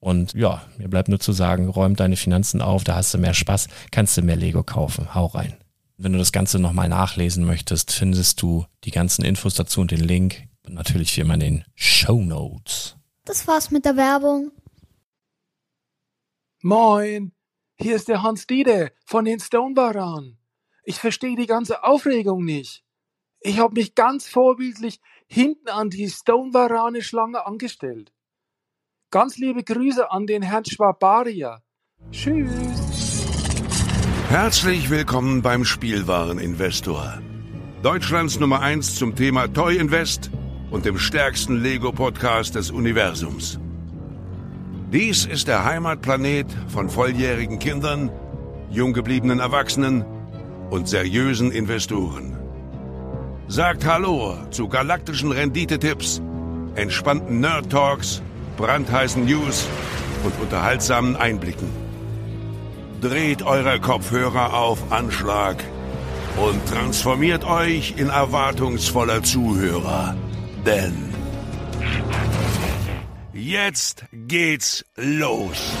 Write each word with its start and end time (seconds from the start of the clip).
Und 0.00 0.34
ja, 0.34 0.62
mir 0.76 0.88
bleibt 0.88 1.08
nur 1.08 1.18
zu 1.18 1.32
sagen, 1.32 1.68
räum 1.68 1.96
deine 1.96 2.16
Finanzen 2.16 2.62
auf, 2.62 2.84
da 2.84 2.94
hast 2.94 3.14
du 3.14 3.18
mehr 3.18 3.34
Spaß, 3.34 3.68
kannst 3.90 4.16
du 4.16 4.22
mehr 4.22 4.36
Lego 4.36 4.62
kaufen. 4.62 5.14
Hau 5.14 5.26
rein. 5.26 5.56
Wenn 5.96 6.12
du 6.12 6.18
das 6.18 6.30
Ganze 6.30 6.60
nochmal 6.60 6.88
nachlesen 6.88 7.44
möchtest, 7.44 7.90
findest 7.90 8.40
du 8.40 8.64
die 8.84 8.92
ganzen 8.92 9.24
Infos 9.24 9.54
dazu 9.54 9.80
und 9.80 9.90
den 9.90 10.00
Link. 10.00 10.44
Und 10.64 10.74
natürlich 10.74 11.16
wie 11.16 11.22
immer 11.22 11.34
in 11.34 11.40
den 11.40 11.64
Show 11.74 12.20
Notes. 12.22 12.96
Das 13.24 13.46
war's 13.48 13.70
mit 13.70 13.84
der 13.84 13.96
Werbung. 13.96 14.52
Moin, 16.62 17.32
hier 17.76 17.96
ist 17.96 18.08
der 18.08 18.22
Hans 18.22 18.46
Diede 18.46 18.92
von 19.04 19.24
den 19.24 19.40
Stonebaran. 19.40 20.38
Ich 20.84 20.96
verstehe 20.96 21.36
die 21.36 21.46
ganze 21.46 21.84
Aufregung 21.84 22.44
nicht. 22.44 22.84
Ich 23.40 23.58
habe 23.58 23.74
mich 23.74 23.94
ganz 23.94 24.28
vorbildlich 24.28 25.00
hinten 25.26 25.68
an 25.68 25.90
die 25.90 26.08
Stonebarane-Schlange 26.08 27.44
angestellt. 27.44 28.12
Ganz 29.10 29.38
liebe 29.38 29.64
Grüße 29.64 30.10
an 30.10 30.26
den 30.26 30.42
Herrn 30.42 30.66
Schwabaria. 30.66 31.62
Tschüss. 32.12 33.24
Herzlich 34.28 34.90
willkommen 34.90 35.40
beim 35.40 35.64
Spielwareninvestor. 35.64 37.18
Deutschlands 37.82 38.38
Nummer 38.38 38.60
1 38.60 38.96
zum 38.96 39.14
Thema 39.14 39.48
Toy 39.48 39.78
Invest 39.78 40.30
und 40.70 40.84
dem 40.84 40.98
stärksten 40.98 41.56
Lego-Podcast 41.62 42.54
des 42.54 42.70
Universums. 42.70 43.58
Dies 44.92 45.24
ist 45.24 45.48
der 45.48 45.64
Heimatplanet 45.64 46.54
von 46.68 46.90
volljährigen 46.90 47.58
Kindern, 47.58 48.10
jung 48.68 48.92
gebliebenen 48.92 49.38
Erwachsenen 49.38 50.04
und 50.68 50.86
seriösen 50.86 51.50
Investoren. 51.50 52.36
Sagt 53.46 53.86
Hallo 53.86 54.36
zu 54.50 54.68
galaktischen 54.68 55.32
Renditetipps, 55.32 56.20
entspannten 56.74 57.40
Nerd 57.40 57.70
Talks 57.70 58.22
brandheißen 58.58 59.24
News 59.24 59.66
und 60.24 60.38
unterhaltsamen 60.42 61.16
Einblicken. 61.16 61.70
Dreht 63.00 63.42
eure 63.42 63.80
Kopfhörer 63.80 64.52
auf 64.52 64.92
Anschlag 64.92 65.64
und 66.36 66.66
transformiert 66.66 67.44
euch 67.44 67.94
in 67.96 68.08
erwartungsvoller 68.10 69.22
Zuhörer. 69.22 70.16
Denn 70.66 71.14
jetzt 73.32 74.04
geht's 74.12 74.84
los. 74.96 75.72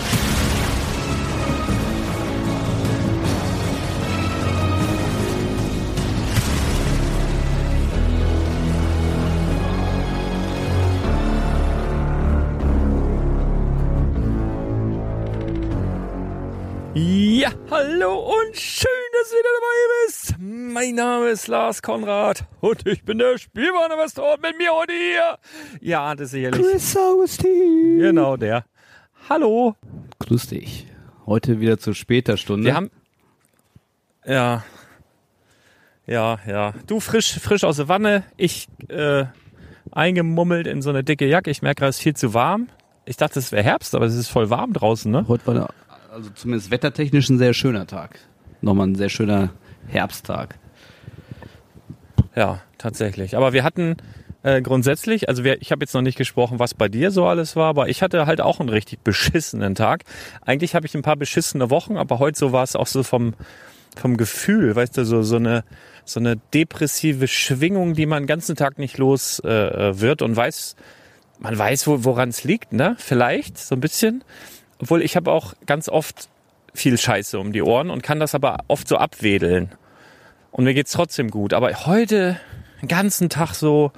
Ja, 17.38 17.52
hallo 17.70 18.18
und 18.18 18.56
schön, 18.56 18.90
dass 19.12 19.30
du 19.30 19.36
wieder 19.36 19.48
dabei 19.60 20.06
bist. 20.06 20.34
Mein 20.40 20.96
Name 20.96 21.28
ist 21.28 21.46
Lars 21.46 21.82
Konrad 21.82 22.44
und 22.60 22.84
ich 22.84 23.04
bin 23.04 23.18
der 23.18 23.38
Spielwareninvestor 23.38 24.38
mit 24.42 24.58
mir 24.58 24.72
heute 24.72 24.92
hier. 24.92 25.38
Ja, 25.80 26.16
das 26.16 26.24
ist 26.24 26.30
sicherlich. 26.32 26.60
Chris 26.60 26.96
Augustin. 26.96 28.00
Genau, 28.00 28.36
der. 28.36 28.64
Hallo. 29.28 29.76
Grüß 30.18 30.48
dich. 30.48 30.88
Heute 31.26 31.60
wieder 31.60 31.78
zu 31.78 31.94
später 31.94 32.36
Stunde. 32.36 32.64
Wir 32.64 32.74
haben. 32.74 32.90
Ja. 34.26 34.64
Ja, 36.06 36.40
ja. 36.44 36.74
Du 36.88 36.98
frisch, 36.98 37.38
frisch 37.38 37.62
aus 37.62 37.76
der 37.76 37.86
Wanne. 37.86 38.24
Ich 38.36 38.66
äh, 38.88 39.26
eingemummelt 39.92 40.66
in 40.66 40.82
so 40.82 40.90
eine 40.90 41.04
dicke 41.04 41.28
Jacke. 41.28 41.52
Ich 41.52 41.62
merke 41.62 41.78
gerade, 41.78 41.90
es 41.90 41.98
ist 41.98 42.02
viel 42.02 42.16
zu 42.16 42.34
warm. 42.34 42.66
Ich 43.04 43.16
dachte, 43.16 43.38
es 43.38 43.52
wäre 43.52 43.62
Herbst, 43.62 43.94
aber 43.94 44.06
es 44.06 44.16
ist 44.16 44.26
voll 44.26 44.50
warm 44.50 44.72
draußen, 44.72 45.12
ne? 45.12 45.26
Heute 45.28 45.46
war 45.46 45.54
der 45.54 45.68
Also 46.10 46.30
zumindest 46.30 46.70
wettertechnisch 46.70 47.28
ein 47.28 47.38
sehr 47.38 47.52
schöner 47.52 47.86
Tag. 47.86 48.18
Nochmal 48.62 48.88
ein 48.88 48.94
sehr 48.94 49.10
schöner 49.10 49.50
Herbsttag. 49.88 50.58
Ja, 52.34 52.62
tatsächlich. 52.78 53.36
Aber 53.36 53.52
wir 53.52 53.62
hatten 53.62 53.96
äh, 54.42 54.62
grundsätzlich, 54.62 55.28
also 55.28 55.44
wir, 55.44 55.60
ich 55.60 55.70
habe 55.70 55.82
jetzt 55.82 55.92
noch 55.92 56.02
nicht 56.02 56.16
gesprochen, 56.16 56.58
was 56.58 56.72
bei 56.72 56.88
dir 56.88 57.10
so 57.10 57.26
alles 57.26 57.56
war, 57.56 57.66
aber 57.66 57.88
ich 57.88 58.02
hatte 58.02 58.26
halt 58.26 58.40
auch 58.40 58.58
einen 58.58 58.70
richtig 58.70 59.00
beschissenen 59.04 59.74
Tag. 59.74 60.04
Eigentlich 60.40 60.74
habe 60.74 60.86
ich 60.86 60.94
ein 60.94 61.02
paar 61.02 61.16
beschissene 61.16 61.68
Wochen, 61.68 61.96
aber 61.96 62.18
heute 62.18 62.38
so 62.38 62.52
war 62.52 62.62
es 62.62 62.74
auch 62.74 62.86
so 62.86 63.02
vom 63.02 63.34
vom 63.96 64.16
Gefühl, 64.16 64.76
weißt 64.76 64.96
du, 64.96 65.04
so 65.04 65.22
so 65.22 65.36
eine 65.36 65.64
so 66.04 66.20
eine 66.20 66.36
depressive 66.54 67.28
Schwingung, 67.28 67.94
die 67.94 68.06
man 68.06 68.22
den 68.22 68.28
ganzen 68.28 68.56
Tag 68.56 68.78
nicht 68.78 68.96
los 68.96 69.42
äh, 69.44 69.48
äh 69.48 70.00
wird 70.00 70.22
und 70.22 70.36
weiß, 70.36 70.76
man 71.40 71.58
weiß, 71.58 71.86
wo, 71.86 72.04
woran 72.04 72.30
es 72.30 72.44
liegt, 72.44 72.72
ne? 72.72 72.96
Vielleicht 72.98 73.58
so 73.58 73.74
ein 73.74 73.80
bisschen. 73.80 74.24
Obwohl 74.80 75.02
ich 75.02 75.16
habe 75.16 75.30
auch 75.30 75.54
ganz 75.66 75.88
oft 75.88 76.28
viel 76.74 76.98
Scheiße 76.98 77.38
um 77.38 77.52
die 77.52 77.62
Ohren 77.62 77.90
und 77.90 78.02
kann 78.02 78.20
das 78.20 78.34
aber 78.34 78.58
oft 78.68 78.88
so 78.88 78.96
abwedeln. 78.96 79.70
Und 80.50 80.64
mir 80.64 80.74
geht's 80.74 80.92
trotzdem 80.92 81.30
gut. 81.30 81.52
Aber 81.52 81.72
heute 81.86 82.40
den 82.80 82.88
ganzen 82.88 83.28
Tag 83.28 83.54
so, 83.54 83.92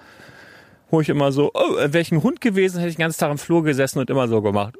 wo 0.90 1.00
ich 1.00 1.08
immer 1.08 1.32
so, 1.32 1.50
oh, 1.54 1.76
wäre 1.76 2.00
ich 2.00 2.10
Hund 2.10 2.40
gewesen, 2.40 2.78
hätte 2.78 2.90
ich 2.90 2.96
den 2.96 3.02
ganzen 3.02 3.20
Tag 3.20 3.30
im 3.30 3.38
Flur 3.38 3.62
gesessen 3.62 3.98
und 3.98 4.10
immer 4.10 4.28
so 4.28 4.42
gemacht. 4.42 4.76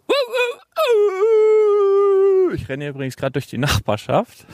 Ich 2.55 2.69
renne 2.69 2.89
übrigens 2.89 3.17
gerade 3.17 3.33
durch 3.33 3.47
die 3.47 3.59
Nachbarschaft. 3.59 4.45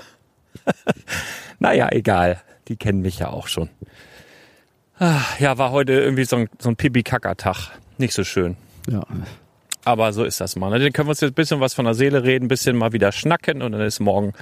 naja, 1.58 1.88
egal. 1.90 2.40
Die 2.68 2.76
kennen 2.76 3.00
mich 3.00 3.20
ja 3.20 3.30
auch 3.30 3.48
schon. 3.48 3.70
Ah, 4.98 5.20
ja, 5.38 5.56
war 5.56 5.70
heute 5.70 5.92
irgendwie 5.92 6.24
so 6.24 6.36
ein, 6.36 6.48
so 6.58 6.68
ein 6.68 6.76
Pipi-Kacker-Tag. 6.76 7.70
Nicht 7.98 8.14
so 8.14 8.24
schön. 8.24 8.56
Ja. 8.88 9.06
Aber 9.86 10.12
so 10.12 10.24
ist 10.24 10.40
das 10.40 10.56
mal. 10.56 10.68
ne? 10.70 10.80
Dann 10.80 10.92
können 10.92 11.06
wir 11.06 11.10
uns 11.10 11.20
jetzt 11.20 11.30
ein 11.30 11.34
bisschen 11.34 11.60
was 11.60 11.72
von 11.74 11.84
der 11.84 11.94
Seele 11.94 12.24
reden, 12.24 12.46
ein 12.46 12.48
bisschen 12.48 12.76
mal 12.76 12.92
wieder 12.92 13.12
schnacken 13.12 13.62
und 13.62 13.70
dann 13.72 13.80
ist 13.82 14.00
morgen, 14.00 14.32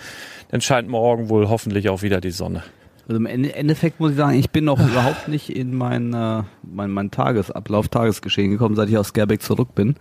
dann 0.49 0.61
scheint 0.63 0.89
morgen 0.89 1.29
wohl 1.29 1.49
hoffentlich 1.51 1.91
auch 1.91 2.01
wieder 2.03 2.21
die 2.23 2.31
Sonne. 2.31 2.63
Also 3.07 3.17
im 3.19 3.27
Ende- 3.27 3.55
Endeffekt 3.55 4.01
muss 4.01 4.13
ich 4.13 4.17
sagen, 4.17 4.39
ich 4.39 4.49
bin 4.51 4.65
noch 4.65 4.81
überhaupt 4.91 5.29
nicht 5.29 5.51
in 5.55 5.75
mein, 5.75 6.15
äh, 6.15 6.43
mein, 6.63 6.91
mein 6.91 7.11
Tagesablauf, 7.11 7.89
Tagesgeschehen 7.89 8.53
gekommen, 8.53 8.75
seit 8.75 8.89
ich 8.89 8.97
aus 8.97 9.09
Skerbeck 9.09 9.43
zurück 9.43 9.75
bin. 9.75 9.97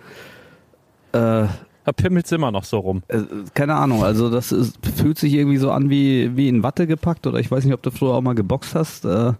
Äh, 1.12 1.48
Da 1.86 1.92
pimmelt's 1.94 2.32
immer 2.32 2.50
noch 2.52 2.64
so 2.64 2.80
rum. 2.80 3.04
äh, 3.10 3.20
keine 3.54 3.76
Ahnung, 3.76 4.02
also 4.06 4.30
das 4.30 4.54
ist, 4.54 4.78
fühlt 4.96 5.18
sich 5.20 5.34
irgendwie 5.34 5.58
so 5.58 5.72
an 5.72 5.90
wie, 5.90 6.38
wie 6.38 6.48
in 6.48 6.64
Watte 6.64 6.88
gepackt 6.88 7.28
oder 7.28 7.40
ich 7.40 7.52
weiß 7.52 7.66
nicht, 7.66 7.74
ob 7.74 7.84
du 7.84 7.92
früher 7.92 8.14
auch 8.14 8.22
mal 8.22 8.36
geboxt 8.36 8.76
hast. 8.76 9.04
Äh, 9.04 9.34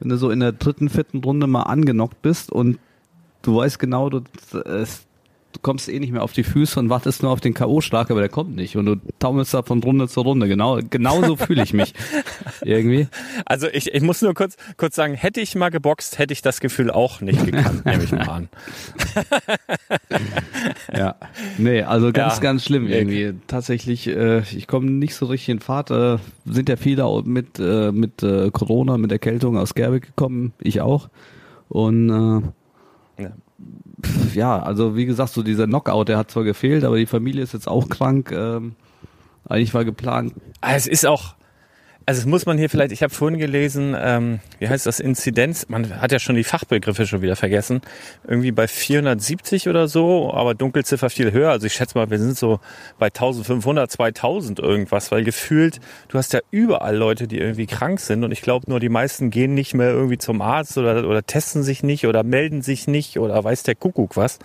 wenn 0.00 0.08
du 0.10 0.18
so 0.18 0.28
in 0.30 0.40
der 0.40 0.52
dritten, 0.52 0.90
vierten 0.90 1.24
Runde 1.24 1.46
mal 1.46 1.62
angenockt 1.62 2.20
bist 2.20 2.52
und 2.52 2.78
du 3.40 3.56
weißt 3.56 3.78
genau, 3.78 4.10
du, 4.10 4.18
äh, 4.52 4.84
du 5.52 5.60
kommst 5.60 5.88
eh 5.88 5.98
nicht 5.98 6.12
mehr 6.12 6.22
auf 6.22 6.32
die 6.32 6.44
Füße 6.44 6.78
und 6.78 6.90
wartest 6.90 7.22
nur 7.22 7.32
auf 7.32 7.40
den 7.40 7.54
K.O.-Schlag, 7.54 8.10
aber 8.10 8.20
der 8.20 8.28
kommt 8.28 8.54
nicht 8.56 8.76
und 8.76 8.86
du 8.86 8.96
taumelst 9.18 9.52
da 9.54 9.62
von 9.62 9.82
Runde 9.82 10.08
zu 10.08 10.20
Runde. 10.20 10.48
Genau, 10.48 10.78
genau 10.88 11.22
so 11.24 11.36
fühle 11.36 11.62
ich 11.62 11.72
mich 11.72 11.94
irgendwie. 12.64 13.08
Also 13.46 13.66
ich, 13.68 13.92
ich 13.94 14.02
muss 14.02 14.22
nur 14.22 14.34
kurz, 14.34 14.56
kurz 14.76 14.94
sagen, 14.96 15.14
hätte 15.14 15.40
ich 15.40 15.54
mal 15.54 15.70
geboxt, 15.70 16.18
hätte 16.18 16.32
ich 16.32 16.42
das 16.42 16.60
Gefühl 16.60 16.90
auch 16.90 17.20
nicht 17.20 17.44
gekannt, 17.44 17.84
nehme 17.86 18.04
ich 18.04 18.12
mal 18.12 18.28
an. 18.28 18.48
Ja. 20.94 21.16
Nee, 21.58 21.82
also 21.82 22.12
ganz, 22.12 22.36
Ja. 22.36 22.40
ganz 22.42 22.64
schlimm 22.64 22.86
irgendwie. 22.86 23.34
Tatsächlich, 23.46 24.06
äh, 24.08 24.40
ich 24.40 24.66
komme 24.66 24.90
nicht 24.90 25.14
so 25.14 25.26
richtig 25.26 25.48
in 25.48 25.60
Fahrt. 25.60 25.90
Äh, 25.90 26.18
sind 26.44 26.68
ja 26.68 26.76
viele 26.76 27.22
mit, 27.24 27.58
äh, 27.58 27.92
mit 27.92 28.22
äh, 28.22 28.50
Corona, 28.50 28.98
mit 28.98 29.12
Erkältung 29.12 29.56
aus 29.56 29.74
Gerbeck 29.74 30.06
gekommen. 30.06 30.52
Ich 30.60 30.80
auch. 30.80 31.08
Und 31.68 32.10
äh, 33.18 33.22
Ja. 33.22 33.30
Pf, 34.02 34.34
ja, 34.34 34.60
also 34.62 34.96
wie 34.96 35.06
gesagt, 35.06 35.32
so 35.32 35.42
dieser 35.42 35.66
Knockout, 35.66 36.08
der 36.08 36.18
hat 36.18 36.30
zwar 36.30 36.44
gefehlt, 36.44 36.84
aber 36.84 36.96
die 36.96 37.06
Familie 37.06 37.42
ist 37.42 37.52
jetzt 37.54 37.68
auch 37.68 37.88
krank. 37.88 38.32
Ähm, 38.32 38.74
eigentlich 39.48 39.74
war 39.74 39.84
geplant. 39.84 40.34
Ah, 40.60 40.74
Es 40.74 40.86
ist 40.86 41.06
auch, 41.06 41.34
also 42.10 42.22
es 42.22 42.26
muss 42.26 42.44
man 42.44 42.58
hier 42.58 42.68
vielleicht, 42.68 42.90
ich 42.90 43.04
habe 43.04 43.14
vorhin 43.14 43.38
gelesen, 43.38 43.94
ähm, 43.96 44.40
wie 44.58 44.68
heißt 44.68 44.84
das, 44.84 44.98
Inzidenz, 44.98 45.68
man 45.68 46.00
hat 46.00 46.10
ja 46.10 46.18
schon 46.18 46.34
die 46.34 46.42
Fachbegriffe 46.42 47.06
schon 47.06 47.22
wieder 47.22 47.36
vergessen, 47.36 47.82
irgendwie 48.26 48.50
bei 48.50 48.66
470 48.66 49.68
oder 49.68 49.86
so, 49.86 50.34
aber 50.34 50.54
Dunkelziffer 50.54 51.08
viel 51.08 51.30
höher, 51.30 51.52
also 51.52 51.68
ich 51.68 51.72
schätze 51.72 51.96
mal, 51.96 52.10
wir 52.10 52.18
sind 52.18 52.36
so 52.36 52.58
bei 52.98 53.06
1500, 53.06 53.88
2000 53.88 54.58
irgendwas, 54.58 55.12
weil 55.12 55.22
gefühlt, 55.22 55.78
du 56.08 56.18
hast 56.18 56.32
ja 56.32 56.40
überall 56.50 56.96
Leute, 56.96 57.28
die 57.28 57.38
irgendwie 57.38 57.66
krank 57.66 58.00
sind 58.00 58.24
und 58.24 58.32
ich 58.32 58.42
glaube 58.42 58.68
nur, 58.68 58.80
die 58.80 58.88
meisten 58.88 59.30
gehen 59.30 59.54
nicht 59.54 59.74
mehr 59.74 59.90
irgendwie 59.90 60.18
zum 60.18 60.42
Arzt 60.42 60.78
oder, 60.78 61.06
oder 61.06 61.24
testen 61.24 61.62
sich 61.62 61.84
nicht 61.84 62.08
oder 62.08 62.24
melden 62.24 62.60
sich 62.60 62.88
nicht 62.88 63.20
oder 63.20 63.44
weiß 63.44 63.62
der 63.62 63.76
Kuckuck 63.76 64.16
was. 64.16 64.40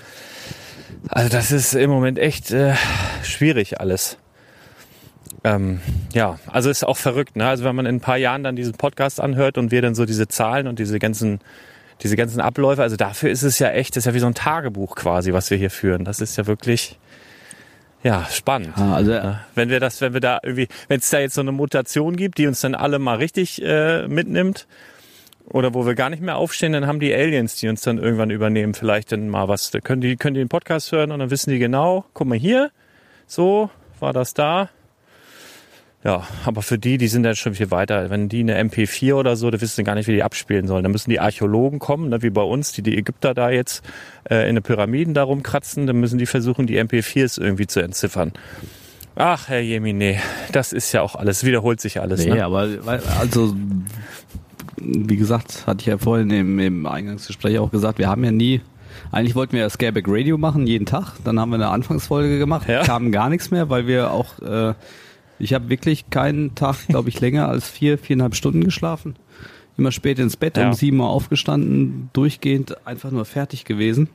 Also 1.09 1.29
das 1.29 1.51
ist 1.51 1.73
im 1.73 1.89
Moment 1.89 2.19
echt 2.19 2.51
äh, 2.51 2.75
schwierig 3.23 3.79
alles. 3.79 4.19
Ähm, 5.45 5.79
ja, 6.11 6.39
also 6.47 6.71
ist 6.71 6.83
auch 6.83 6.97
verrückt, 6.97 7.35
ne? 7.35 7.47
Also 7.47 7.63
wenn 7.63 7.75
man 7.75 7.85
in 7.85 7.97
ein 7.97 8.01
paar 8.01 8.17
Jahren 8.17 8.43
dann 8.43 8.55
diesen 8.55 8.73
Podcast 8.73 9.21
anhört 9.21 9.59
und 9.59 9.69
wir 9.69 9.83
dann 9.83 9.93
so 9.93 10.05
diese 10.05 10.27
Zahlen 10.27 10.65
und 10.65 10.79
diese 10.79 10.97
ganzen, 10.97 11.39
diese 12.01 12.15
ganzen 12.15 12.41
Abläufe, 12.41 12.81
also 12.81 12.95
dafür 12.95 13.29
ist 13.29 13.43
es 13.43 13.59
ja 13.59 13.69
echt, 13.69 13.95
das 13.95 14.01
ist 14.01 14.05
ja 14.07 14.15
wie 14.15 14.19
so 14.19 14.25
ein 14.25 14.33
Tagebuch 14.33 14.95
quasi, 14.95 15.33
was 15.33 15.51
wir 15.51 15.57
hier 15.59 15.69
führen. 15.69 16.03
Das 16.03 16.19
ist 16.19 16.35
ja 16.35 16.47
wirklich, 16.47 16.97
ja, 18.01 18.25
spannend. 18.31 18.73
Ah, 18.75 18.95
also 18.95 19.11
Ja, 19.11 19.41
wenn 19.53 19.69
wir 19.69 19.79
das, 19.79 20.01
wenn 20.01 20.13
wir 20.13 20.19
da 20.19 20.39
irgendwie, 20.41 20.67
wenn 20.87 20.97
es 20.97 21.11
da 21.11 21.19
jetzt 21.19 21.35
so 21.35 21.41
eine 21.41 21.51
Mutation 21.51 22.15
gibt, 22.15 22.39
die 22.39 22.47
uns 22.47 22.61
dann 22.61 22.73
alle 22.73 22.97
mal 22.97 23.17
richtig 23.17 23.61
äh, 23.63 24.07
mitnimmt, 24.07 24.65
oder 25.47 25.75
wo 25.75 25.85
wir 25.85 25.93
gar 25.93 26.09
nicht 26.09 26.23
mehr 26.23 26.37
aufstehen, 26.37 26.73
dann 26.73 26.87
haben 26.87 26.99
die 26.99 27.13
Aliens, 27.13 27.57
die 27.57 27.67
uns 27.67 27.81
dann 27.81 27.99
irgendwann 27.99 28.31
übernehmen, 28.31 28.73
vielleicht 28.73 29.11
dann 29.11 29.29
mal 29.29 29.47
was. 29.47 29.69
Da 29.69 29.79
können 29.79 30.01
die, 30.01 30.15
können 30.15 30.33
die 30.33 30.39
den 30.39 30.49
Podcast 30.49 30.91
hören 30.91 31.11
und 31.11 31.19
dann 31.19 31.29
wissen 31.29 31.51
die 31.51 31.59
genau, 31.59 32.05
guck 32.15 32.27
mal 32.27 32.35
hier, 32.35 32.71
so 33.27 33.69
war 33.99 34.11
das 34.11 34.33
da. 34.33 34.69
Ja, 36.05 36.21
aber 36.45 36.61
für 36.61 36.77
die, 36.77 36.99
die 36.99 37.07
sind 37.07 37.23
dann 37.23 37.35
schon 37.35 37.55
viel 37.55 37.71
weiter. 37.71 38.11
Wenn 38.11 38.29
die 38.29 38.41
eine 38.41 38.61
MP4 38.61 39.15
oder 39.15 39.35
so, 39.35 39.49
da 39.49 39.59
wissen 39.59 39.75
sie 39.77 39.83
gar 39.83 39.95
nicht, 39.95 40.07
wie 40.07 40.13
die 40.13 40.21
abspielen 40.21 40.67
sollen. 40.67 40.83
Da 40.83 40.89
müssen 40.89 41.09
die 41.09 41.19
Archäologen 41.19 41.79
kommen, 41.79 42.09
ne, 42.09 42.21
wie 42.21 42.29
bei 42.29 42.43
uns, 42.43 42.71
die 42.73 42.83
die 42.83 42.95
Ägypter 42.95 43.33
da 43.33 43.49
jetzt 43.49 43.83
äh, 44.29 44.47
in 44.47 44.53
den 44.55 44.63
Pyramiden 44.63 45.15
da 45.15 45.23
rumkratzen. 45.23 45.87
Dann 45.87 45.99
müssen 45.99 46.19
die 46.19 46.27
versuchen, 46.27 46.67
die 46.67 46.79
MP4s 46.79 47.41
irgendwie 47.41 47.65
zu 47.65 47.79
entziffern. 47.79 48.33
Ach, 49.15 49.47
Herr 49.47 49.61
Jemine, 49.61 50.17
das 50.51 50.73
ist 50.73 50.91
ja 50.91 51.01
auch 51.01 51.15
alles, 51.15 51.43
wiederholt 51.43 51.81
sich 51.81 51.99
alles. 51.99 52.23
Nee, 52.23 52.33
ne? 52.35 52.45
aber 52.45 52.85
weil- 52.85 53.01
also 53.19 53.55
wie 54.77 55.15
gesagt, 55.15 55.63
hatte 55.65 55.79
ich 55.81 55.85
ja 55.87 55.97
vorhin 55.97 56.29
im, 56.29 56.59
im 56.59 56.85
Eingangsgespräch 56.85 57.57
auch 57.59 57.71
gesagt, 57.71 57.97
wir 57.97 58.09
haben 58.09 58.23
ja 58.23 58.31
nie, 58.31 58.61
eigentlich 59.11 59.33
wollten 59.35 59.53
wir 59.53 59.61
ja 59.61 59.69
Scareback 59.69 60.05
Radio 60.07 60.37
machen, 60.37 60.67
jeden 60.67 60.85
Tag. 60.85 61.13
Dann 61.23 61.39
haben 61.39 61.49
wir 61.49 61.55
eine 61.55 61.69
Anfangsfolge 61.69 62.37
gemacht, 62.37 62.67
Ja. 62.67 62.83
kam 62.83 63.11
gar 63.11 63.29
nichts 63.29 63.51
mehr, 63.51 63.69
weil 63.69 63.87
wir 63.87 64.11
auch, 64.11 64.37
äh, 64.41 64.73
ich 65.39 65.53
habe 65.53 65.69
wirklich 65.69 66.09
keinen 66.09 66.55
Tag, 66.55 66.87
glaube 66.87 67.09
ich, 67.09 67.19
länger 67.21 67.47
als 67.49 67.69
vier, 67.69 67.97
viereinhalb 67.97 68.35
Stunden 68.35 68.63
geschlafen. 68.63 69.15
Immer 69.77 69.91
spät 69.91 70.19
ins 70.19 70.37
Bett, 70.37 70.55
Ja. 70.57 70.67
um 70.67 70.73
sieben 70.73 70.99
Uhr 70.99 71.09
aufgestanden, 71.09 72.09
durchgehend 72.13 72.85
einfach 72.87 73.11
nur 73.11 73.25
fertig 73.25 73.65
gewesen. 73.65 74.09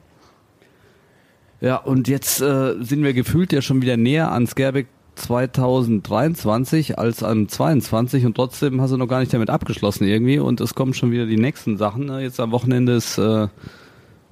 Ja, 1.61 1.77
und 1.77 2.09
jetzt 2.09 2.41
äh, 2.41 2.75
sind 2.83 3.03
wir 3.05 3.13
gefühlt 3.13 3.53
ja 3.53 3.61
schon 3.61 3.83
wieder 3.83 3.99
näher 3.99 4.33
an 4.33 4.47
Scareback 4.47 4.87
2023 5.17 6.99
als 6.99 7.23
an 7.23 7.49
22 7.49 8.25
und 8.25 8.35
trotzdem 8.35 8.81
hast 8.81 8.93
du 8.93 8.97
noch 8.97 9.09
gar 9.09 9.21
nicht 9.21 9.35
damit 9.35 9.51
abgeschlossen 9.51 10.05
irgendwie 10.05 10.39
und 10.39 10.61
es 10.61 10.75
kommen 10.75 10.95
schon 10.95 11.11
wieder 11.11 11.27
die 11.27 11.37
nächsten 11.37 11.77
Sachen. 11.77 12.07
ne? 12.07 12.23
Jetzt 12.23 12.41
am 12.41 12.53
Wochenende 12.53 12.93
ist 12.95 13.19
äh, 13.19 13.49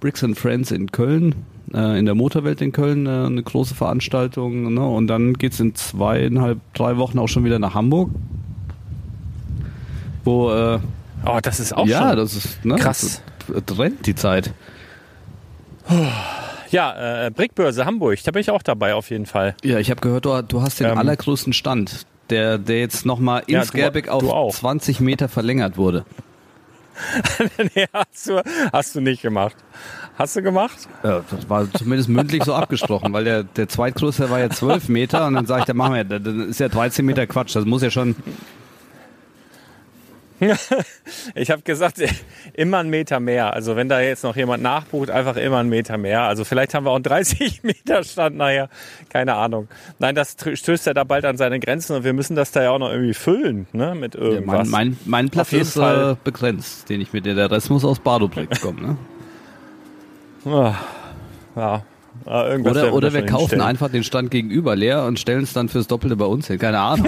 Bricks 0.01 0.23
and 0.25 0.39
Friends 0.39 0.71
in 0.71 0.91
Köln, 0.93 1.35
äh, 1.75 1.99
in 1.99 2.07
der 2.07 2.15
Motorwelt 2.15 2.61
in 2.61 2.73
Köln 2.73 3.07
äh, 3.07 3.11
eine 3.27 3.43
große 3.43 3.75
Veranstaltung 3.75 4.75
ne? 4.75 4.87
und 4.87 5.07
dann 5.09 5.35
geht's 5.35 5.61
in 5.61 5.75
zweieinhalb, 5.75 6.59
drei 6.75 6.97
Wochen 6.97 7.19
auch 7.19 7.29
schon 7.29 7.45
wieder 7.45 7.59
nach 7.59 7.75
Hamburg. 7.75 8.11
Wo, 10.25 10.51
äh, 10.51 10.79
Oh, 11.27 11.39
das 11.43 11.59
ist 11.59 11.77
auch 11.77 11.87
ja, 11.87 12.09
schon. 12.11 12.17
das 12.17 12.35
ist 12.37 12.65
ne, 12.65 12.77
krass. 12.77 13.21
Das 13.67 13.79
rennt 13.79 14.07
die 14.07 14.15
Zeit. 14.15 14.53
Ja, 16.71 17.27
äh, 17.27 17.31
Brickbörse 17.31 17.85
Hamburg, 17.87 18.19
da 18.25 18.31
bin 18.31 18.41
ich 18.41 18.51
auch 18.51 18.63
dabei 18.63 18.95
auf 18.95 19.11
jeden 19.11 19.27
Fall. 19.27 19.57
Ja, 19.65 19.79
ich 19.79 19.91
habe 19.91 20.01
gehört, 20.01 20.27
du, 20.27 20.43
du 20.43 20.63
hast 20.63 20.81
den 20.81 20.87
Ähm, 20.91 20.99
allergrößten 20.99 21.53
Stand, 21.53 22.07
der, 22.31 22.59
der 22.59 22.79
jetzt 22.81 23.07
nochmal 23.07 23.43
in 23.47 23.55
Ja, 23.55 23.65
Skerbeck 23.65 24.09
auf 24.09 24.23
du 24.23 24.31
auch. 24.31 24.55
20 24.55 25.01
Meter 25.01 25.29
verlängert 25.29 25.77
wurde. 25.77 26.05
nee, 27.75 27.87
hast 27.93 28.29
du, 28.29 28.43
hast 28.73 28.95
du 28.95 29.01
nicht 29.01 29.23
gemacht. 29.23 29.57
Hast 30.17 30.37
du 30.37 30.43
gemacht? 30.43 30.77
Ja, 31.05 31.23
das 31.31 31.49
war 31.49 31.73
zumindest 31.73 32.09
mündlich 32.09 32.43
so 32.45 32.55
abgesprochen, 32.55 33.13
weil 33.13 33.25
der, 33.25 33.45
der 33.45 33.69
zweitgrößte 33.69 34.31
war 34.31 34.41
ja 34.41 34.51
12 34.51 34.89
Meter 34.89 35.27
und 35.27 35.35
dann 35.35 35.47
sage 35.47 35.61
ich, 35.61 35.67
da 35.67 35.75
machen 35.75 35.95
wir, 35.95 36.05
dann 36.05 36.49
ist 36.49 36.61
ja 36.61 36.69
13 36.69 37.05
Meter 37.05 37.27
Quatsch, 37.27 37.55
das 37.55 37.65
muss 37.65 37.83
ja 37.83 37.91
schon, 37.91 38.17
Ich 41.35 41.51
habe 41.51 41.63
gesagt, 41.63 42.01
immer 42.55 42.79
einen 42.79 42.91
Meter 42.91 43.21
mehr. 43.21 43.53
Also 43.53 43.77
wenn 43.77 43.89
da 43.89 44.01
jetzt 44.01 44.25
noch 44.25 44.37
jemand 44.37 44.63
nachbucht, 44.63 45.11
einfach 45.11 45.37
immer 45.37 45.59
einen 45.59 45.69
Meter 45.69 45.99
mehr. 45.99 46.23
Also 46.23 46.45
vielleicht 46.45 46.75
haben 46.75 46.85
wir 46.85 46.91
auch 46.91 46.97
einen 46.97 47.03
30 47.05 47.63
Meter 47.63 48.05
Stand 48.05 48.37
nachher. 48.37 48.69
Keine 49.09 49.35
Ahnung. 49.35 49.69
Nein, 49.99 50.15
das 50.15 50.37
stößt 50.55 50.87
ja 50.87 50.95
da 50.95 51.05
bald 51.05 51.25
an 51.25 51.37
seine 51.37 51.59
Grenzen 51.61 51.97
und 51.97 52.05
wir 52.05 52.13
müssen 52.13 52.37
das 52.37 52.53
da 52.53 52.63
ja 52.63 52.71
auch 52.71 52.79
noch 52.79 52.91
irgendwie 52.91 53.15
füllen, 53.15 53.67
ne? 53.73 53.95
Mit 53.95 54.15
ja, 54.15 54.21
irgendwas. 54.21 54.69
mein, 54.69 54.89
mein, 54.91 54.99
mein 55.07 55.31
Platz 55.31 55.53
ist 55.53 55.75
Fall. 55.75 56.13
äh, 56.13 56.17
begrenzt, 56.23 56.89
den 56.89 57.01
ich 57.01 57.13
mit 57.13 57.27
dir, 57.27 57.35
der 57.35 57.51
Rest 57.51 57.71
muss 57.71 57.85
aus 57.85 57.99
Badobrick 57.99 58.61
kommen. 58.61 58.97
Ne? 60.45 60.53
Ah, 60.53 60.75
ja, 61.57 61.83
Ah, 62.27 62.53
Oder, 62.57 62.93
oder 62.93 63.13
wir 63.13 63.25
kaufen 63.25 63.39
hinstellen. 63.43 63.63
einfach 63.63 63.91
den 63.91 64.03
Stand 64.03 64.33
gegenüber 64.33 64.75
leer 64.75 65.05
und 65.05 65.21
stellen 65.21 65.45
es 65.45 65.53
dann 65.53 65.69
fürs 65.69 65.87
Doppelte 65.87 66.17
bei 66.17 66.25
uns 66.25 66.49
hin. 66.49 66.59
Keine 66.59 66.81
Ahnung. 66.81 67.07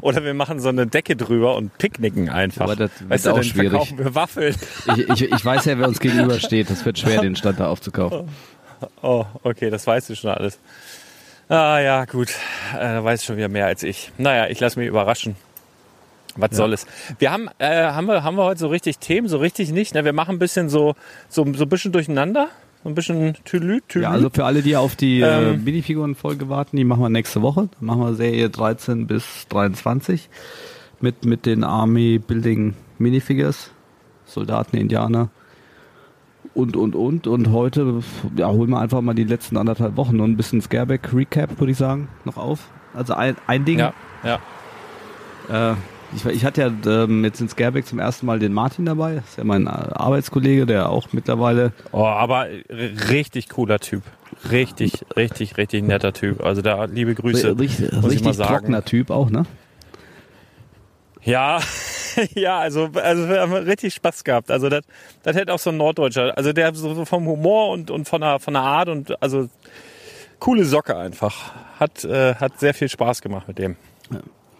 Oder 0.00 0.24
wir 0.24 0.34
machen 0.34 0.60
so 0.60 0.68
eine 0.68 0.86
Decke 0.86 1.16
drüber 1.16 1.56
und 1.56 1.76
picknicken 1.78 2.28
einfach. 2.28 2.62
Aber 2.64 2.76
das 2.76 2.90
wird 3.00 3.10
weißt 3.10 3.26
du, 3.26 3.30
auch 3.30 3.34
dann 3.36 3.44
schwierig. 3.44 3.70
verkaufen 3.70 3.98
wir 3.98 4.14
Waffeln. 4.14 4.54
Ich, 4.96 5.08
ich, 5.08 5.32
ich 5.32 5.44
weiß 5.44 5.64
ja, 5.66 5.78
wer 5.78 5.88
uns 5.88 6.00
gegenübersteht. 6.00 6.70
Das 6.70 6.84
wird 6.84 6.98
schwer, 6.98 7.20
den 7.20 7.36
Stand 7.36 7.60
da 7.60 7.68
aufzukaufen. 7.68 8.28
Oh, 9.02 9.24
okay, 9.42 9.70
das 9.70 9.86
weißt 9.86 10.10
du 10.10 10.16
schon 10.16 10.30
alles. 10.30 10.58
Ah 11.48 11.78
ja, 11.78 12.04
gut. 12.04 12.30
Äh, 12.78 13.02
weiß 13.02 13.24
schon 13.24 13.36
wieder 13.36 13.48
mehr 13.48 13.66
als 13.66 13.82
ich. 13.82 14.12
Naja, 14.18 14.48
ich 14.48 14.60
lasse 14.60 14.78
mich 14.78 14.88
überraschen. 14.88 15.36
Was 16.36 16.54
soll 16.56 16.72
es? 16.72 16.86
Wir 17.18 17.32
haben, 17.32 17.48
äh, 17.58 17.84
haben 17.84 18.06
wir, 18.06 18.22
haben 18.22 18.36
wir 18.36 18.44
heute 18.44 18.60
so 18.60 18.68
richtig 18.68 18.98
Themen, 18.98 19.26
so 19.28 19.38
richtig 19.38 19.70
nicht. 19.72 19.94
Ne? 19.94 20.04
Wir 20.04 20.12
machen 20.12 20.36
ein 20.36 20.38
bisschen 20.38 20.68
so, 20.68 20.94
so, 21.28 21.46
so 21.54 21.64
ein 21.64 21.68
bisschen 21.68 21.92
durcheinander. 21.92 22.48
So 22.86 22.90
ein 22.90 22.94
bisschen 22.94 23.34
Tülü, 23.44 23.80
Tülü. 23.88 24.04
Ja, 24.04 24.12
also 24.12 24.30
für 24.30 24.44
alle, 24.44 24.62
die 24.62 24.76
auf 24.76 24.94
die 24.94 25.20
äh, 25.20 25.54
Ähm. 25.54 25.64
Minifiguren-Folge 25.64 26.48
warten, 26.48 26.76
die 26.76 26.84
machen 26.84 27.02
wir 27.02 27.08
nächste 27.08 27.42
Woche. 27.42 27.68
Dann 27.80 27.84
machen 27.84 28.00
wir 28.00 28.14
Serie 28.14 28.48
13 28.48 29.08
bis 29.08 29.48
23 29.48 30.28
mit, 31.00 31.24
mit 31.24 31.46
den 31.46 31.64
Army 31.64 32.20
Building 32.20 32.74
Minifigures, 32.98 33.72
Soldaten, 34.24 34.76
Indianer 34.76 35.30
und, 36.54 36.76
und, 36.76 36.94
und. 36.94 37.26
Und 37.26 37.50
heute 37.50 38.04
ja, 38.36 38.50
holen 38.50 38.70
wir 38.70 38.78
einfach 38.78 39.00
mal 39.00 39.14
die 39.14 39.24
letzten 39.24 39.56
anderthalb 39.56 39.96
Wochen 39.96 40.20
und 40.20 40.30
ein 40.30 40.36
bisschen 40.36 40.60
Scareback 40.60 41.12
Recap, 41.12 41.58
würde 41.58 41.72
ich 41.72 41.78
sagen, 41.78 42.06
noch 42.24 42.36
auf. 42.36 42.68
Also 42.94 43.14
ein, 43.14 43.34
ein 43.48 43.64
Ding, 43.64 43.80
ja, 43.80 43.94
ja. 44.22 45.72
äh, 45.72 45.74
ich, 46.14 46.24
ich 46.26 46.44
hatte 46.44 46.60
ja 46.60 47.02
ähm, 47.04 47.24
jetzt 47.24 47.40
in 47.40 47.48
Scareback 47.48 47.86
zum 47.86 47.98
ersten 47.98 48.26
Mal 48.26 48.38
den 48.38 48.52
Martin 48.52 48.84
dabei. 48.86 49.16
Das 49.16 49.24
ist 49.30 49.38
ja 49.38 49.44
mein 49.44 49.66
äh, 49.66 49.70
Arbeitskollege, 49.70 50.66
der 50.66 50.88
auch 50.90 51.08
mittlerweile 51.12 51.72
Oh, 51.92 52.04
aber 52.06 52.48
r- 52.48 52.60
richtig 53.10 53.48
cooler 53.48 53.78
Typ. 53.80 54.02
Richtig, 54.50 55.04
richtig, 55.16 55.56
richtig 55.56 55.84
netter 55.84 56.12
Typ. 56.12 56.44
Also 56.44 56.62
da 56.62 56.84
liebe 56.84 57.14
Grüße. 57.14 57.58
richtig, 57.58 57.92
muss 57.92 58.04
ich 58.06 58.20
richtig 58.20 58.34
sagen. 58.36 58.52
trockener 58.54 58.84
Typ 58.84 59.10
auch, 59.10 59.30
ne? 59.30 59.44
Ja, 61.22 61.60
ja, 62.34 62.58
also, 62.60 62.88
also 62.94 63.28
wir 63.28 63.40
haben 63.40 63.52
richtig 63.52 63.94
Spaß 63.94 64.22
gehabt. 64.24 64.50
Also 64.50 64.68
das, 64.68 64.82
das 65.24 65.34
hätte 65.36 65.52
auch 65.52 65.58
so 65.58 65.70
ein 65.70 65.76
Norddeutscher. 65.76 66.36
Also 66.36 66.52
der 66.52 66.74
so 66.74 67.04
vom 67.04 67.26
Humor 67.26 67.70
und, 67.70 67.90
und 67.90 68.06
von 68.08 68.20
der, 68.20 68.38
von 68.38 68.54
der 68.54 68.62
Art 68.62 68.88
und 68.88 69.20
also 69.22 69.48
coole 70.38 70.64
Socke 70.64 70.96
einfach. 70.96 71.52
Hat, 71.80 72.04
äh, 72.04 72.34
hat 72.36 72.58
sehr 72.60 72.74
viel 72.74 72.88
Spaß 72.88 73.20
gemacht 73.22 73.48
mit 73.48 73.58
dem. 73.58 73.76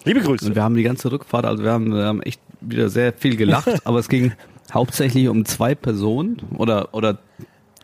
Liebe 0.06 0.20
Grüße. 0.20 0.46
Und 0.46 0.54
wir 0.54 0.62
haben 0.62 0.76
die 0.76 0.84
ganze 0.84 1.10
Rückfahrt, 1.10 1.44
also 1.44 1.64
wir 1.64 1.72
haben, 1.72 1.92
wir 1.92 2.04
haben 2.04 2.22
echt 2.22 2.40
wieder 2.60 2.88
sehr 2.88 3.12
viel 3.12 3.36
gelacht, 3.36 3.68
aber 3.84 3.98
es 3.98 4.08
ging 4.08 4.32
hauptsächlich 4.72 5.28
um 5.28 5.44
zwei 5.44 5.75
Personen 5.75 6.40
oder, 6.56 6.94
oder 6.94 7.18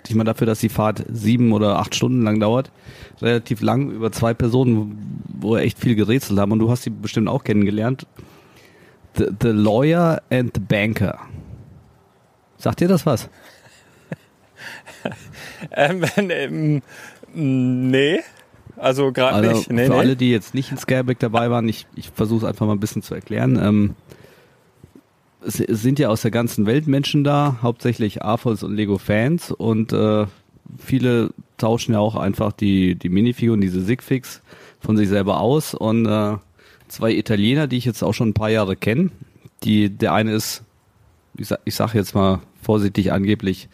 ich 0.09 0.15
meine 0.15 0.29
dafür, 0.29 0.47
dass 0.47 0.61
die 0.61 0.69
Fahrt 0.69 1.05
sieben 1.13 1.53
oder 1.53 1.79
acht 1.79 1.97
Stunden 1.97 2.23
lang 2.23 2.39
dauert, 2.39 2.71
relativ 3.21 3.61
lang 3.61 3.91
über 3.91 4.13
zwei 4.13 4.35
Personen, 4.35 5.21
wo 5.41 5.55
wir 5.55 5.63
echt 5.63 5.79
viel 5.79 5.97
gerätselt 5.97 6.39
haben 6.39 6.53
und 6.53 6.61
du 6.61 6.71
hast 6.71 6.87
die 6.87 6.91
bestimmt 6.91 7.29
auch 7.29 7.43
kennengelernt. 7.43 8.07
The, 9.17 9.27
the 9.41 9.49
Lawyer 9.49 10.23
and 10.31 10.53
the 10.55 10.61
Banker. 10.61 11.19
Sagt 12.57 12.81
dir 12.81 12.89
das 12.89 13.05
was? 13.05 13.29
Ähm, 15.73 16.05
ähm, 16.17 16.83
nee. 17.35 18.21
Also 18.77 19.13
gerade 19.13 19.37
Also 19.37 19.51
nicht. 19.51 19.71
Nee, 19.71 19.87
für 19.87 19.93
nee. 19.93 19.99
alle, 19.99 20.17
die 20.17 20.31
jetzt 20.31 20.55
nicht 20.55 20.71
in 20.71 20.79
Scareback 20.79 21.19
dabei 21.19 21.51
waren, 21.51 21.69
ich, 21.69 21.87
ich 21.95 22.11
versuche 22.11 22.39
es 22.39 22.45
einfach 22.45 22.67
mal 22.67 22.73
ein 22.73 22.81
bisschen 22.81 23.03
zu 23.03 23.15
erklären. 23.15 23.59
Ähm, 23.63 23.95
es, 25.45 25.61
es 25.61 25.83
sind 25.83 25.99
ja 25.99 26.09
aus 26.09 26.23
der 26.23 26.31
ganzen 26.31 26.67
Welt 26.67 26.87
Menschen 26.87 27.25
da, 27.25 27.59
hauptsächlich 27.63 28.23
AFOS 28.23 28.63
und 28.63 28.75
Lego-Fans 28.75 29.51
und 29.53 29.93
äh, 29.93 30.27
viele 30.79 31.31
tauschen 31.59 31.93
ja 31.93 31.99
auch 31.99 32.17
einfach 32.17 32.53
die, 32.53 32.95
die 32.95 33.09
Minifiguren, 33.09 33.61
diese 33.61 33.83
Sigfigs 33.83 34.43
von 34.81 34.97
sich 34.97 35.09
selber 35.09 35.41
aus 35.41 35.75
und 35.75 36.07
äh, 36.07 36.37
zwei 36.89 37.13
Italiener, 37.13 37.67
die 37.67 37.77
ich 37.77 37.85
jetzt 37.85 38.03
auch 38.03 38.13
schon 38.13 38.31
ein 38.31 38.35
paar 38.35 38.51
Jahre 38.51 38.77
kenne, 38.77 39.11
die, 39.63 39.91
der 39.91 40.13
eine 40.13 40.33
ist, 40.33 40.63
ich 41.37 41.49
sag, 41.49 41.61
ich 41.65 41.75
sag 41.75 41.95
jetzt 41.95 42.15
mal 42.15 42.41
vorsichtig 42.61 43.13
angeblich, 43.13 43.69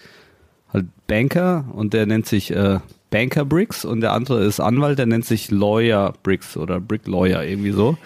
halt 0.73 0.87
Banker 1.07 1.64
und 1.73 1.95
der 1.95 2.07
nennt 2.07 2.26
sich 2.26 2.50
äh, 2.50 2.78
Banker 3.11 3.45
Bricks 3.45 3.85
und 3.85 4.00
der 4.00 4.12
andere 4.12 4.45
ist 4.45 4.61
Anwalt, 4.61 4.99
der 4.99 5.07
nennt 5.07 5.25
sich 5.25 5.50
Lawyer 5.50 6.15
Bricks 6.23 6.57
oder 6.57 6.81
Brick 6.81 7.07
Lawyer, 7.07 7.43
irgendwie 7.45 7.73
so. 7.73 7.97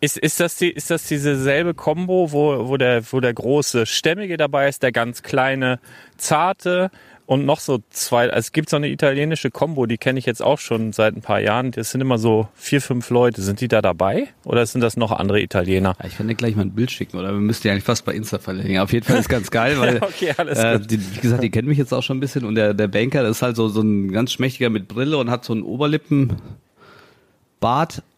Ist, 0.00 0.16
ist, 0.16 0.38
das 0.38 0.56
die, 0.56 0.70
ist 0.70 0.90
das 0.90 1.08
diese 1.08 1.36
selbe 1.36 1.74
Combo, 1.74 2.30
wo, 2.30 2.68
wo, 2.68 2.76
der, 2.76 3.02
wo 3.12 3.18
der 3.18 3.34
große 3.34 3.84
Stämmige 3.84 4.36
dabei 4.36 4.68
ist, 4.68 4.84
der 4.84 4.92
ganz 4.92 5.24
kleine, 5.24 5.80
zarte 6.16 6.92
und 7.28 7.44
noch 7.44 7.60
so 7.60 7.80
zwei, 7.90 8.30
also 8.30 8.38
es 8.38 8.52
gibt 8.52 8.70
so 8.70 8.76
eine 8.76 8.88
italienische 8.88 9.50
Combo, 9.50 9.84
die 9.84 9.98
kenne 9.98 10.18
ich 10.18 10.24
jetzt 10.24 10.42
auch 10.42 10.58
schon 10.58 10.94
seit 10.94 11.14
ein 11.14 11.20
paar 11.20 11.40
Jahren. 11.40 11.72
Das 11.72 11.90
sind 11.90 12.00
immer 12.00 12.16
so 12.16 12.48
vier, 12.54 12.80
fünf 12.80 13.10
Leute. 13.10 13.42
Sind 13.42 13.60
die 13.60 13.68
da 13.68 13.82
dabei? 13.82 14.28
Oder 14.46 14.64
sind 14.64 14.80
das 14.80 14.96
noch 14.96 15.12
andere 15.12 15.42
Italiener? 15.42 15.94
Ja, 16.00 16.06
ich 16.06 16.16
kann 16.16 16.26
dir 16.26 16.36
gleich 16.36 16.56
mal 16.56 16.62
ein 16.62 16.74
Bild 16.74 16.90
schicken 16.90 17.18
oder 17.18 17.32
wir 17.32 17.38
müssten 17.40 17.66
ja 17.66 17.74
eigentlich 17.74 17.84
fast 17.84 18.06
bei 18.06 18.14
Insta 18.14 18.38
verlinken. 18.38 18.78
Auf 18.78 18.94
jeden 18.94 19.04
Fall 19.04 19.18
ist 19.18 19.28
ganz 19.28 19.50
geil, 19.50 19.78
weil 19.78 19.96
Okay, 20.02 20.32
alles 20.38 20.58
äh, 20.58 20.80
die, 20.80 20.98
wie 21.16 21.20
gesagt, 21.20 21.42
die 21.42 21.50
kennen 21.50 21.68
mich 21.68 21.76
jetzt 21.76 21.92
auch 21.92 22.02
schon 22.02 22.16
ein 22.16 22.20
bisschen 22.20 22.46
und 22.46 22.54
der, 22.54 22.72
der 22.72 22.88
Banker 22.88 23.28
ist 23.28 23.42
halt 23.42 23.56
so, 23.56 23.68
so 23.68 23.82
ein 23.82 24.10
ganz 24.10 24.32
schmächtiger 24.32 24.70
mit 24.70 24.88
Brille 24.88 25.18
und 25.18 25.28
hat 25.28 25.44
so 25.44 25.52
einen 25.52 25.64
Oberlippenbart 25.64 26.38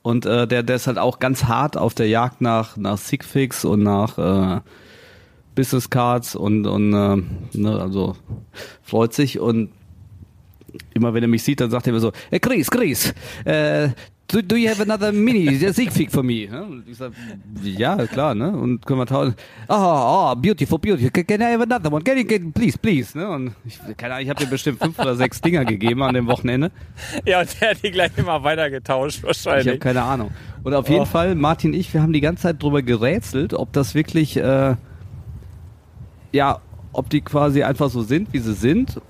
und 0.02 0.25
äh, 0.25 0.47
der, 0.47 0.62
der 0.62 0.76
ist 0.76 0.87
halt 0.87 0.99
auch 0.99 1.19
ganz 1.19 1.47
hart 1.47 1.76
auf 1.76 1.95
der 1.95 2.07
Jagd 2.07 2.40
nach, 2.40 2.76
nach 2.76 2.99
Sigfix 2.99 3.64
und 3.64 3.83
nach 3.83 4.19
äh, 4.19 4.61
Business 5.54 5.90
Cards 5.90 6.35
und, 6.37 6.66
und 6.66 6.92
äh, 6.92 7.23
ne, 7.59 7.80
also 7.80 8.16
freut 8.83 9.12
sich 9.12 9.38
und 9.40 9.71
immer 10.95 11.12
wenn 11.14 11.23
er 11.23 11.28
mich 11.28 11.42
sieht, 11.42 11.61
dann 11.61 11.71
sagt 11.71 11.87
er 11.87 11.92
mir 11.92 12.00
so, 12.00 12.12
hey 12.30 12.38
Chris, 12.38 12.71
Chris, 12.71 13.12
äh, 13.45 13.88
do, 14.28 14.40
do 14.40 14.54
you 14.54 14.69
have 14.71 14.80
another 14.80 15.11
mini 15.11 15.52
Siegfried 15.57 16.12
for 16.12 16.23
me? 16.23 16.47
Und 16.49 16.85
ich 16.88 16.97
sag, 16.97 17.11
ja, 17.64 18.07
klar, 18.07 18.37
ne? 18.37 18.52
Und 18.57 18.87
können 18.87 19.00
wir 19.00 19.07
tauschen. 19.07 19.35
Oh, 19.69 19.75
oh, 19.75 20.35
beautiful, 20.37 20.78
beautiful. 20.78 21.11
Can, 21.11 21.26
can 21.26 21.40
I 21.40 21.45
have 21.54 21.62
another 21.64 21.92
one? 21.92 22.04
Can 22.04 22.16
you 22.19 22.25
get, 22.25 22.54
please, 22.54 22.78
please? 22.78 23.19
Ne? 23.19 23.28
Und 23.28 23.52
ich, 23.66 23.80
keine 23.97 24.14
Ahnung, 24.14 24.25
ich 24.25 24.30
habe 24.30 24.45
dir 24.45 24.49
bestimmt 24.49 24.78
fünf 24.80 24.97
oder 25.00 25.16
sechs 25.16 25.40
Dinger 25.40 25.64
gegeben 25.64 26.02
an 26.04 26.14
dem 26.14 26.28
Wochenende. 26.28 26.71
Ja, 27.26 27.40
und 27.40 27.61
der 27.61 27.71
hat 27.71 27.83
die 27.83 27.90
gleich 27.90 28.12
immer 28.16 28.45
weiter 28.45 28.71
getauscht 28.71 29.16
Ich 29.16 29.23
habe 29.25 29.28
wahrscheinlich. 29.28 29.80
keine 29.80 30.02
Ahnung. 30.02 30.30
Und 30.62 30.75
auf 30.75 30.88
jeden 30.88 31.02
Oh. 31.02 31.07
Fall, 31.07 31.35
Martin 31.35 31.73
und 31.73 31.76
ich, 31.80 31.92
wir 31.92 32.00
haben 32.02 32.12
die 32.12 32.21
ganze 32.21 32.45
Zeit 32.45 32.62
drüber 32.62 32.83
gerätselt, 32.83 33.54
ob 33.54 33.73
das 33.73 33.97
wirklich, 33.97 34.37
äh, 34.37 34.76
ja, 36.33 36.61
ob 36.93 37.11
die 37.11 37.21
quasi 37.21 37.63
einfach 37.63 37.91
so 37.91 38.03
sind, 38.03 38.33
wie 38.33 38.39
sie 38.39 38.55
sind 38.55 39.01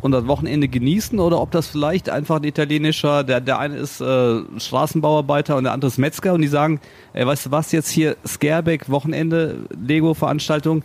und 0.00 0.12
das 0.12 0.26
Wochenende 0.26 0.68
genießen 0.68 1.18
oder 1.18 1.40
ob 1.40 1.50
das 1.50 1.66
vielleicht 1.66 2.08
einfach 2.08 2.36
ein 2.36 2.44
italienischer, 2.44 3.24
der, 3.24 3.40
der 3.40 3.58
eine 3.58 3.76
ist 3.76 4.00
äh, 4.00 4.40
Straßenbauarbeiter 4.58 5.56
und 5.56 5.64
der 5.64 5.72
andere 5.72 5.88
ist 5.88 5.98
Metzger 5.98 6.34
und 6.34 6.42
die 6.42 6.48
sagen, 6.48 6.80
ey, 7.12 7.26
weißt 7.26 7.46
du 7.46 7.50
was, 7.50 7.72
jetzt 7.72 7.90
hier 7.90 8.16
Scareback, 8.26 8.88
Wochenende, 8.90 9.66
Lego-Veranstaltung, 9.80 10.82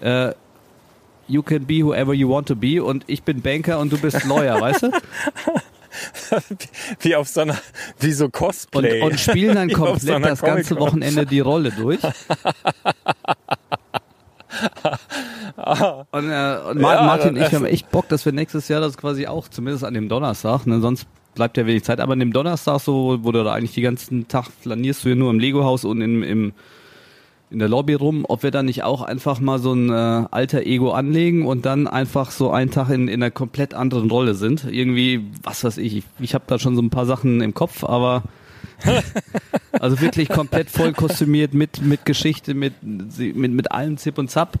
äh, 0.00 0.32
you 1.26 1.42
can 1.42 1.66
be 1.66 1.84
whoever 1.84 2.14
you 2.14 2.28
want 2.28 2.48
to 2.48 2.56
be 2.56 2.82
und 2.82 3.04
ich 3.06 3.22
bin 3.22 3.42
Banker 3.42 3.78
und 3.78 3.92
du 3.92 3.98
bist 3.98 4.24
Lawyer, 4.24 4.60
weißt 4.60 4.84
du? 4.84 4.90
wie 7.00 7.16
auf 7.16 7.28
so 7.28 7.40
einer, 7.40 7.56
wie 7.98 8.12
so 8.12 8.26
Und, 8.26 8.32
Cosplay. 8.32 9.02
und 9.02 9.18
spielen 9.18 9.54
dann 9.54 9.70
so 9.70 9.76
komplett 9.76 10.14
einer 10.14 10.28
das 10.28 10.42
ganze. 10.42 10.78
Wochenende 10.78 11.26
die 11.26 11.40
Rolle 11.40 11.72
durch. 11.72 12.00
und, 16.12 16.30
äh, 16.30 16.58
und 16.70 16.80
Ma 16.80 16.94
Ja, 16.94 17.02
Martin 17.02 17.36
ich 17.36 17.52
haben 17.52 17.64
echt 17.64 17.90
Bock, 17.90 18.08
dass 18.08 18.24
wir 18.24 18.32
nächstes 18.32 18.68
Jahr 18.68 18.80
das 18.80 18.96
quasi 18.96 19.26
auch, 19.26 19.48
zumindest 19.48 19.84
an 19.84 19.94
dem 19.94 20.08
Donnerstag, 20.08 20.66
ne, 20.66 20.80
sonst 20.80 21.06
bleibt 21.34 21.56
ja 21.56 21.66
wenig 21.66 21.84
Zeit, 21.84 22.00
aber 22.00 22.14
an 22.14 22.20
dem 22.20 22.32
Donnerstag 22.32 22.80
so, 22.80 23.18
wo 23.22 23.32
du 23.32 23.44
da 23.44 23.52
eigentlich 23.52 23.74
den 23.74 23.84
ganzen 23.84 24.28
Tag 24.28 24.46
flanierst 24.60 25.04
du 25.04 25.10
ja 25.10 25.14
nur 25.14 25.30
im 25.30 25.38
Lego-Haus 25.38 25.84
und 25.84 26.00
im, 26.00 26.22
im, 26.22 26.52
in 27.50 27.58
der 27.58 27.68
Lobby 27.68 27.94
rum, 27.94 28.24
ob 28.28 28.42
wir 28.42 28.50
dann 28.50 28.66
nicht 28.66 28.82
auch 28.82 29.02
einfach 29.02 29.40
mal 29.40 29.58
so 29.58 29.72
ein 29.72 29.90
äh, 29.90 30.26
alter 30.30 30.62
Ego 30.62 30.90
anlegen 30.92 31.46
und 31.46 31.64
dann 31.64 31.86
einfach 31.86 32.30
so 32.30 32.50
einen 32.50 32.70
Tag 32.70 32.90
in, 32.90 33.08
in 33.08 33.22
einer 33.22 33.30
komplett 33.30 33.72
anderen 33.74 34.10
Rolle 34.10 34.34
sind. 34.34 34.64
Irgendwie, 34.64 35.26
was 35.42 35.64
weiß 35.64 35.78
ich, 35.78 35.98
ich, 35.98 36.04
ich 36.18 36.34
habe 36.34 36.44
da 36.46 36.58
schon 36.58 36.76
so 36.76 36.82
ein 36.82 36.90
paar 36.90 37.06
Sachen 37.06 37.40
im 37.40 37.54
Kopf, 37.54 37.84
aber 37.84 38.24
also 39.72 40.00
wirklich 40.00 40.28
komplett 40.28 40.70
voll 40.70 40.92
kostümiert 40.92 41.54
mit, 41.54 41.80
mit 41.82 42.04
Geschichte, 42.04 42.54
mit, 42.54 42.74
mit, 42.82 43.52
mit 43.52 43.72
allem 43.72 43.96
Zip 43.98 44.18
und 44.18 44.30
Zap. 44.30 44.58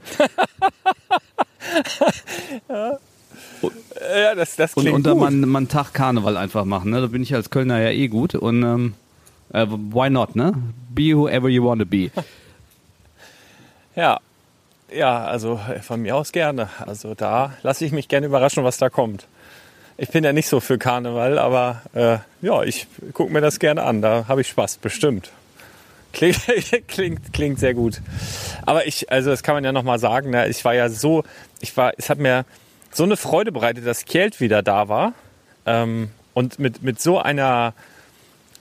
ja, 4.14 4.34
das, 4.34 4.56
das 4.56 4.74
Und, 4.74 4.84
klingt 4.84 4.96
und 5.06 5.12
gut. 5.12 5.20
mal, 5.20 5.30
mal 5.30 5.58
einen 5.58 5.68
Tag 5.68 5.92
Karneval 5.94 6.36
einfach 6.36 6.64
machen. 6.64 6.90
Ne? 6.90 7.00
Da 7.00 7.06
bin 7.06 7.22
ich 7.22 7.34
als 7.34 7.50
Kölner 7.50 7.80
ja 7.80 7.90
eh 7.90 8.08
gut. 8.08 8.34
Und 8.34 8.62
ähm, 8.62 8.94
äh, 9.52 9.66
why 9.68 10.10
not, 10.10 10.36
ne? 10.36 10.52
Be 10.90 11.16
whoever 11.16 11.48
you 11.48 11.64
want 11.64 11.80
to 11.80 11.86
be. 11.86 12.10
Ja, 13.96 14.20
ja, 14.94 15.24
also 15.24 15.60
von 15.82 16.02
mir 16.02 16.16
aus 16.16 16.32
gerne. 16.32 16.68
Also 16.86 17.14
da 17.14 17.54
lasse 17.62 17.84
ich 17.84 17.92
mich 17.92 18.08
gerne 18.08 18.26
überraschen, 18.26 18.64
was 18.64 18.78
da 18.78 18.88
kommt. 18.88 19.26
Ich 20.00 20.10
bin 20.10 20.24
ja 20.24 20.32
nicht 20.32 20.48
so 20.48 20.60
für 20.60 20.78
Karneval, 20.78 21.38
aber 21.38 21.82
äh, 21.92 22.18
ja, 22.40 22.62
ich 22.62 22.86
gucke 23.14 23.32
mir 23.32 23.40
das 23.40 23.58
gerne 23.58 23.82
an. 23.82 24.00
Da 24.00 24.26
habe 24.28 24.40
ich 24.40 24.48
Spaß, 24.48 24.78
bestimmt. 24.78 25.32
Klingt, 26.12 26.38
klingt, 26.88 27.32
klingt 27.32 27.58
sehr 27.58 27.74
gut. 27.74 28.00
Aber 28.64 28.86
ich, 28.86 29.10
also 29.10 29.30
das 29.30 29.42
kann 29.42 29.56
man 29.56 29.64
ja 29.64 29.72
noch 29.72 29.82
mal 29.82 29.98
sagen. 29.98 30.30
Ne? 30.30 30.48
Ich 30.48 30.64
war 30.64 30.72
ja 30.72 30.88
so, 30.88 31.24
ich 31.60 31.76
war, 31.76 31.92
es 31.98 32.10
hat 32.10 32.18
mir, 32.18 32.44
so 32.92 33.04
eine 33.04 33.16
Freude 33.16 33.52
bereitet, 33.52 33.86
dass 33.86 34.04
Kjeld 34.04 34.40
wieder 34.40 34.62
da 34.62 34.88
war. 34.88 35.14
Ähm, 35.66 36.10
und 36.32 36.58
mit, 36.58 36.82
mit 36.82 37.00
so 37.00 37.18
einer, 37.18 37.74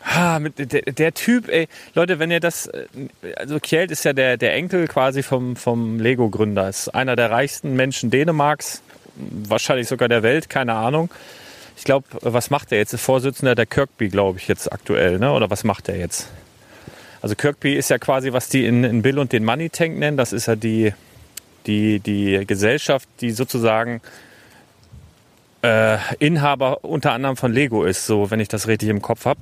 ah, 0.04 0.40
mit 0.40 0.58
der, 0.58 0.82
der 0.82 1.14
Typ, 1.14 1.48
ey, 1.50 1.68
Leute, 1.94 2.20
wenn 2.20 2.32
ihr 2.32 2.40
das, 2.40 2.68
äh, 2.68 2.88
also 3.36 3.60
Kjeld 3.60 3.92
ist 3.92 4.04
ja 4.04 4.14
der, 4.14 4.38
der 4.38 4.54
Enkel 4.54 4.88
quasi 4.88 5.24
vom, 5.24 5.56
vom 5.56 6.00
Lego-Gründer, 6.00 6.68
ist 6.68 6.90
einer 6.90 7.16
der 7.16 7.32
reichsten 7.32 7.76
Menschen 7.76 8.10
Dänemarks, 8.10 8.82
wahrscheinlich 9.18 9.88
sogar 9.88 10.10
der 10.10 10.24
Welt, 10.24 10.50
keine 10.50 10.74
Ahnung. 10.74 11.10
Ich 11.78 11.84
glaube, 11.84 12.08
was 12.22 12.50
macht 12.50 12.72
er 12.72 12.80
jetzt? 12.80 12.92
Der 12.92 13.00
Vorsitzender 13.00 13.56
der 13.56 13.66
Kirkby, 13.66 14.10
glaube 14.10 14.40
ich, 14.40 14.48
jetzt 14.48 14.72
aktuell, 14.72 15.20
ne? 15.20 15.32
Oder 15.32 15.50
was 15.50 15.64
macht 15.64 15.90
er 15.90 15.98
jetzt? 15.98 16.28
Also 17.22 17.36
Kirkby 17.36 17.76
ist 17.76 17.90
ja 17.90 17.98
quasi, 17.98 18.34
was 18.34 18.50
die 18.50 18.66
in, 18.66 18.84
in 18.84 19.02
Bill 19.02 19.20
und 19.20 19.32
den 19.32 19.46
Money 19.46 19.70
Tank 19.70 19.98
nennen. 19.98 20.18
Das 20.18 20.34
ist 20.34 20.48
ja 20.48 20.56
die, 20.56 20.94
die, 21.66 22.00
die 22.00 22.46
Gesellschaft, 22.48 23.08
die 23.22 23.32
sozusagen 23.32 24.02
äh, 25.62 25.98
Inhaber 26.20 26.84
unter 26.84 27.12
anderem 27.12 27.38
von 27.38 27.52
Lego 27.52 27.84
ist, 27.84 28.06
so 28.06 28.32
wenn 28.32 28.40
ich 28.40 28.48
das 28.48 28.68
richtig 28.68 28.90
im 28.90 29.02
Kopf 29.02 29.26
habe. 29.26 29.42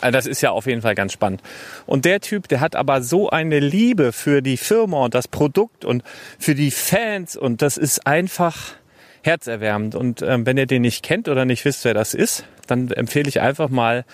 Also 0.00 0.12
das 0.12 0.26
ist 0.26 0.40
ja 0.40 0.50
auf 0.50 0.66
jeden 0.66 0.82
Fall 0.82 0.94
ganz 0.94 1.12
spannend. 1.12 1.42
Und 1.86 2.04
der 2.04 2.20
Typ, 2.20 2.48
der 2.48 2.60
hat 2.60 2.76
aber 2.76 3.02
so 3.02 3.30
eine 3.30 3.60
Liebe 3.60 4.12
für 4.12 4.42
die 4.42 4.56
Firma 4.56 5.04
und 5.04 5.14
das 5.14 5.28
Produkt 5.28 5.84
und 5.84 6.02
für 6.38 6.54
die 6.54 6.70
Fans 6.70 7.36
und 7.36 7.62
das 7.62 7.76
ist 7.76 8.06
einfach 8.06 8.74
herzerwärmend. 9.22 9.94
Und 9.94 10.22
ähm, 10.22 10.46
wenn 10.46 10.56
ihr 10.56 10.66
den 10.66 10.82
nicht 10.82 11.04
kennt 11.04 11.28
oder 11.28 11.44
nicht 11.44 11.64
wisst, 11.64 11.84
wer 11.84 11.94
das 11.94 12.14
ist, 12.14 12.44
dann 12.66 12.90
empfehle 12.90 13.28
ich 13.28 13.40
einfach 13.40 13.68
mal 13.68 14.04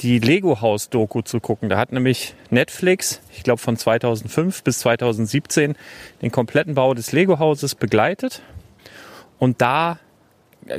die 0.00 0.18
Lego 0.18 0.60
Haus 0.60 0.90
Doku 0.90 1.22
zu 1.22 1.40
gucken. 1.40 1.68
Da 1.68 1.78
hat 1.78 1.92
nämlich 1.92 2.34
Netflix, 2.50 3.20
ich 3.32 3.42
glaube 3.42 3.60
von 3.60 3.76
2005 3.76 4.62
bis 4.62 4.80
2017, 4.80 5.74
den 6.22 6.30
kompletten 6.30 6.74
Bau 6.74 6.94
des 6.94 7.12
Lego 7.12 7.38
Hauses 7.38 7.74
begleitet. 7.74 8.42
Und 9.38 9.60
da 9.60 9.98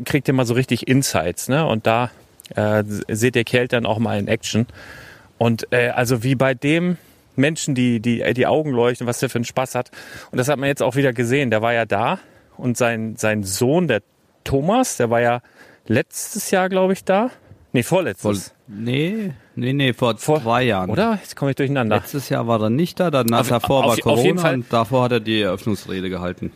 kriegt 0.05 0.27
ihr 0.27 0.33
mal 0.33 0.45
so 0.45 0.53
richtig 0.53 0.87
Insights, 0.87 1.47
ne? 1.47 1.65
Und 1.65 1.87
da 1.87 2.11
äh, 2.55 2.83
seht 2.85 3.35
ihr 3.35 3.43
Kjeld 3.43 3.73
dann 3.73 3.85
auch 3.85 3.99
mal 3.99 4.19
in 4.19 4.27
Action. 4.27 4.67
Und 5.37 5.71
äh, 5.71 5.89
also 5.89 6.23
wie 6.23 6.35
bei 6.35 6.53
dem 6.53 6.97
Menschen, 7.35 7.75
die, 7.75 7.99
die 7.99 8.33
die 8.33 8.47
Augen 8.47 8.71
leuchten, 8.71 9.07
was 9.07 9.19
der 9.19 9.29
für 9.29 9.37
einen 9.37 9.45
Spaß 9.45 9.75
hat. 9.75 9.91
Und 10.31 10.37
das 10.37 10.47
hat 10.47 10.57
man 10.57 10.67
jetzt 10.67 10.81
auch 10.81 10.95
wieder 10.95 11.13
gesehen. 11.13 11.51
Der 11.51 11.61
war 11.61 11.73
ja 11.73 11.85
da 11.85 12.19
und 12.57 12.77
sein, 12.77 13.15
sein 13.15 13.43
Sohn, 13.43 13.87
der 13.87 14.01
Thomas, 14.43 14.97
der 14.97 15.09
war 15.09 15.21
ja 15.21 15.41
letztes 15.85 16.51
Jahr, 16.51 16.69
glaube 16.69 16.93
ich, 16.93 17.03
da. 17.03 17.29
Nee, 17.73 17.83
vorletztes. 17.83 18.47
Vor, 18.47 18.53
nee, 18.67 19.33
nee, 19.55 19.73
nee, 19.73 19.93
vor, 19.93 20.17
vor 20.17 20.41
zwei 20.41 20.63
Jahren. 20.63 20.89
Oder? 20.89 21.19
Jetzt 21.21 21.35
komme 21.35 21.51
ich 21.51 21.57
durcheinander. 21.57 21.97
Letztes 21.97 22.29
Jahr 22.29 22.47
war 22.47 22.61
er 22.61 22.69
nicht 22.69 22.99
da, 22.99 23.11
dann 23.11 23.31
auf, 23.33 23.49
davor 23.49 23.85
auf, 23.85 23.91
war 23.91 23.97
Corona 23.97 24.51
und 24.51 24.65
davor 24.71 25.03
hat 25.03 25.11
er 25.11 25.19
die 25.19 25.41
Eröffnungsrede 25.41 26.09
gehalten. 26.09 26.51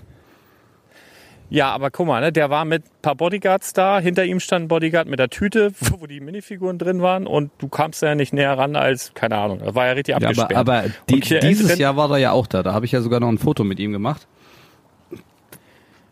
Ja, 1.51 1.73
aber 1.73 1.91
guck 1.91 2.07
mal, 2.07 2.21
ne, 2.21 2.31
der 2.31 2.49
war 2.49 2.63
mit 2.63 2.85
ein 2.85 3.01
paar 3.01 3.15
Bodyguards 3.15 3.73
da. 3.73 3.99
Hinter 3.99 4.23
ihm 4.23 4.39
stand 4.39 4.65
ein 4.65 4.67
Bodyguard 4.69 5.09
mit 5.09 5.19
der 5.19 5.29
Tüte, 5.29 5.73
wo 5.79 6.07
die 6.07 6.21
Minifiguren 6.21 6.77
drin 6.77 7.01
waren. 7.01 7.27
Und 7.27 7.51
du 7.57 7.67
kamst 7.67 8.01
ja 8.01 8.15
nicht 8.15 8.31
näher 8.31 8.57
ran 8.57 8.77
als, 8.77 9.13
keine 9.15 9.37
Ahnung, 9.37 9.59
da 9.59 9.75
war 9.75 9.85
ja 9.85 9.91
richtig 9.91 10.13
ja, 10.13 10.17
abgesperrt. 10.17 10.55
Aber, 10.55 10.79
aber 10.79 10.89
die, 11.09 11.19
dieses 11.19 11.77
Jahr 11.77 11.97
war 11.97 12.09
er 12.11 12.17
ja 12.19 12.31
auch 12.31 12.47
da. 12.47 12.63
Da 12.63 12.73
habe 12.73 12.85
ich 12.85 12.93
ja 12.93 13.01
sogar 13.01 13.19
noch 13.19 13.27
ein 13.27 13.37
Foto 13.37 13.65
mit 13.65 13.79
ihm 13.79 13.91
gemacht. 13.91 14.27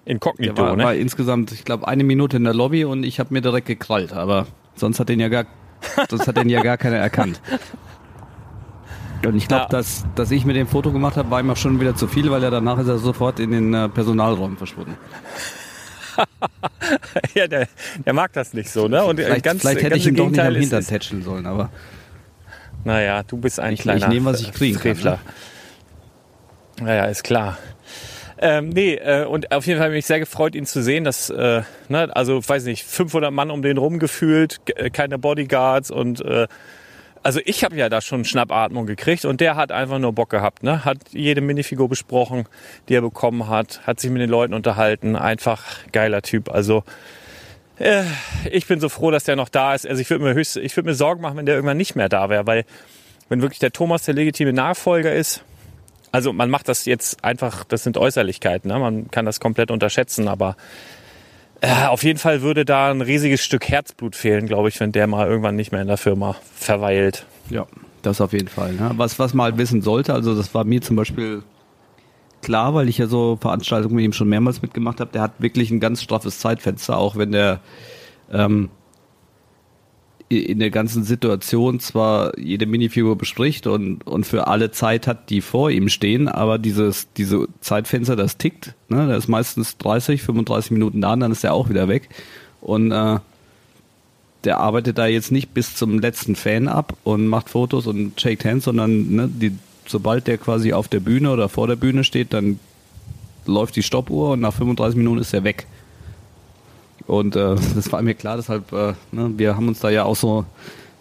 Inkognito, 0.03 0.53
der 0.53 0.63
war, 0.65 0.75
ne? 0.75 0.83
war 0.83 0.95
insgesamt, 0.95 1.53
ich 1.53 1.63
glaube, 1.63 1.87
eine 1.87 2.03
Minute 2.03 2.35
in 2.35 2.43
der 2.43 2.53
Lobby 2.53 2.83
und 2.83 3.03
ich 3.03 3.21
habe 3.21 3.33
mir 3.33 3.39
direkt 3.39 3.67
gekrallt. 3.67 4.11
Aber 4.11 4.45
sonst 4.75 4.99
hat 4.99 5.07
den 5.07 5.21
ja 5.21 5.29
gar, 5.29 5.45
sonst 6.09 6.27
hat 6.27 6.35
den 6.35 6.49
ja 6.49 6.61
gar 6.61 6.77
keiner 6.77 6.97
erkannt. 6.97 7.39
Und 9.25 9.35
ich 9.35 9.47
glaube, 9.47 9.63
ja. 9.63 9.69
dass, 9.69 10.05
dass 10.15 10.31
ich 10.31 10.45
mit 10.45 10.55
dem 10.55 10.67
Foto 10.67 10.91
gemacht 10.91 11.17
habe, 11.17 11.29
war 11.29 11.39
ihm 11.39 11.49
auch 11.49 11.57
schon 11.57 11.79
wieder 11.79 11.95
zu 11.95 12.07
viel, 12.07 12.31
weil 12.31 12.43
er 12.43 12.51
danach 12.51 12.79
ist 12.79 12.87
er 12.87 12.97
sofort 12.97 13.39
in 13.39 13.51
den 13.51 13.73
äh, 13.73 13.89
Personalraum 13.89 14.57
verschwunden. 14.57 14.97
ja, 17.33 17.47
der, 17.47 17.67
der 18.05 18.13
mag 18.13 18.33
das 18.33 18.53
nicht 18.53 18.69
so, 18.69 18.87
ne? 18.87 19.03
Und 19.03 19.19
äh, 19.19 19.25
vielleicht, 19.25 19.43
ganz, 19.43 19.61
vielleicht 19.61 19.81
hätte 19.83 19.97
ich 19.97 20.07
ihn 20.07 20.15
doch 20.15 20.29
nicht 20.29 20.39
am 20.39 20.55
Hintern 20.55 20.85
tätscheln 20.85 21.23
sollen, 21.23 21.45
aber. 21.45 21.69
Naja, 22.85 23.23
du 23.23 23.37
bist 23.37 23.59
ein 23.59 23.73
ich, 23.73 23.81
kleiner 23.81 23.99
Ich 23.99 24.07
nehme, 24.07 24.25
was 24.27 24.41
ich 24.41 24.53
kriegen 24.53 24.77
Frevler. 24.77 25.19
kann. 26.77 26.85
Ne? 26.85 26.91
Naja, 26.91 27.05
ist 27.05 27.23
klar. 27.23 27.57
Ähm, 28.41 28.69
nee, 28.69 28.93
äh, 28.95 29.25
und 29.25 29.51
auf 29.51 29.67
jeden 29.67 29.79
Fall 29.79 29.89
bin 29.89 29.99
ich 29.99 30.05
sehr 30.05 30.19
gefreut, 30.19 30.55
ihn 30.55 30.65
zu 30.65 30.81
sehen. 30.81 31.03
Dass, 31.03 31.29
äh, 31.29 31.61
ne, 31.89 32.15
also, 32.15 32.41
weiß 32.47 32.63
nicht, 32.63 32.85
500 32.85 33.33
Mann 33.33 33.51
um 33.51 33.61
den 33.61 33.77
rumgefühlt, 33.77 34.61
äh, 34.75 34.89
keine 34.89 35.17
Bodyguards 35.17 35.91
und 35.91 36.21
äh, 36.21 36.47
also 37.23 37.39
ich 37.45 37.63
habe 37.63 37.75
ja 37.75 37.89
da 37.89 38.01
schon 38.01 38.25
Schnappatmung 38.25 38.85
gekriegt 38.85 39.25
und 39.25 39.41
der 39.41 39.55
hat 39.55 39.71
einfach 39.71 39.99
nur 39.99 40.13
Bock 40.13 40.29
gehabt, 40.29 40.63
ne? 40.63 40.85
Hat 40.85 40.97
jede 41.11 41.41
Minifigur 41.41 41.89
besprochen, 41.89 42.45
die 42.87 42.95
er 42.95 43.01
bekommen 43.01 43.47
hat, 43.47 43.81
hat 43.85 43.99
sich 43.99 44.09
mit 44.11 44.21
den 44.21 44.29
Leuten 44.29 44.53
unterhalten, 44.53 45.15
einfach 45.15 45.63
geiler 45.91 46.21
Typ. 46.21 46.49
Also 46.49 46.83
äh, 47.77 48.03
ich 48.51 48.67
bin 48.67 48.79
so 48.79 48.89
froh, 48.89 49.11
dass 49.11 49.23
der 49.23 49.35
noch 49.35 49.49
da 49.49 49.73
ist. 49.73 49.87
Also 49.87 50.01
ich 50.01 50.09
würde 50.09 50.23
mir 50.23 50.33
höchst, 50.33 50.57
ich 50.57 50.75
würde 50.75 50.89
mir 50.89 50.95
Sorgen 50.95 51.21
machen, 51.21 51.37
wenn 51.37 51.45
der 51.45 51.55
irgendwann 51.55 51.77
nicht 51.77 51.95
mehr 51.95 52.09
da 52.09 52.29
wäre, 52.29 52.47
weil 52.47 52.65
wenn 53.29 53.41
wirklich 53.41 53.59
der 53.59 53.71
Thomas 53.71 54.03
der 54.03 54.13
legitime 54.13 54.53
Nachfolger 54.53 55.13
ist, 55.13 55.43
also 56.11 56.33
man 56.33 56.49
macht 56.49 56.67
das 56.67 56.85
jetzt 56.85 57.23
einfach, 57.23 57.63
das 57.63 57.83
sind 57.83 57.97
Äußerlichkeiten, 57.97 58.71
ne? 58.71 58.79
man 58.79 59.11
kann 59.11 59.25
das 59.25 59.39
komplett 59.39 59.71
unterschätzen, 59.71 60.27
aber 60.27 60.55
äh, 61.61 61.85
auf 61.87 62.03
jeden 62.03 62.19
Fall 62.19 62.41
würde 62.41 62.65
da 62.65 62.89
ein 62.91 63.01
riesiges 63.01 63.43
Stück 63.43 63.67
Herzblut 63.67 64.15
fehlen, 64.15 64.47
glaube 64.47 64.69
ich, 64.69 64.79
wenn 64.79 64.91
der 64.91 65.07
mal 65.07 65.27
irgendwann 65.27 65.55
nicht 65.55 65.71
mehr 65.71 65.81
in 65.81 65.87
der 65.87 65.97
Firma 65.97 66.35
verweilt. 66.55 67.25
Ja, 67.49 67.67
das 68.01 68.21
auf 68.21 68.33
jeden 68.33 68.47
Fall. 68.47 68.73
Ne? 68.73 68.91
Was, 68.95 69.19
was 69.19 69.33
man 69.33 69.45
halt 69.45 69.57
wissen 69.57 69.81
sollte, 69.81 70.13
also 70.13 70.35
das 70.35 70.53
war 70.53 70.63
mir 70.63 70.81
zum 70.81 70.95
Beispiel 70.95 71.43
klar, 72.41 72.73
weil 72.73 72.87
ich 72.87 72.97
ja 72.97 73.07
so 73.07 73.37
Veranstaltungen 73.39 73.95
mit 73.95 74.05
ihm 74.05 74.13
schon 74.13 74.29
mehrmals 74.29 74.61
mitgemacht 74.61 74.99
habe, 74.99 75.11
der 75.11 75.21
hat 75.21 75.33
wirklich 75.39 75.71
ein 75.71 75.79
ganz 75.79 76.01
straffes 76.01 76.39
Zeitfenster, 76.39 76.97
auch 76.97 77.15
wenn 77.15 77.31
der 77.31 77.59
ähm, 78.31 78.69
in 80.29 80.59
der 80.59 80.69
ganzen 80.69 81.03
Situation 81.03 81.79
zwar 81.79 82.37
jede 82.37 82.67
Minifigur 82.67 83.17
bespricht 83.17 83.65
und, 83.65 84.05
und 84.05 84.25
für 84.27 84.47
alle 84.47 84.69
Zeit 84.69 85.07
hat, 85.07 85.31
die 85.31 85.41
vor 85.41 85.71
ihm 85.71 85.89
stehen, 85.89 86.27
aber 86.27 86.59
dieses, 86.59 87.11
diese 87.17 87.47
Zeitfenster, 87.61 88.15
das 88.15 88.37
tickt, 88.37 88.75
ne, 88.89 89.07
der 89.07 89.17
ist 89.17 89.27
meistens 89.27 89.77
30, 89.79 90.21
35 90.21 90.71
Minuten 90.71 91.01
da 91.01 91.13
und 91.13 91.21
dann 91.21 91.31
ist 91.31 91.43
er 91.43 91.53
auch 91.53 91.69
wieder 91.69 91.87
weg. 91.87 92.09
Und 92.61 92.91
äh, 92.91 93.17
der 94.43 94.59
arbeitet 94.59 94.99
da 94.99 95.07
jetzt 95.07 95.31
nicht 95.31 95.53
bis 95.53 95.75
zum 95.75 95.99
letzten 95.99 96.35
Fan 96.35 96.67
ab 96.67 96.95
und 97.03 97.27
macht 97.27 97.49
Fotos 97.49 97.87
und 97.87 98.21
shaked 98.21 98.45
hands, 98.45 98.65
sondern 98.65 99.15
ne, 99.15 99.27
die, 99.27 99.53
sobald 99.87 100.27
der 100.27 100.37
quasi 100.37 100.73
auf 100.73 100.87
der 100.87 100.99
Bühne 100.99 101.31
oder 101.31 101.49
vor 101.49 101.67
der 101.67 101.75
Bühne 101.75 102.03
steht, 102.03 102.33
dann 102.33 102.59
läuft 103.47 103.75
die 103.75 103.83
Stoppuhr 103.83 104.33
und 104.33 104.41
nach 104.41 104.53
35 104.53 104.95
Minuten 104.95 105.21
ist 105.21 105.33
er 105.33 105.43
weg. 105.43 105.65
Und 107.09 107.35
äh, 107.35 107.55
das 107.75 107.91
war 107.91 108.03
mir 108.03 108.13
klar, 108.13 108.37
deshalb, 108.37 108.71
äh, 108.71 108.93
ne, 109.11 109.31
wir 109.35 109.55
haben 109.55 109.67
uns 109.67 109.79
da 109.79 109.89
ja 109.89 110.03
auch 110.03 110.15
so 110.15 110.45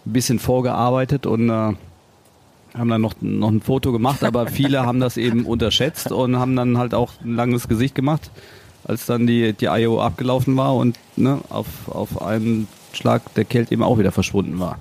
ein 0.05 0.11
bisschen 0.11 0.39
vorgearbeitet 0.39 1.27
und 1.27 1.49
äh, 1.49 1.53
haben 1.53 2.89
dann 2.89 3.01
noch, 3.01 3.13
noch 3.21 3.49
ein 3.49 3.61
Foto 3.61 3.91
gemacht, 3.91 4.23
aber 4.23 4.47
viele 4.47 4.81
haben 4.87 4.99
das 4.99 5.17
eben 5.17 5.45
unterschätzt 5.45 6.11
und 6.11 6.37
haben 6.37 6.55
dann 6.55 6.79
halt 6.79 6.95
auch 6.95 7.11
ein 7.23 7.35
langes 7.35 7.67
Gesicht 7.67 7.93
gemacht, 7.93 8.31
als 8.85 9.05
dann 9.05 9.27
die, 9.27 9.53
die 9.53 9.65
IO 9.65 10.01
abgelaufen 10.01 10.57
war 10.57 10.75
und 10.75 10.97
ne, 11.15 11.41
auf, 11.49 11.67
auf 11.87 12.19
einen 12.23 12.67
Schlag 12.91 13.31
der 13.35 13.45
Kelt 13.45 13.71
eben 13.71 13.83
auch 13.83 13.99
wieder 13.99 14.11
verschwunden 14.11 14.59
war. 14.59 14.79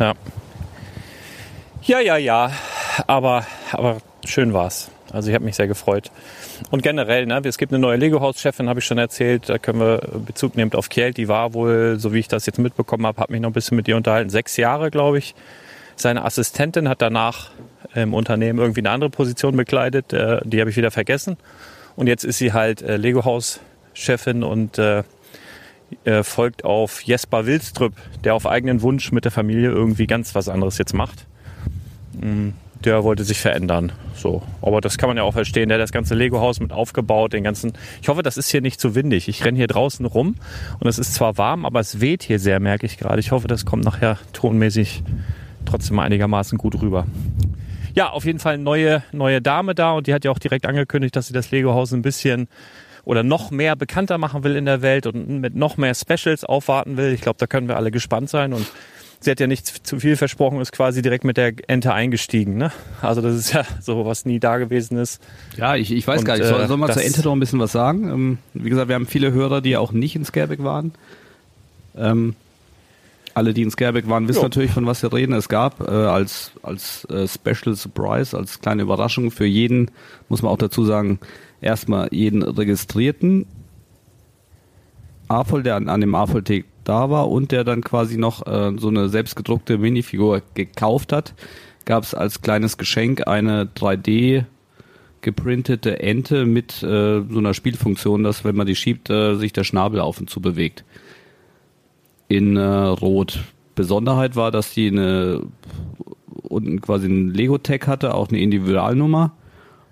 Ja. 0.00 0.14
Ja, 1.82 2.00
ja, 2.00 2.16
ja. 2.16 2.50
Aber, 3.06 3.46
aber 3.70 3.98
schön 4.24 4.52
war's. 4.52 4.90
Also 5.12 5.28
ich 5.28 5.34
habe 5.34 5.44
mich 5.44 5.56
sehr 5.56 5.66
gefreut. 5.66 6.10
Und 6.70 6.82
generell, 6.82 7.26
ne, 7.26 7.40
es 7.44 7.58
gibt 7.58 7.72
eine 7.72 7.80
neue 7.80 7.96
Lego-Haus-Chefin, 7.96 8.68
habe 8.68 8.80
ich 8.80 8.86
schon 8.86 8.98
erzählt. 8.98 9.48
Da 9.48 9.58
können 9.58 9.80
wir 9.80 10.00
Bezug 10.24 10.56
nehmen 10.56 10.72
auf 10.74 10.88
Kjeld. 10.88 11.16
Die 11.16 11.28
war 11.28 11.54
wohl, 11.54 11.98
so 11.98 12.12
wie 12.12 12.18
ich 12.18 12.28
das 12.28 12.46
jetzt 12.46 12.58
mitbekommen 12.58 13.06
habe, 13.06 13.20
habe 13.20 13.32
mich 13.32 13.40
noch 13.40 13.50
ein 13.50 13.52
bisschen 13.52 13.76
mit 13.76 13.88
ihr 13.88 13.96
unterhalten. 13.96 14.30
Sechs 14.30 14.56
Jahre, 14.56 14.90
glaube 14.90 15.18
ich. 15.18 15.34
Seine 15.96 16.24
Assistentin 16.24 16.88
hat 16.88 17.02
danach 17.02 17.50
im 17.94 18.14
Unternehmen 18.14 18.58
irgendwie 18.58 18.80
eine 18.80 18.90
andere 18.90 19.10
Position 19.10 19.56
bekleidet. 19.56 20.12
Äh, 20.12 20.40
die 20.44 20.60
habe 20.60 20.70
ich 20.70 20.76
wieder 20.76 20.90
vergessen. 20.90 21.36
Und 21.96 22.06
jetzt 22.06 22.24
ist 22.24 22.38
sie 22.38 22.52
halt 22.52 22.82
äh, 22.82 22.96
Lego-Haus-Chefin 22.96 24.42
und 24.42 24.78
äh, 24.78 25.02
folgt 26.22 26.64
auf 26.64 27.02
Jesper 27.02 27.46
Wilstrüpp, 27.46 27.94
der 28.22 28.36
auf 28.36 28.46
eigenen 28.46 28.80
Wunsch 28.80 29.10
mit 29.10 29.24
der 29.24 29.32
Familie 29.32 29.70
irgendwie 29.70 30.06
ganz 30.06 30.36
was 30.36 30.48
anderes 30.48 30.78
jetzt 30.78 30.94
macht. 30.94 31.26
Mm 32.12 32.50
der 32.84 33.04
wollte 33.04 33.24
sich 33.24 33.40
verändern. 33.40 33.92
So, 34.14 34.42
aber 34.62 34.80
das 34.80 34.98
kann 34.98 35.08
man 35.08 35.16
ja 35.16 35.22
auch 35.22 35.32
verstehen. 35.32 35.68
Der 35.68 35.78
hat 35.78 35.82
das 35.82 35.92
ganze 35.92 36.14
Lego-Haus 36.14 36.60
mit 36.60 36.72
aufgebaut, 36.72 37.32
den 37.32 37.44
ganzen. 37.44 37.72
Ich 38.02 38.08
hoffe, 38.08 38.22
das 38.22 38.36
ist 38.36 38.50
hier 38.50 38.60
nicht 38.60 38.80
zu 38.80 38.94
windig. 38.94 39.28
Ich 39.28 39.44
renne 39.44 39.58
hier 39.58 39.66
draußen 39.66 40.04
rum 40.06 40.36
und 40.78 40.86
es 40.86 40.98
ist 40.98 41.14
zwar 41.14 41.38
warm, 41.38 41.64
aber 41.64 41.80
es 41.80 42.00
weht 42.00 42.22
hier 42.22 42.38
sehr, 42.38 42.60
merke 42.60 42.86
ich 42.86 42.98
gerade. 42.98 43.20
Ich 43.20 43.32
hoffe, 43.32 43.48
das 43.48 43.64
kommt 43.64 43.84
nachher 43.84 44.18
tonmäßig 44.32 45.02
trotzdem 45.64 45.98
einigermaßen 45.98 46.58
gut 46.58 46.80
rüber. 46.80 47.06
Ja, 47.94 48.10
auf 48.10 48.24
jeden 48.24 48.38
Fall 48.38 48.58
neue, 48.58 49.02
neue 49.12 49.42
Dame 49.42 49.74
da 49.74 49.92
und 49.92 50.06
die 50.06 50.14
hat 50.14 50.24
ja 50.24 50.30
auch 50.30 50.38
direkt 50.38 50.66
angekündigt, 50.66 51.16
dass 51.16 51.26
sie 51.26 51.32
das 51.32 51.50
Lego-Haus 51.50 51.92
ein 51.92 52.02
bisschen 52.02 52.48
oder 53.04 53.22
noch 53.22 53.50
mehr 53.50 53.76
bekannter 53.76 54.18
machen 54.18 54.44
will 54.44 54.56
in 54.56 54.66
der 54.66 54.82
Welt 54.82 55.06
und 55.06 55.40
mit 55.40 55.54
noch 55.54 55.76
mehr 55.76 55.94
Specials 55.94 56.44
aufwarten 56.44 56.96
will. 56.96 57.12
Ich 57.12 57.20
glaube, 57.20 57.38
da 57.38 57.46
können 57.46 57.68
wir 57.68 57.76
alle 57.76 57.90
gespannt 57.90 58.30
sein 58.30 58.52
und 58.52 58.66
sie 59.20 59.30
hat 59.30 59.40
ja 59.40 59.46
nicht 59.46 59.86
zu 59.86 60.00
viel 60.00 60.16
versprochen, 60.16 60.60
ist 60.60 60.72
quasi 60.72 61.02
direkt 61.02 61.24
mit 61.24 61.36
der 61.36 61.52
Ente 61.68 61.92
eingestiegen. 61.92 62.56
Ne? 62.56 62.72
Also 63.02 63.20
das 63.20 63.36
ist 63.36 63.52
ja 63.52 63.64
so, 63.80 64.04
was 64.06 64.24
nie 64.24 64.40
da 64.40 64.58
gewesen 64.58 64.96
ist. 64.98 65.22
Ja, 65.56 65.76
ich, 65.76 65.92
ich 65.92 66.06
weiß 66.06 66.20
Und, 66.20 66.24
gar 66.24 66.38
nicht. 66.38 66.46
Soll, 66.46 66.62
äh, 66.62 66.66
soll 66.66 66.76
man 66.78 66.92
zur 66.92 67.02
Ente 67.02 67.22
noch 67.22 67.32
ein 67.32 67.40
bisschen 67.40 67.60
was 67.60 67.72
sagen? 67.72 68.08
Ähm, 68.08 68.38
wie 68.54 68.70
gesagt, 68.70 68.88
wir 68.88 68.94
haben 68.94 69.06
viele 69.06 69.32
Hörer, 69.32 69.60
die 69.60 69.76
auch 69.76 69.92
nicht 69.92 70.16
in 70.16 70.24
Scareback 70.24 70.62
waren. 70.64 70.92
Ähm, 71.96 72.34
alle, 73.34 73.54
die 73.54 73.62
in 73.62 73.70
Scareback 73.70 74.08
waren, 74.08 74.26
wissen 74.26 74.38
Jo. 74.38 74.44
natürlich, 74.44 74.72
von 74.72 74.86
was 74.86 75.02
wir 75.02 75.12
reden. 75.12 75.34
Es 75.34 75.48
gab 75.48 75.80
äh, 75.80 75.90
als, 75.90 76.52
als 76.62 77.04
äh, 77.06 77.28
Special 77.28 77.76
Surprise, 77.76 78.36
als 78.36 78.60
kleine 78.60 78.82
Überraschung 78.82 79.30
für 79.30 79.46
jeden, 79.46 79.90
muss 80.28 80.42
man 80.42 80.50
auch 80.50 80.58
dazu 80.58 80.84
sagen, 80.84 81.20
erstmal 81.60 82.08
jeden 82.10 82.42
Registrierten 82.42 83.46
AFOL, 85.28 85.62
der 85.62 85.76
an, 85.76 85.88
an 85.88 86.00
dem 86.00 86.14
AFOL-Tag 86.14 86.64
da 86.84 87.10
war 87.10 87.30
und 87.30 87.52
der 87.52 87.64
dann 87.64 87.82
quasi 87.82 88.16
noch 88.16 88.46
äh, 88.46 88.72
so 88.78 88.88
eine 88.88 89.08
selbstgedruckte 89.08 89.78
Minifigur 89.78 90.42
gekauft 90.54 91.12
hat, 91.12 91.34
gab 91.84 92.04
es 92.04 92.14
als 92.14 92.42
kleines 92.42 92.78
Geschenk 92.78 93.26
eine 93.26 93.64
3D 93.64 94.44
geprintete 95.22 96.00
Ente 96.00 96.46
mit 96.46 96.82
äh, 96.82 97.22
so 97.28 97.38
einer 97.38 97.54
Spielfunktion, 97.54 98.22
dass 98.22 98.44
wenn 98.44 98.56
man 98.56 98.66
die 98.66 98.76
schiebt, 98.76 99.10
äh, 99.10 99.34
sich 99.34 99.52
der 99.52 99.64
Schnabel 99.64 100.00
auf 100.00 100.20
und 100.20 100.30
zu 100.30 100.40
bewegt. 100.40 100.84
In 102.28 102.56
äh, 102.56 102.62
Rot. 102.62 103.40
Besonderheit 103.74 104.36
war, 104.36 104.50
dass 104.50 104.72
die 104.72 104.88
eine 104.88 105.42
unten 106.42 106.80
quasi 106.80 107.06
ein 107.06 107.32
Lego-Tag 107.32 107.86
hatte, 107.86 108.14
auch 108.14 108.28
eine 108.28 108.40
Individualnummer 108.40 109.32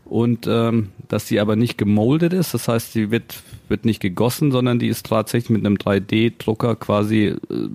und 0.05 0.47
ähm, 0.47 0.91
dass 1.09 1.27
die 1.27 1.41
aber 1.41 1.57
nicht 1.57 1.79
gemoldet 1.79 2.33
ist, 2.33 2.55
das 2.55 2.69
heißt, 2.69 2.95
die 2.95 3.11
wird 3.11 3.43
wird 3.69 3.85
nicht 3.85 4.01
gegossen, 4.01 4.51
sondern 4.51 4.79
die 4.79 4.89
ist 4.89 5.07
tatsächlich 5.07 5.51
mit 5.51 5.65
einem 5.65 5.77
3D-Drucker 5.77 6.77
quasi 6.77 7.35
äh, 7.51 7.69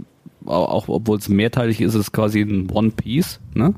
auch, 0.46 0.88
obwohl 0.88 1.18
es 1.18 1.30
mehrteilig 1.30 1.82
ist, 1.82 1.96
ist 1.96 2.12
quasi 2.12 2.42
ein 2.42 2.70
One 2.70 2.92
Piece, 2.92 3.40
ne? 3.54 3.74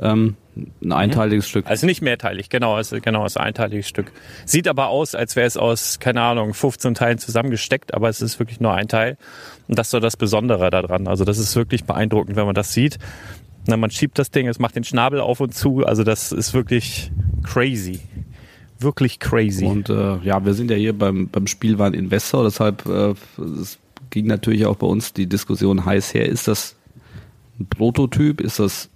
Ähm, 0.00 0.36
ein 0.82 0.92
einteiliges 0.92 1.48
Stück. 1.48 1.66
Also 1.66 1.86
nicht 1.86 2.02
mehrteilig, 2.02 2.48
genau, 2.48 2.74
also 2.74 2.98
genau, 3.00 3.24
ist 3.24 3.36
ein 3.36 3.46
einteiliges 3.46 3.88
Stück. 3.88 4.12
Sieht 4.44 4.66
aber 4.66 4.88
aus, 4.88 5.14
als 5.14 5.36
wäre 5.36 5.46
es 5.46 5.56
aus, 5.56 6.00
keine 6.00 6.22
Ahnung, 6.22 6.52
15 6.52 6.94
Teilen 6.94 7.18
zusammengesteckt, 7.18 7.94
aber 7.94 8.08
es 8.08 8.20
ist 8.20 8.38
wirklich 8.40 8.60
nur 8.60 8.74
ein 8.74 8.88
Teil. 8.88 9.16
Und 9.68 9.78
das 9.78 9.88
ist 9.88 9.90
so 9.92 10.00
das 10.00 10.16
Besondere 10.16 10.70
daran. 10.70 11.06
Also 11.06 11.24
das 11.24 11.38
ist 11.38 11.54
wirklich 11.54 11.84
beeindruckend, 11.84 12.36
wenn 12.36 12.46
man 12.46 12.56
das 12.56 12.72
sieht. 12.72 12.98
Na, 13.66 13.76
man 13.76 13.90
schiebt 13.90 14.18
das 14.18 14.30
Ding, 14.30 14.48
es 14.48 14.58
macht 14.58 14.76
den 14.76 14.84
Schnabel 14.84 15.20
auf 15.20 15.40
und 15.40 15.54
zu. 15.54 15.84
Also 15.84 16.02
das 16.02 16.32
ist 16.32 16.54
wirklich 16.54 17.12
crazy. 17.44 18.00
Wirklich 18.78 19.18
crazy. 19.18 19.64
Und 19.64 19.88
äh, 19.88 20.18
ja, 20.18 20.44
wir 20.44 20.54
sind 20.54 20.70
ja 20.70 20.76
hier 20.76 20.96
beim, 20.96 21.28
beim 21.28 21.46
Spielwaren 21.46 21.94
Investor, 21.94 22.44
deshalb 22.44 22.86
äh, 22.86 23.14
es 23.60 23.78
ging 24.10 24.26
natürlich 24.26 24.66
auch 24.66 24.76
bei 24.76 24.86
uns 24.86 25.12
die 25.12 25.26
Diskussion 25.26 25.84
heiß 25.84 26.14
her, 26.14 26.26
ist 26.26 26.48
das 26.48 26.76
ein 27.58 27.66
Prototyp, 27.66 28.40
ist 28.40 28.58
das 28.58 28.88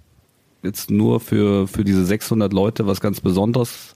jetzt 0.63 0.89
nur 0.89 1.19
für, 1.19 1.67
für 1.67 1.83
diese 1.83 2.05
600 2.05 2.53
Leute 2.53 2.87
was 2.87 3.01
ganz 3.01 3.19
Besonderes? 3.21 3.95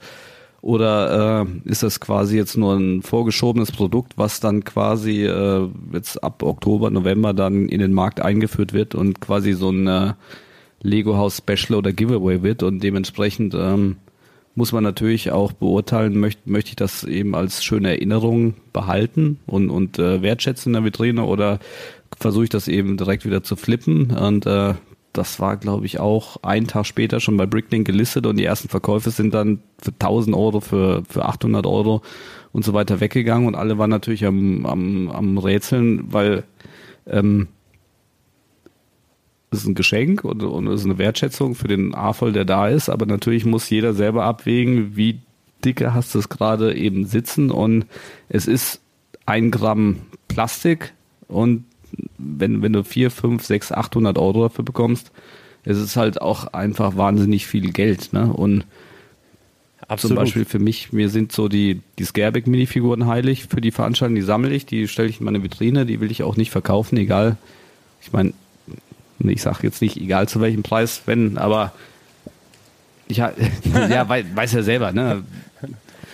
Oder 0.61 1.45
äh, 1.45 1.69
ist 1.69 1.83
das 1.83 1.99
quasi 1.99 2.35
jetzt 2.35 2.57
nur 2.57 2.75
ein 2.75 3.01
vorgeschobenes 3.01 3.71
Produkt, 3.71 4.13
was 4.17 4.39
dann 4.39 4.63
quasi 4.63 5.23
äh, 5.23 5.69
jetzt 5.93 6.21
ab 6.23 6.43
Oktober, 6.43 6.89
November 6.89 7.33
dann 7.33 7.69
in 7.69 7.79
den 7.79 7.93
Markt 7.93 8.19
eingeführt 8.21 8.73
wird 8.73 8.95
und 8.95 9.21
quasi 9.21 9.53
so 9.53 9.69
ein 9.69 9.87
äh, 9.87 10.13
Lego 10.81 11.15
House 11.15 11.37
Special 11.37 11.77
oder 11.77 11.93
Giveaway 11.93 12.41
wird 12.43 12.63
und 12.63 12.83
dementsprechend 12.83 13.53
ähm, 13.53 13.97
muss 14.57 14.71
man 14.71 14.83
natürlich 14.83 15.29
auch 15.29 15.51
beurteilen, 15.51 16.19
möchte, 16.19 16.49
möchte 16.49 16.69
ich 16.71 16.75
das 16.75 17.03
eben 17.03 17.35
als 17.35 17.63
schöne 17.63 17.91
Erinnerung 17.91 18.55
behalten 18.73 19.39
und, 19.45 19.69
und 19.69 19.99
äh, 19.99 20.23
wertschätzen 20.23 20.71
in 20.71 20.73
der 20.73 20.83
Vitrine 20.83 21.25
oder 21.25 21.59
versuche 22.17 22.45
ich 22.45 22.49
das 22.49 22.67
eben 22.67 22.97
direkt 22.97 23.23
wieder 23.23 23.43
zu 23.43 23.55
flippen? 23.55 24.09
Und 24.17 24.47
äh, 24.47 24.73
das 25.13 25.39
war, 25.39 25.57
glaube 25.57 25.85
ich, 25.85 25.99
auch 25.99 26.37
einen 26.41 26.65
Tag 26.65 26.87
später 26.87 27.19
schon 27.19 27.37
bei 27.37 27.45
Bricklink 27.45 27.85
gelistet 27.85 28.25
und 28.25 28.37
die 28.37 28.45
ersten 28.45 28.67
Verkäufe 28.67 29.11
sind 29.11 29.31
dann 29.35 29.59
für 29.77 29.91
1000 29.91 30.35
Euro, 30.35 30.59
für, 30.59 31.03
für 31.07 31.25
800 31.25 31.67
Euro 31.67 32.01
und 32.51 32.65
so 32.65 32.73
weiter 32.73 32.99
weggegangen 32.99 33.47
und 33.47 33.53
alle 33.53 33.77
waren 33.77 33.91
natürlich 33.91 34.25
am, 34.25 34.65
am, 34.65 35.11
am 35.11 35.37
Rätseln, 35.37 36.11
weil 36.11 36.45
ähm, 37.05 37.47
ist 39.51 39.65
ein 39.65 39.75
Geschenk 39.75 40.23
und, 40.23 40.43
und 40.43 40.67
es 40.67 40.81
ist 40.81 40.85
eine 40.85 40.97
Wertschätzung 40.97 41.55
für 41.55 41.67
den 41.67 41.95
A-Voll, 41.95 42.33
der 42.33 42.45
da 42.45 42.67
ist, 42.67 42.89
aber 42.89 43.05
natürlich 43.05 43.45
muss 43.45 43.69
jeder 43.69 43.93
selber 43.93 44.25
abwägen, 44.25 44.95
wie 44.95 45.19
dicke 45.63 45.93
hast 45.93 46.13
du 46.13 46.19
es 46.19 46.29
gerade 46.29 46.75
eben 46.75 47.05
sitzen 47.05 47.49
und 47.51 47.85
es 48.29 48.47
ist 48.47 48.81
ein 49.25 49.51
Gramm 49.51 50.01
Plastik 50.27 50.93
und 51.27 51.65
wenn, 52.17 52.61
wenn 52.61 52.73
du 52.73 52.83
vier, 52.83 53.11
fünf, 53.11 53.45
sechs, 53.45 53.71
800 53.71 54.17
Euro 54.17 54.43
dafür 54.43 54.65
bekommst, 54.65 55.11
es 55.63 55.77
ist 55.77 55.95
halt 55.95 56.21
auch 56.21 56.47
einfach 56.53 56.95
wahnsinnig 56.95 57.47
viel 57.47 57.71
Geld, 57.71 58.13
ne? 58.13 58.31
Und 58.31 58.65
zum 59.97 60.15
Beispiel 60.15 60.43
für 60.43 60.59
mich, 60.59 60.91
mir 60.91 61.09
sind 61.09 61.31
so 61.31 61.47
die, 61.47 61.81
die 61.97 62.03
Scareback-Minifiguren 62.03 63.07
heilig 63.07 63.45
für 63.45 63.61
die 63.61 63.71
Veranstaltung, 63.71 64.15
die 64.15 64.21
sammle 64.21 64.53
ich, 64.53 64.65
die 64.65 64.87
stelle 64.89 65.07
ich 65.07 65.19
in 65.19 65.25
meine 65.25 65.43
Vitrine, 65.43 65.85
die 65.85 66.01
will 66.01 66.11
ich 66.11 66.23
auch 66.23 66.35
nicht 66.35 66.51
verkaufen, 66.51 66.97
egal. 66.97 67.37
Ich 68.01 68.11
meine, 68.11 68.33
ich 69.19 69.41
sage 69.41 69.59
jetzt 69.63 69.81
nicht, 69.81 69.97
egal 69.97 70.27
zu 70.27 70.41
welchem 70.41 70.63
Preis, 70.63 71.01
wenn, 71.05 71.37
aber 71.37 71.73
ich 73.07 73.17
ja, 73.17 73.33
wei- 74.09 74.25
weiß 74.33 74.51
ja 74.53 74.63
selber, 74.63 74.91
ne? 74.91 75.23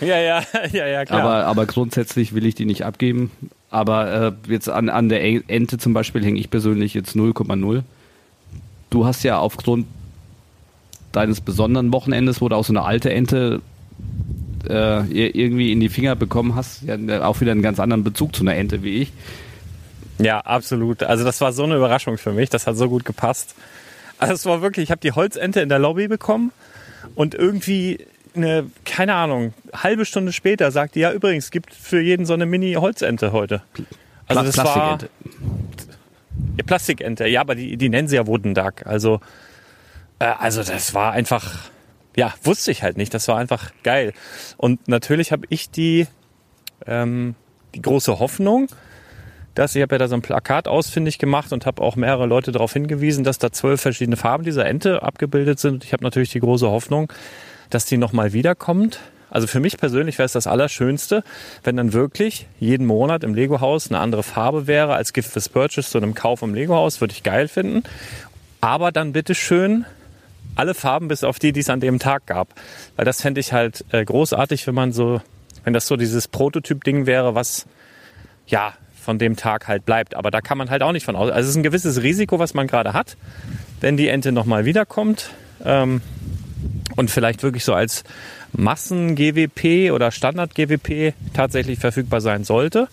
Ja, 0.01 0.19
ja, 0.19 0.43
ja, 0.73 0.87
ja, 0.87 1.05
klar. 1.05 1.21
Aber, 1.21 1.45
aber 1.45 1.65
grundsätzlich 1.65 2.33
will 2.33 2.45
ich 2.45 2.55
die 2.55 2.65
nicht 2.65 2.83
abgeben. 2.85 3.31
Aber 3.69 4.35
äh, 4.47 4.51
jetzt 4.51 4.69
an, 4.69 4.89
an 4.89 5.09
der 5.09 5.23
E- 5.23 5.41
Ente 5.47 5.77
zum 5.77 5.93
Beispiel 5.93 6.23
hänge 6.23 6.39
ich 6.39 6.49
persönlich 6.49 6.93
jetzt 6.93 7.15
0,0. 7.15 7.83
Du 8.89 9.05
hast 9.05 9.23
ja 9.23 9.39
aufgrund 9.39 9.87
deines 11.11 11.41
besonderen 11.41 11.91
Wochenendes, 11.91 12.41
wo 12.41 12.49
du 12.49 12.55
auch 12.55 12.65
so 12.65 12.73
eine 12.73 12.83
alte 12.83 13.11
Ente 13.11 13.61
äh, 14.67 14.73
ir- 14.73 15.35
irgendwie 15.35 15.71
in 15.71 15.79
die 15.79 15.89
Finger 15.89 16.15
bekommen 16.15 16.53
hast, 16.55 16.83
ja 16.83 17.23
auch 17.25 17.41
wieder 17.41 17.51
einen 17.51 17.61
ganz 17.63 17.79
anderen 17.79 18.03
Bezug 18.03 18.35
zu 18.35 18.43
einer 18.43 18.55
Ente 18.55 18.83
wie 18.83 18.97
ich. 18.97 19.11
Ja, 20.19 20.39
absolut. 20.39 21.03
Also 21.03 21.23
das 21.23 21.41
war 21.41 21.53
so 21.53 21.63
eine 21.63 21.75
Überraschung 21.75 22.17
für 22.17 22.31
mich. 22.31 22.49
Das 22.49 22.67
hat 22.67 22.75
so 22.75 22.89
gut 22.89 23.05
gepasst. 23.05 23.55
Also 24.17 24.33
es 24.33 24.45
war 24.45 24.61
wirklich, 24.61 24.85
ich 24.85 24.91
habe 24.91 25.01
die 25.01 25.11
Holzente 25.11 25.61
in 25.61 25.69
der 25.69 25.79
Lobby 25.79 26.07
bekommen 26.07 26.51
und 27.15 27.35
irgendwie 27.35 28.05
eine, 28.35 28.69
keine 28.85 29.15
Ahnung, 29.15 29.53
halbe 29.73 30.05
Stunde 30.05 30.31
später 30.31 30.71
sagt 30.71 30.95
die, 30.95 31.01
ja 31.01 31.11
übrigens, 31.11 31.45
es 31.45 31.51
gibt 31.51 31.73
für 31.73 32.01
jeden 32.01 32.25
so 32.25 32.33
eine 32.33 32.45
Mini-Holzente 32.45 33.31
heute. 33.31 33.61
Also 34.27 34.43
das 34.43 34.57
war 34.57 34.97
Plastikente. 34.97 35.09
ja, 36.57 36.63
Plastikente, 36.65 37.27
ja, 37.27 37.41
aber 37.41 37.55
die, 37.55 37.77
die 37.77 37.89
nennen 37.89 38.07
sie 38.07 38.15
ja 38.15 38.25
Wooden 38.25 38.53
Duck. 38.53 38.85
Also, 38.85 39.19
äh, 40.19 40.25
also 40.25 40.63
das 40.63 40.93
war 40.93 41.11
einfach, 41.11 41.69
ja, 42.15 42.33
wusste 42.43 42.71
ich 42.71 42.83
halt 42.83 42.97
nicht. 42.97 43.13
Das 43.13 43.27
war 43.27 43.37
einfach 43.37 43.71
geil. 43.83 44.13
Und 44.57 44.87
natürlich 44.87 45.31
habe 45.31 45.45
ich 45.49 45.69
die, 45.69 46.07
ähm, 46.87 47.35
die 47.75 47.81
große 47.81 48.19
Hoffnung, 48.19 48.67
dass 49.55 49.75
ich 49.75 49.81
habe 49.81 49.95
ja 49.95 49.99
da 49.99 50.07
so 50.07 50.15
ein 50.15 50.21
Plakat 50.21 50.67
ausfindig 50.67 51.19
gemacht 51.19 51.53
und 51.53 51.65
habe 51.65 51.81
auch 51.81 51.95
mehrere 51.95 52.25
Leute 52.25 52.51
darauf 52.51 52.73
hingewiesen, 52.73 53.23
dass 53.23 53.37
da 53.37 53.51
zwölf 53.51 53.81
verschiedene 53.81 54.17
Farben 54.17 54.43
dieser 54.43 54.65
Ente 54.65 55.03
abgebildet 55.03 55.59
sind. 55.59 55.83
Ich 55.83 55.93
habe 55.93 56.03
natürlich 56.03 56.31
die 56.31 56.39
große 56.39 56.69
Hoffnung, 56.69 57.11
dass 57.69 57.85
die 57.85 57.97
nochmal 57.97 58.33
wiederkommt. 58.33 58.99
Also 59.29 59.47
für 59.47 59.59
mich 59.59 59.77
persönlich 59.77 60.19
wäre 60.19 60.27
es 60.27 60.33
das 60.33 60.45
Allerschönste, 60.45 61.23
wenn 61.63 61.75
dann 61.75 61.91
wirklich 61.91 62.45
jeden 62.59 62.85
Monat 62.85 63.23
im 63.23 63.33
Lego-Haus 63.33 63.89
eine 63.89 63.99
andere 63.99 64.21
Farbe 64.21 64.67
wäre 64.67 64.93
als 64.93 65.11
Gift 65.11 65.31
fürs 65.31 65.49
Purchase 65.49 65.89
zu 65.89 65.97
einem 65.97 66.13
Kauf 66.13 66.43
im 66.43 66.53
Lego-Haus. 66.53 67.01
Würde 67.01 67.13
ich 67.13 67.23
geil 67.23 67.47
finden. 67.47 67.83
Aber 68.61 68.91
dann 68.91 69.11
bitte 69.11 69.33
schön 69.33 69.85
alle 70.55 70.75
Farben 70.75 71.07
bis 71.07 71.23
auf 71.23 71.39
die, 71.39 71.51
die 71.51 71.61
es 71.61 71.69
an 71.69 71.79
dem 71.79 71.97
Tag 71.97 72.27
gab. 72.27 72.49
Weil 72.95 73.05
das 73.05 73.21
fände 73.21 73.39
ich 73.39 73.53
halt 73.53 73.83
äh, 73.91 74.05
großartig, 74.05 74.67
wenn 74.67 74.75
man 74.75 74.93
so, 74.93 75.19
wenn 75.63 75.73
das 75.73 75.87
so 75.87 75.97
dieses 75.97 76.27
Prototyp-Ding 76.27 77.07
wäre, 77.07 77.33
was 77.33 77.65
ja 78.45 78.73
von 79.03 79.19
dem 79.19 79.35
Tag 79.35 79.67
halt 79.67 79.85
bleibt. 79.85 80.15
Aber 80.15 80.31
da 80.31 80.41
kann 80.41 80.57
man 80.57 80.69
halt 80.69 80.81
auch 80.81 80.91
nicht 80.91 81.05
von 81.05 81.15
aus. 81.15 81.29
Also 81.29 81.45
es 81.45 81.49
ist 81.51 81.55
ein 81.57 81.63
gewisses 81.63 82.01
Risiko, 82.01 82.39
was 82.39 82.53
man 82.53 82.67
gerade 82.67 82.93
hat, 82.93 83.17
wenn 83.81 83.97
die 83.97 84.07
Ente 84.07 84.31
nochmal 84.31 84.65
wiederkommt. 84.65 85.29
Ähm, 85.63 86.01
und 86.95 87.09
vielleicht 87.09 87.43
wirklich 87.43 87.63
so 87.63 87.73
als 87.73 88.03
Massen-GWP 88.53 89.91
oder 89.91 90.11
Standard-GWP 90.11 91.13
tatsächlich 91.33 91.79
verfügbar 91.79 92.21
sein 92.21 92.43
sollte, 92.43 92.87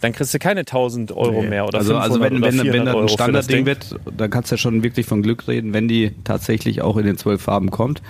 dann 0.00 0.12
kriegst 0.12 0.34
du 0.34 0.38
keine 0.38 0.60
1000 0.60 1.12
Euro 1.12 1.42
mehr 1.42 1.64
oder 1.64 1.78
also, 1.78 1.94
500 1.94 2.02
also 2.02 2.20
wenn, 2.20 2.36
oder 2.36 2.46
wenn, 2.46 2.60
400 2.60 2.74
wenn 2.74 2.84
das 2.84 2.96
ein 2.96 3.08
Standardding 3.08 3.56
Ding. 3.56 3.66
wird, 3.66 3.96
dann 4.16 4.30
kannst 4.30 4.50
du 4.50 4.54
ja 4.54 4.58
schon 4.58 4.82
wirklich 4.82 5.06
von 5.06 5.22
Glück 5.22 5.48
reden, 5.48 5.72
wenn 5.72 5.88
die 5.88 6.12
tatsächlich 6.24 6.82
auch 6.82 6.96
in 6.96 7.06
den 7.06 7.16
zwölf 7.16 7.42
Farben 7.42 7.70
kommt. 7.70 8.02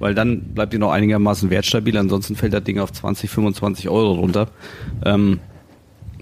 Weil 0.00 0.14
dann 0.14 0.40
bleibt 0.54 0.72
die 0.72 0.78
noch 0.78 0.92
einigermaßen 0.92 1.50
wertstabil, 1.50 1.96
ansonsten 1.96 2.34
fällt 2.34 2.54
das 2.54 2.64
Ding 2.64 2.78
auf 2.78 2.92
20, 2.92 3.30
25 3.30 3.88
Euro 3.88 4.14
runter. 4.14 4.48
Ähm, 5.04 5.40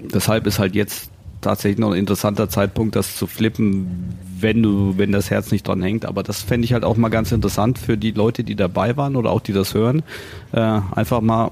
deshalb 0.02 0.46
ist 0.46 0.58
halt 0.58 0.74
jetzt 0.74 1.10
tatsächlich 1.40 1.78
noch 1.78 1.92
ein 1.92 1.98
interessanter 1.98 2.48
Zeitpunkt, 2.48 2.96
das 2.96 3.16
zu 3.16 3.26
flippen, 3.26 4.14
wenn 4.40 4.62
du, 4.62 4.94
wenn 4.98 5.12
das 5.12 5.30
Herz 5.30 5.52
nicht 5.52 5.66
dran 5.66 5.82
hängt. 5.82 6.04
Aber 6.04 6.22
das 6.22 6.42
fände 6.42 6.64
ich 6.64 6.72
halt 6.72 6.84
auch 6.84 6.96
mal 6.96 7.08
ganz 7.10 7.30
interessant 7.32 7.78
für 7.78 7.96
die 7.96 8.10
Leute, 8.10 8.42
die 8.44 8.56
dabei 8.56 8.96
waren 8.96 9.14
oder 9.16 9.30
auch 9.30 9.40
die 9.40 9.52
das 9.52 9.74
hören, 9.74 10.02
äh, 10.52 10.80
einfach 10.94 11.20
mal 11.20 11.50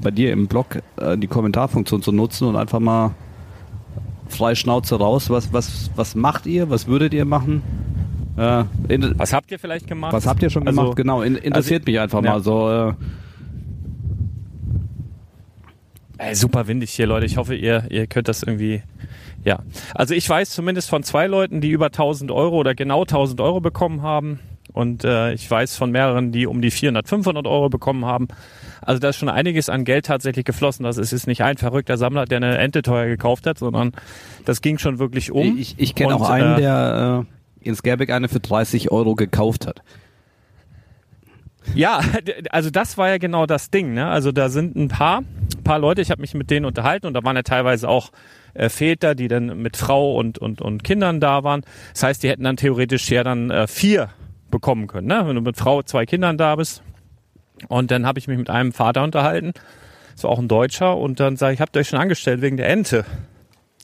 bei 0.00 0.10
dir 0.10 0.32
im 0.32 0.46
Blog 0.46 0.78
äh, 0.96 1.18
die 1.18 1.26
Kommentarfunktion 1.26 2.02
zu 2.02 2.12
nutzen 2.12 2.46
und 2.48 2.56
einfach 2.56 2.80
mal 2.80 3.14
frei 4.28 4.54
Schnauze 4.54 4.96
raus. 4.96 5.28
Was, 5.30 5.52
was, 5.52 5.90
was 5.96 6.14
macht 6.14 6.46
ihr? 6.46 6.70
Was 6.70 6.86
würdet 6.86 7.12
ihr 7.14 7.24
machen? 7.24 7.62
Äh, 8.36 8.64
in, 8.88 9.18
Was 9.18 9.32
habt 9.32 9.50
ihr 9.50 9.58
vielleicht 9.58 9.86
gemacht? 9.88 10.12
was 10.12 10.26
habt 10.26 10.42
ihr 10.42 10.50
schon 10.50 10.66
Also- 10.66 10.80
gemacht? 10.80 10.96
Genau, 10.96 11.22
in, 11.22 11.36
interessiert 11.36 11.82
also- 11.82 11.90
mich 11.90 12.00
einfach 12.00 12.22
ja. 12.22 12.32
mal 12.32 12.42
so. 12.42 12.94
Ey, 16.18 16.34
super 16.34 16.66
windig 16.66 16.90
hier, 16.90 17.06
Leute. 17.06 17.26
Ich 17.26 17.36
hoffe, 17.36 17.54
ihr, 17.54 17.84
ihr 17.90 18.06
könnt 18.08 18.28
das 18.28 18.42
irgendwie. 18.42 18.82
Ja. 19.44 19.60
Also 19.94 20.14
ich 20.14 20.28
weiß 20.28 20.50
zumindest 20.50 20.90
von 20.90 21.04
zwei 21.04 21.28
Leuten, 21.28 21.60
die 21.60 21.70
über 21.70 21.86
1000 21.86 22.30
Euro 22.32 22.56
oder 22.56 22.74
genau 22.74 23.02
1000 23.02 23.40
Euro 23.40 23.60
bekommen 23.60 24.02
haben. 24.02 24.40
Und 24.72 25.04
äh, 25.04 25.32
ich 25.32 25.50
weiß 25.50 25.76
von 25.76 25.90
mehreren, 25.90 26.32
die 26.32 26.46
um 26.46 26.60
die 26.60 26.70
400, 26.70 27.08
500 27.08 27.46
Euro 27.46 27.68
bekommen 27.68 28.04
haben. 28.04 28.28
Also 28.82 29.00
da 29.00 29.08
ist 29.08 29.16
schon 29.16 29.28
einiges 29.28 29.68
an 29.68 29.84
Geld 29.84 30.06
tatsächlich 30.06 30.44
geflossen. 30.44 30.84
Das 30.84 30.98
ist 30.98 31.12
jetzt 31.12 31.26
nicht 31.26 31.42
ein 31.42 31.56
verrückter 31.56 31.96
Sammler, 31.96 32.26
der 32.26 32.38
eine 32.38 32.58
Ente 32.58 32.82
teuer 32.82 33.06
gekauft 33.06 33.46
hat, 33.46 33.58
sondern 33.58 33.92
das 34.44 34.60
ging 34.60 34.78
schon 34.78 34.98
wirklich 34.98 35.30
um. 35.30 35.56
ich 35.56 35.76
ich 35.78 35.94
kenne 35.94 36.14
auch 36.14 36.28
einen, 36.28 36.58
äh, 36.58 36.60
der 36.60 37.26
äh, 37.62 37.66
in 37.68 37.74
Scareback 37.74 38.10
eine 38.10 38.28
für 38.28 38.40
30 38.40 38.90
Euro 38.90 39.14
gekauft 39.14 39.66
hat. 39.66 39.82
Ja, 41.74 42.00
also 42.50 42.70
das 42.70 42.98
war 42.98 43.08
ja 43.08 43.18
genau 43.18 43.46
das 43.46 43.70
Ding. 43.70 43.94
Ne? 43.94 44.06
Also 44.06 44.32
da 44.32 44.48
sind 44.48 44.76
ein 44.76 44.88
paar, 44.88 45.22
paar 45.64 45.78
Leute, 45.78 46.00
ich 46.00 46.10
habe 46.10 46.20
mich 46.20 46.34
mit 46.34 46.50
denen 46.50 46.66
unterhalten 46.66 47.06
und 47.06 47.14
da 47.14 47.22
waren 47.24 47.36
ja 47.36 47.42
teilweise 47.42 47.88
auch 47.88 48.10
äh, 48.54 48.68
Väter, 48.68 49.14
die 49.14 49.28
dann 49.28 49.60
mit 49.60 49.76
Frau 49.76 50.16
und, 50.16 50.38
und, 50.38 50.60
und 50.60 50.84
Kindern 50.84 51.20
da 51.20 51.44
waren. 51.44 51.62
Das 51.92 52.02
heißt, 52.02 52.22
die 52.22 52.28
hätten 52.28 52.44
dann 52.44 52.56
theoretisch 52.56 53.08
ja 53.10 53.22
dann 53.22 53.50
äh, 53.50 53.66
vier 53.66 54.10
bekommen 54.50 54.86
können, 54.86 55.08
ne? 55.08 55.22
wenn 55.26 55.36
du 55.36 55.42
mit 55.42 55.56
Frau, 55.56 55.82
zwei 55.82 56.06
Kindern 56.06 56.38
da 56.38 56.56
bist. 56.56 56.82
Und 57.68 57.90
dann 57.90 58.06
habe 58.06 58.18
ich 58.18 58.28
mich 58.28 58.38
mit 58.38 58.50
einem 58.50 58.72
Vater 58.72 59.02
unterhalten, 59.02 59.52
das 60.14 60.24
war 60.24 60.30
auch 60.30 60.38
ein 60.38 60.48
Deutscher, 60.48 60.96
und 60.96 61.20
dann 61.20 61.36
sage 61.36 61.54
ich, 61.54 61.60
habt 61.60 61.76
ihr 61.76 61.80
euch 61.80 61.88
schon 61.88 61.98
angestellt 61.98 62.40
wegen 62.40 62.56
der 62.56 62.68
Ente? 62.68 63.04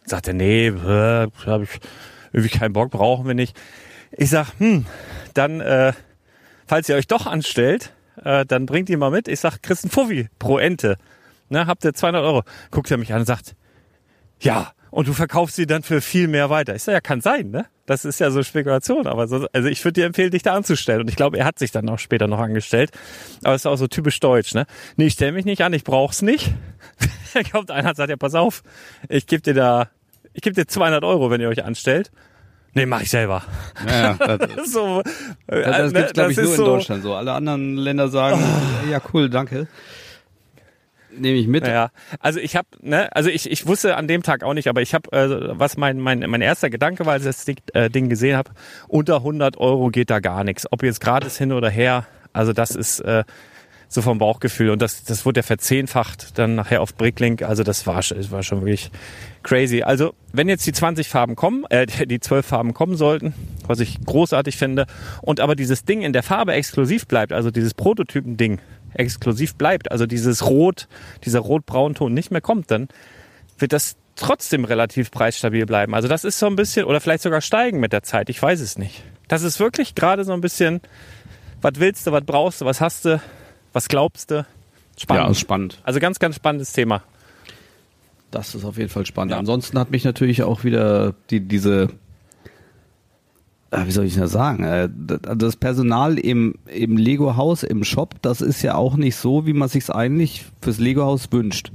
Sagt 0.04 0.28
er, 0.28 0.34
nee, 0.34 0.68
äh, 0.68 1.28
habe 1.46 1.64
ich 1.64 1.80
irgendwie 2.32 2.56
keinen 2.56 2.72
Bock, 2.72 2.90
brauchen 2.90 3.26
wir 3.26 3.34
nicht. 3.34 3.56
Ich 4.12 4.30
sag, 4.30 4.48
hm, 4.58 4.86
dann 5.34 5.60
äh, 5.60 5.92
falls 6.66 6.88
ihr 6.88 6.96
euch 6.96 7.07
doch 7.07 7.27
anstellt, 7.27 7.92
äh, 8.22 8.44
dann 8.46 8.66
bringt 8.66 8.88
ihr 8.90 8.98
mal 8.98 9.11
mit. 9.11 9.29
Ich 9.29 9.40
sag, 9.40 9.62
kriegst 9.62 9.90
Fuffi 9.90 10.29
pro 10.38 10.59
Ente. 10.59 10.96
Ne, 11.48 11.66
habt 11.66 11.85
ihr 11.85 11.94
200 11.94 12.22
Euro. 12.22 12.42
Guckt 12.70 12.90
er 12.90 12.96
mich 12.96 13.12
an 13.12 13.20
und 13.20 13.27
sagt, 13.27 13.55
ja, 14.40 14.72
und 14.90 15.09
du 15.09 15.12
verkaufst 15.12 15.57
sie 15.57 15.66
dann 15.66 15.83
für 15.83 16.00
viel 16.00 16.29
mehr 16.29 16.50
weiter. 16.50 16.74
Ich 16.74 16.85
sag, 16.85 16.92
ja, 16.92 17.00
kann 17.00 17.20
sein, 17.20 17.50
ne? 17.50 17.66
Das 17.85 18.05
ist 18.05 18.20
ja 18.20 18.31
so 18.31 18.42
Spekulation, 18.42 19.07
aber 19.07 19.27
so, 19.27 19.46
also 19.53 19.68
ich 19.68 19.85
würde 19.85 20.00
dir 20.00 20.07
empfehlen, 20.07 20.31
dich 20.31 20.42
da 20.42 20.55
anzustellen. 20.55 21.00
Und 21.00 21.09
ich 21.09 21.16
glaube, 21.16 21.37
er 21.37 21.44
hat 21.44 21.59
sich 21.59 21.72
dann 21.72 21.88
auch 21.88 21.98
später 21.98 22.29
noch 22.29 22.38
angestellt. 22.38 22.92
Aber 23.42 23.55
es 23.55 23.62
ist 23.62 23.66
auch 23.66 23.77
so 23.77 23.88
typisch 23.88 24.20
deutsch, 24.20 24.55
ne? 24.55 24.66
Nee, 24.96 25.07
ich 25.07 25.14
stell 25.14 25.33
mich 25.33 25.44
nicht 25.44 25.62
an, 25.62 25.72
ich 25.72 25.85
brauch's 25.85 26.22
nicht. 26.22 26.53
da 27.35 27.42
kommt 27.53 27.70
einer 27.70 27.90
und 27.90 27.96
sagt, 27.96 28.11
ja, 28.11 28.16
pass 28.16 28.35
auf, 28.35 28.62
ich 29.09 29.27
gebe 29.27 29.42
dir 29.42 29.55
da, 29.55 29.88
ich 30.33 30.42
gebe 30.42 30.55
dir 30.55 30.66
200 30.66 31.03
Euro, 31.05 31.29
wenn 31.31 31.40
ihr 31.40 31.48
euch 31.48 31.64
anstellt. 31.64 32.11
Nee, 32.74 32.87
mach 32.87 33.02
ich 33.02 33.10
selber. 33.10 33.42
Ja, 33.88 34.14
das, 34.14 34.72
so, 34.72 35.00
äh, 35.46 35.62
das 35.62 35.92
ne, 35.92 36.00
gibt's 36.00 36.12
glaube 36.12 36.30
ich 36.32 36.37
das 36.37 36.44
nur 36.46 36.54
in 36.54 36.58
so- 36.58 36.64
Oh. 36.64 36.76
Deutschland 36.76 37.02
so. 37.02 37.14
Alle 37.14 37.32
anderen 37.32 37.76
Länder 37.76 38.08
sagen, 38.08 38.42
ja 38.90 39.00
cool, 39.12 39.30
danke. 39.30 39.68
Nehme 41.16 41.38
ich 41.38 41.46
mit. 41.46 41.62
Naja, 41.62 41.90
also 42.18 42.40
ich 42.40 42.56
habe, 42.56 42.66
ne, 42.80 43.14
also 43.14 43.30
ich, 43.30 43.48
ich 43.48 43.66
wusste 43.68 43.96
an 43.96 44.08
dem 44.08 44.24
Tag 44.24 44.42
auch 44.42 44.54
nicht, 44.54 44.66
aber 44.66 44.82
ich 44.82 44.94
habe, 44.94 45.12
äh, 45.12 45.58
was 45.58 45.76
mein, 45.76 46.00
mein, 46.00 46.18
mein 46.28 46.40
erster 46.40 46.70
Gedanke 46.70 47.06
war, 47.06 47.12
als 47.12 47.22
ich 47.22 47.28
das 47.28 47.44
Ding, 47.44 47.56
äh, 47.72 47.88
Ding 47.88 48.08
gesehen 48.08 48.37
habe, 48.37 48.50
unter 48.88 49.16
100 49.16 49.56
Euro 49.58 49.90
geht 49.90 50.10
da 50.10 50.18
gar 50.18 50.42
nichts. 50.42 50.66
Ob 50.72 50.82
jetzt 50.82 51.00
gratis 51.00 51.38
hin 51.38 51.52
oder 51.52 51.70
her, 51.70 52.04
also 52.32 52.52
das 52.52 52.72
ist 52.72 52.98
äh, 53.00 53.22
so 53.94 54.02
vom 54.02 54.18
Bauchgefühl 54.18 54.70
und 54.70 54.83
das, 54.83 55.04
das 55.04 55.24
wurde 55.24 55.38
ja 55.38 55.42
verzehnfacht 55.44 56.37
dann 56.37 56.57
nachher 56.57 56.83
auf 56.83 56.96
Bricklink, 56.96 57.42
also 57.42 57.62
das 57.62 57.87
war, 57.87 58.00
das 58.00 58.30
war 58.33 58.42
schon 58.42 58.61
wirklich 58.62 58.90
crazy. 59.44 59.83
Also 59.83 60.14
wenn 60.33 60.48
jetzt 60.48 60.66
die 60.66 60.72
20 60.72 61.09
Farben 61.09 61.37
kommen, 61.37 61.64
äh, 61.70 61.87
die 62.07 62.18
12 62.18 62.44
Farben 62.44 62.74
kommen 62.74 62.96
sollten, 62.96 63.35
was 63.68 63.78
ich 63.78 64.04
großartig 64.04 64.57
finde, 64.57 64.87
und 65.22 65.38
aber 65.38 65.54
dieses 65.54 65.85
Ding 65.85 66.02
in 66.02 66.12
der 66.12 66.24
Farbe 66.24 66.54
exklusiv 66.54 67.07
bleibt, 67.07 67.33
also 67.33 67.52
dieses 67.52 67.72
Prototypen-Ding 67.74 68.59
exklusiv 68.94 69.54
bleibt, 69.54 69.92
also 69.92 70.07
dieses 70.07 70.44
Rot, 70.44 70.88
dieser 71.24 71.40
Rot-Braun-Ton 71.40 72.12
nicht 72.12 72.33
mehr 72.33 72.40
kommt, 72.40 72.72
dann 72.72 72.88
wird 73.59 73.72
das 73.72 73.94
trotzdem 74.16 74.64
relativ 74.64 75.12
preisstabil 75.12 75.66
bleiben. 75.66 75.94
Also 75.94 76.09
das 76.09 76.24
ist 76.24 76.40
so 76.40 76.46
ein 76.46 76.57
bisschen, 76.57 76.85
oder 76.85 77.00
vielleicht 77.00 77.22
sogar 77.22 77.40
steigen 77.40 77.78
mit 77.78 77.92
der 77.92 78.02
Zeit, 78.02 78.28
ich 78.28 78.42
weiß 78.42 78.61
es 78.61 78.76
nicht. 78.76 79.04
Das 79.28 79.42
ist 79.42 79.61
wirklich 79.61 79.94
gerade 79.94 80.24
so 80.24 80.33
ein 80.33 80.40
bisschen, 80.40 80.80
was 81.62 81.74
willst 81.76 82.09
du, 82.09 82.12
was 82.12 82.24
brauchst 82.24 82.61
du, 82.61 82.64
was 82.64 82.80
hast 82.80 83.04
du, 83.04 83.20
was 83.74 83.88
glaubst 83.88 84.30
du? 84.30 84.46
Spannend. 84.96 85.24
Ja, 85.24 85.30
ist 85.30 85.40
spannend. 85.40 85.80
Also 85.84 86.00
ganz, 86.00 86.18
ganz 86.18 86.37
spannendes 86.37 86.72
Thema. 86.72 87.02
Das 88.30 88.54
ist 88.54 88.64
auf 88.64 88.78
jeden 88.78 88.88
Fall 88.90 89.04
spannend. 89.06 89.32
Ja. 89.32 89.38
Ansonsten 89.38 89.78
hat 89.78 89.90
mich 89.90 90.04
natürlich 90.04 90.42
auch 90.42 90.64
wieder 90.64 91.14
die, 91.30 91.40
diese, 91.40 91.88
äh, 93.70 93.87
wie 93.87 93.90
soll 93.92 94.04
ich 94.06 94.16
das 94.16 94.32
sagen, 94.32 94.64
äh, 94.64 94.88
das- 94.94 95.37
das 95.37 95.56
Personal 95.56 96.18
im, 96.18 96.54
im 96.66 96.96
Lego-Haus, 96.96 97.62
im 97.62 97.84
Shop, 97.84 98.14
das 98.22 98.40
ist 98.40 98.62
ja 98.62 98.74
auch 98.76 98.96
nicht 98.96 99.16
so, 99.16 99.46
wie 99.46 99.52
man 99.52 99.68
sich's 99.68 99.90
eigentlich 99.90 100.44
fürs 100.62 100.78
Lego-Haus 100.78 101.30
wünscht. 101.32 101.70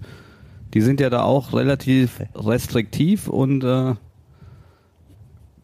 Die 0.73 0.81
sind 0.81 0.99
ja 0.99 1.09
da 1.09 1.23
auch 1.23 1.53
relativ 1.53 2.19
restriktiv 2.35 3.27
und 3.27 3.63
äh, 3.63 3.95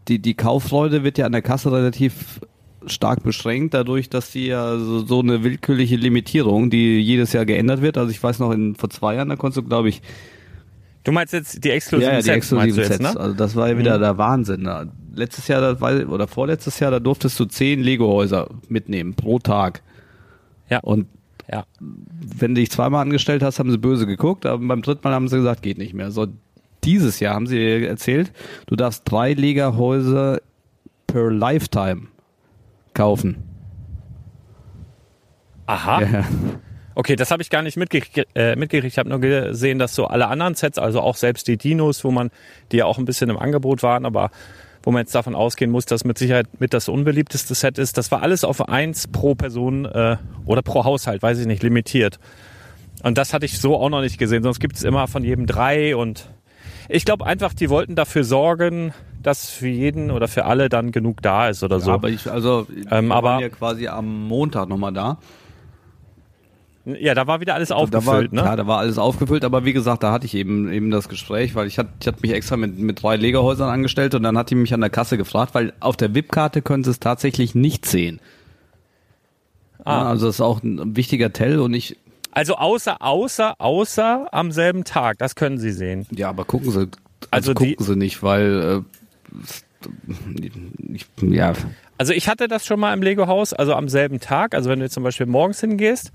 die, 0.08 0.20
die 0.20 0.34
Kauffreude 0.34 1.04
wird 1.04 1.18
ja 1.18 1.26
an 1.26 1.32
der 1.32 1.42
Kasse 1.42 1.72
relativ 1.72 2.40
stark 2.88 3.24
beschränkt, 3.24 3.74
dadurch, 3.74 4.10
dass 4.10 4.32
sie 4.32 4.48
ja 4.48 4.78
so, 4.78 5.06
so 5.06 5.20
eine 5.20 5.44
willkürliche 5.44 5.96
Limitierung, 5.96 6.70
die 6.70 7.00
jedes 7.00 7.34
Jahr 7.34 7.46
geändert 7.46 7.82
wird. 7.82 7.98
Also 7.98 8.12
ich 8.12 8.22
weiß 8.22 8.40
noch, 8.40 8.52
in, 8.52 8.76
vor 8.76 8.90
zwei 8.90 9.16
Jahren, 9.16 9.30
da 9.30 9.36
konntest 9.36 9.58
du, 9.58 9.64
glaube 9.64 9.90
ich, 9.90 10.02
Du 11.04 11.12
meinst 11.12 11.34
jetzt 11.34 11.64
die 11.64 11.70
exklusiven 11.70 12.10
ja, 12.10 12.14
ja, 12.16 12.20
die 12.22 12.26
Sets, 12.26 12.38
exklusiven 12.38 12.78
jetzt, 12.80 12.88
Sets. 12.88 13.00
ne? 13.14 13.20
Also 13.20 13.36
das 13.36 13.56
war 13.56 13.70
ja 13.70 13.78
wieder 13.78 13.98
Mhm. 13.98 14.02
der 14.02 14.18
Wahnsinn. 14.18 14.64
Da- 14.64 14.86
Letztes 15.14 15.48
Jahr 15.48 15.80
war, 15.80 16.10
oder 16.10 16.28
vorletztes 16.28 16.80
Jahr, 16.80 16.90
da 16.92 17.00
durftest 17.00 17.40
du 17.40 17.46
zehn 17.46 17.82
Lego-Häuser 17.84 18.50
mitnehmen 18.70 19.14
pro 19.14 19.38
Tag. 19.38 19.82
Ja. 20.70 20.80
Und 20.80 21.06
Ja. 21.50 21.66
wenn 21.80 22.56
du 22.56 22.62
dich 22.62 22.72
zweimal 22.72 23.04
angestellt 23.04 23.44
hast, 23.44 23.60
haben 23.60 23.70
sie 23.70 23.78
böse 23.78 24.08
geguckt, 24.08 24.48
aber 24.48 24.66
beim 24.66 24.82
dritten 24.82 25.02
Mal 25.04 25.14
haben 25.14 25.28
sie 25.28 25.38
gesagt, 25.38 25.62
geht 25.62 25.78
nicht 25.78 25.94
mehr. 25.94 26.10
So, 26.10 26.26
dieses 26.84 27.20
Jahr 27.20 27.36
haben 27.36 27.46
sie 27.46 27.86
erzählt, 27.86 28.32
du 28.66 28.76
darfst 28.76 29.04
drei 29.06 29.34
Lego-Häuser 29.34 30.42
per 31.06 31.30
Lifetime 31.32 32.08
kaufen. 32.96 33.44
Aha. 35.68 36.02
Ja. 36.02 36.26
Okay, 36.96 37.18
das 37.18 37.30
habe 37.30 37.44
ich 37.44 37.50
gar 37.50 37.62
nicht 37.62 37.76
mitgekriegt. 37.76 38.30
Äh, 38.36 38.56
mitgekriegt. 38.56 38.94
Ich 38.94 38.98
habe 38.98 39.10
nur 39.10 39.20
gesehen, 39.20 39.80
dass 39.80 39.94
so 39.94 40.08
alle 40.08 40.28
anderen 40.28 40.56
Sets, 40.56 40.80
also 40.80 41.02
auch 41.02 41.18
selbst 41.18 41.48
die 41.48 41.58
Dinos, 41.58 42.04
wo 42.06 42.12
man, 42.12 42.32
die 42.72 42.78
ja 42.78 42.86
auch 42.86 42.98
ein 42.98 43.06
bisschen 43.06 43.30
im 43.30 43.38
Angebot 43.38 43.84
waren, 43.84 44.06
aber 44.06 44.32
wo 44.82 44.92
man 44.92 45.02
jetzt 45.02 45.14
davon 45.14 45.36
ausgehen 45.36 45.72
muss, 45.72 45.86
dass 45.86 46.06
mit 46.06 46.18
Sicherheit 46.18 46.48
mit 46.60 46.74
das 46.74 46.88
unbeliebteste 46.88 47.54
Set 47.54 47.78
ist, 47.80 47.98
das 47.98 48.12
war 48.12 48.22
alles 48.22 48.44
auf 48.44 48.70
eins 48.70 49.08
pro 49.08 49.36
Person 49.36 49.86
äh, 49.86 50.18
oder 50.46 50.62
pro 50.62 50.86
Haushalt, 50.86 51.22
weiß 51.22 51.40
ich 51.40 51.48
nicht, 51.48 51.64
limitiert. 51.64 52.20
Und 53.04 53.18
das 53.18 53.34
hatte 53.34 53.46
ich 53.46 53.60
so 53.60 53.76
auch 53.76 53.90
noch 53.90 54.02
nicht 54.02 54.18
gesehen, 54.18 54.44
sonst 54.44 54.60
gibt 54.60 54.78
es 54.78 54.84
immer 54.84 55.08
von 55.08 55.24
jedem 55.24 55.48
drei 55.48 55.96
und 55.96 56.30
ich 56.88 57.04
glaube 57.04 57.26
einfach, 57.26 57.54
die 57.54 57.70
wollten 57.70 57.96
dafür 57.96 58.24
sorgen, 58.24 58.94
dass 59.26 59.50
für 59.50 59.68
jeden 59.68 60.12
oder 60.12 60.28
für 60.28 60.46
alle 60.46 60.70
dann 60.70 60.92
genug 60.92 61.22
da 61.22 61.50
ist 61.50 61.64
oder 61.64 61.80
so. 61.80 61.92
Aber 61.92 62.10
ich, 62.10 62.30
also, 62.32 62.68
Ähm, 62.92 63.08
wir 63.08 63.24
waren 63.24 63.42
ja 63.42 63.50
quasi 63.50 63.88
am 63.88 64.28
Montag 64.28 64.70
nochmal 64.70 64.94
da. 64.94 65.18
ja, 66.86 67.16
da 67.16 67.26
war 67.26 67.40
wieder 67.42 67.56
alles 67.56 67.70
da 67.70 67.76
war, 67.76 67.82
aufgefüllt, 67.82 68.34
ne? 68.34 68.42
Ja, 68.42 68.56
da 68.56 68.68
war 68.68 68.78
alles 68.80 68.98
aufgefüllt, 69.00 69.44
aber 69.44 69.66
wie 69.66 69.74
gesagt, 69.74 70.04
da 70.04 70.12
hatte 70.12 70.26
ich 70.28 70.36
eben 70.36 70.72
eben 70.72 70.92
das 70.92 71.10
Gespräch, 71.10 71.56
weil 71.56 71.66
ich 71.68 71.80
hatte 71.80 71.90
ich 72.00 72.08
hatte 72.08 72.20
mich 72.22 72.32
extra 72.32 72.58
mit 72.58 72.78
mit 72.78 73.02
drei 73.02 73.16
Legerhäusern 73.16 73.70
angestellt 73.70 74.14
und 74.14 74.22
dann 74.24 74.38
hat 74.38 74.52
die 74.52 74.56
mich 74.56 74.74
an 74.74 74.82
der 74.82 74.92
Kasse 74.92 75.18
gefragt, 75.18 75.56
weil 75.56 75.74
auf 75.80 75.98
der 75.98 76.14
VIP-Karte 76.14 76.62
können 76.62 76.84
sie 76.84 76.92
es 76.92 77.00
tatsächlich 77.00 77.56
nicht 77.56 77.86
sehen. 77.88 78.20
Ah. 79.84 80.02
Ja, 80.04 80.10
also 80.10 80.28
das 80.28 80.36
ist 80.36 80.42
auch 80.42 80.62
ein 80.64 80.96
wichtiger 80.96 81.34
Tell 81.34 81.60
und 81.60 81.74
ich 81.74 81.98
Also 82.32 82.56
außer, 82.56 83.02
außer, 83.02 83.56
außer 83.60 84.28
am 84.32 84.52
selben 84.52 84.84
Tag. 84.84 85.18
Das 85.18 85.36
können 85.36 85.58
Sie 85.58 85.72
sehen. 85.72 86.06
ja, 86.12 86.30
aber 86.30 86.46
gucken 86.46 86.70
sie 86.72 86.80
Also 86.82 86.90
also, 87.32 87.54
die- 87.56 87.72
gucken 87.76 87.86
sie 87.86 87.96
nicht, 87.96 88.22
weil 88.22 88.84
äh, 88.86 89.05
ja, 91.22 91.54
Also 91.98 92.14
ich 92.14 92.28
hatte 92.28 92.48
das 92.48 92.66
schon 92.66 92.80
mal 92.80 92.94
im 92.94 93.02
Lego-Haus, 93.02 93.54
also 93.54 93.74
am 93.74 93.90
selben 93.90 94.20
Tag. 94.20 94.56
Also 94.56 94.70
wenn 94.70 94.80
du 94.80 94.90
zum 94.90 95.04
Beispiel 95.04 95.26
morgens 95.26 95.62
hingehst 95.62 96.12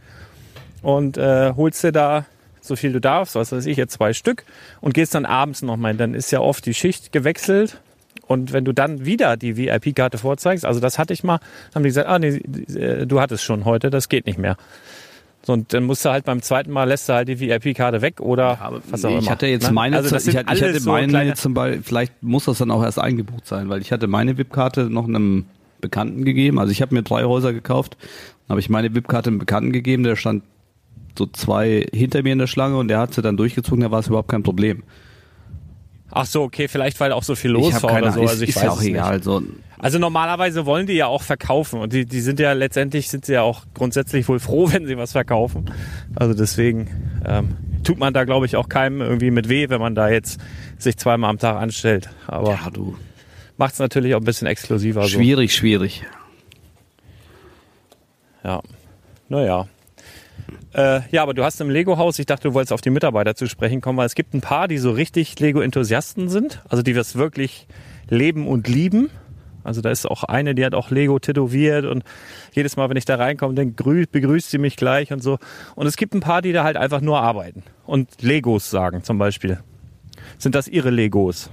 und 0.82 1.16
äh, 1.16 1.52
holst 1.56 1.82
dir 1.84 1.92
da 1.92 2.26
so 2.60 2.76
viel 2.76 2.92
du 2.92 3.00
darfst, 3.00 3.34
was 3.34 3.52
weiß 3.52 3.66
ich, 3.66 3.76
jetzt 3.76 3.94
zwei 3.94 4.12
Stück 4.12 4.44
und 4.80 4.94
gehst 4.94 5.14
dann 5.14 5.24
abends 5.24 5.62
nochmal, 5.62 5.94
dann 5.94 6.14
ist 6.14 6.30
ja 6.30 6.40
oft 6.40 6.66
die 6.66 6.74
Schicht 6.74 7.12
gewechselt. 7.12 7.80
Und 8.26 8.52
wenn 8.52 8.64
du 8.64 8.72
dann 8.72 9.04
wieder 9.04 9.36
die 9.36 9.56
VIP-Karte 9.56 10.18
vorzeigst, 10.18 10.64
also 10.64 10.78
das 10.78 10.98
hatte 10.98 11.12
ich 11.12 11.24
mal, 11.24 11.40
haben 11.74 11.82
die 11.82 11.88
gesagt, 11.88 12.08
ah 12.08 12.18
nee, 12.18 12.36
äh, 12.74 13.06
du 13.06 13.20
hattest 13.20 13.42
schon 13.42 13.64
heute, 13.64 13.90
das 13.90 14.08
geht 14.08 14.26
nicht 14.26 14.38
mehr. 14.38 14.56
So, 15.42 15.54
und 15.54 15.72
dann 15.72 15.84
musst 15.84 16.04
du 16.04 16.10
halt 16.10 16.26
beim 16.26 16.42
zweiten 16.42 16.70
Mal 16.70 16.84
lässt 16.84 17.08
du 17.08 17.14
halt 17.14 17.28
die 17.28 17.40
VIP-Karte 17.40 18.02
weg 18.02 18.20
oder 18.20 18.80
was 18.90 19.04
auch 19.04 19.08
Nee, 19.08 19.14
immer. 19.14 19.22
ich 19.22 19.30
hatte 19.30 19.46
jetzt 19.46 19.68
ne? 19.68 19.72
meine, 19.72 19.96
also 19.96 20.10
das 20.10 20.26
ich, 20.26 20.36
hatte- 20.36 20.52
ich 20.54 20.62
hatte 20.62 20.80
so 20.80 20.90
meine 20.90 21.32
zum 21.34 21.54
Beispiel, 21.54 21.82
vielleicht 21.82 22.22
muss 22.22 22.44
das 22.44 22.58
dann 22.58 22.70
auch 22.70 22.82
erst 22.82 22.98
eingebucht 22.98 23.46
sein, 23.46 23.68
weil 23.70 23.80
ich 23.80 23.90
hatte 23.90 24.06
meine 24.06 24.36
VIP-Karte 24.36 24.90
noch 24.90 25.06
einem 25.08 25.46
Bekannten 25.80 26.24
gegeben. 26.26 26.58
Also 26.58 26.72
ich 26.72 26.82
habe 26.82 26.94
mir 26.94 27.02
drei 27.02 27.24
Häuser 27.24 27.54
gekauft, 27.54 27.96
dann 28.00 28.50
habe 28.50 28.60
ich 28.60 28.68
meine 28.68 28.94
VIP-Karte 28.94 29.30
einem 29.30 29.38
Bekannten 29.38 29.72
gegeben, 29.72 30.02
der 30.02 30.16
stand 30.16 30.42
so 31.18 31.24
zwei 31.26 31.86
hinter 31.92 32.22
mir 32.22 32.32
in 32.34 32.38
der 32.38 32.46
Schlange 32.46 32.76
und 32.76 32.88
der 32.88 32.98
hat 32.98 33.14
sie 33.14 33.22
dann 33.22 33.36
durchgezogen, 33.38 33.80
da 33.80 33.90
war 33.90 34.00
es 34.00 34.08
überhaupt 34.08 34.28
kein 34.28 34.42
Problem. 34.42 34.82
Ach 36.12 36.26
so, 36.26 36.42
okay, 36.42 36.68
vielleicht 36.68 36.98
weil 37.00 37.12
auch 37.12 37.22
so 37.22 37.34
viel 37.34 37.50
los 37.50 37.82
war 37.82 37.98
oder 37.98 38.12
so. 38.12 38.20
Also 38.22 38.42
ich 38.42 38.50
ist, 38.50 38.56
weiß 38.56 38.62
ja 38.62 38.70
auch 38.70 38.82
egal. 38.82 39.14
Nicht. 39.14 39.24
So, 39.24 39.42
Also 39.78 39.98
normalerweise 39.98 40.66
wollen 40.66 40.86
die 40.86 40.94
ja 40.94 41.06
auch 41.06 41.22
verkaufen 41.22 41.80
und 41.80 41.92
die, 41.92 42.04
die 42.04 42.20
sind 42.20 42.40
ja 42.40 42.52
letztendlich 42.52 43.08
sind 43.08 43.24
sie 43.24 43.34
ja 43.34 43.42
auch 43.42 43.64
grundsätzlich 43.74 44.28
wohl 44.28 44.40
froh, 44.40 44.68
wenn 44.72 44.86
sie 44.86 44.96
was 44.96 45.12
verkaufen. 45.12 45.70
Also 46.16 46.34
deswegen 46.34 46.88
ähm, 47.24 47.56
tut 47.84 47.98
man 47.98 48.12
da 48.12 48.24
glaube 48.24 48.46
ich 48.46 48.56
auch 48.56 48.68
keinem 48.68 49.00
irgendwie 49.00 49.30
mit 49.30 49.48
weh, 49.48 49.68
wenn 49.68 49.80
man 49.80 49.94
da 49.94 50.08
jetzt 50.08 50.40
sich 50.78 50.96
zweimal 50.96 51.30
am 51.30 51.38
Tag 51.38 51.56
anstellt. 51.56 52.10
Aber 52.26 52.50
ja, 52.50 52.70
du. 52.70 52.96
macht 53.56 53.74
es 53.74 53.78
natürlich 53.78 54.14
auch 54.14 54.20
ein 54.20 54.24
bisschen 54.24 54.48
exklusiver. 54.48 55.02
So. 55.02 55.08
Schwierig, 55.08 55.54
schwierig. 55.54 56.04
Ja. 58.42 58.60
Naja. 59.28 59.66
Äh, 60.72 61.00
ja, 61.10 61.22
aber 61.22 61.34
du 61.34 61.42
hast 61.42 61.60
im 61.60 61.70
Lego-Haus, 61.70 62.18
ich 62.18 62.26
dachte, 62.26 62.48
du 62.48 62.54
wolltest 62.54 62.72
auf 62.72 62.80
die 62.80 62.90
Mitarbeiter 62.90 63.34
zu 63.34 63.46
sprechen 63.46 63.80
kommen, 63.80 63.98
weil 63.98 64.06
es 64.06 64.14
gibt 64.14 64.34
ein 64.34 64.40
paar, 64.40 64.68
die 64.68 64.78
so 64.78 64.92
richtig 64.92 65.38
Lego-Enthusiasten 65.38 66.28
sind, 66.28 66.62
also 66.68 66.82
die 66.82 66.92
das 66.92 67.16
wirklich 67.16 67.66
leben 68.08 68.46
und 68.46 68.68
lieben. 68.68 69.10
Also 69.64 69.80
da 69.80 69.90
ist 69.90 70.06
auch 70.06 70.24
eine, 70.24 70.54
die 70.54 70.64
hat 70.64 70.74
auch 70.74 70.90
Lego 70.90 71.18
tätowiert 71.18 71.84
und 71.84 72.04
jedes 72.52 72.76
Mal, 72.76 72.88
wenn 72.88 72.96
ich 72.96 73.04
da 73.04 73.16
reinkomme, 73.16 73.54
dann 73.54 73.76
grü 73.76 74.06
begrüßt 74.10 74.50
sie 74.50 74.58
mich 74.58 74.76
gleich 74.76 75.12
und 75.12 75.22
so. 75.22 75.38
Und 75.74 75.86
es 75.86 75.96
gibt 75.96 76.14
ein 76.14 76.20
paar, 76.20 76.40
die 76.40 76.52
da 76.52 76.64
halt 76.64 76.76
einfach 76.76 77.00
nur 77.00 77.20
arbeiten 77.20 77.62
und 77.84 78.22
Legos 78.22 78.70
sagen 78.70 79.02
zum 79.02 79.18
Beispiel. 79.18 79.60
Sind 80.38 80.54
das 80.54 80.68
ihre 80.68 80.90
Legos? 80.90 81.50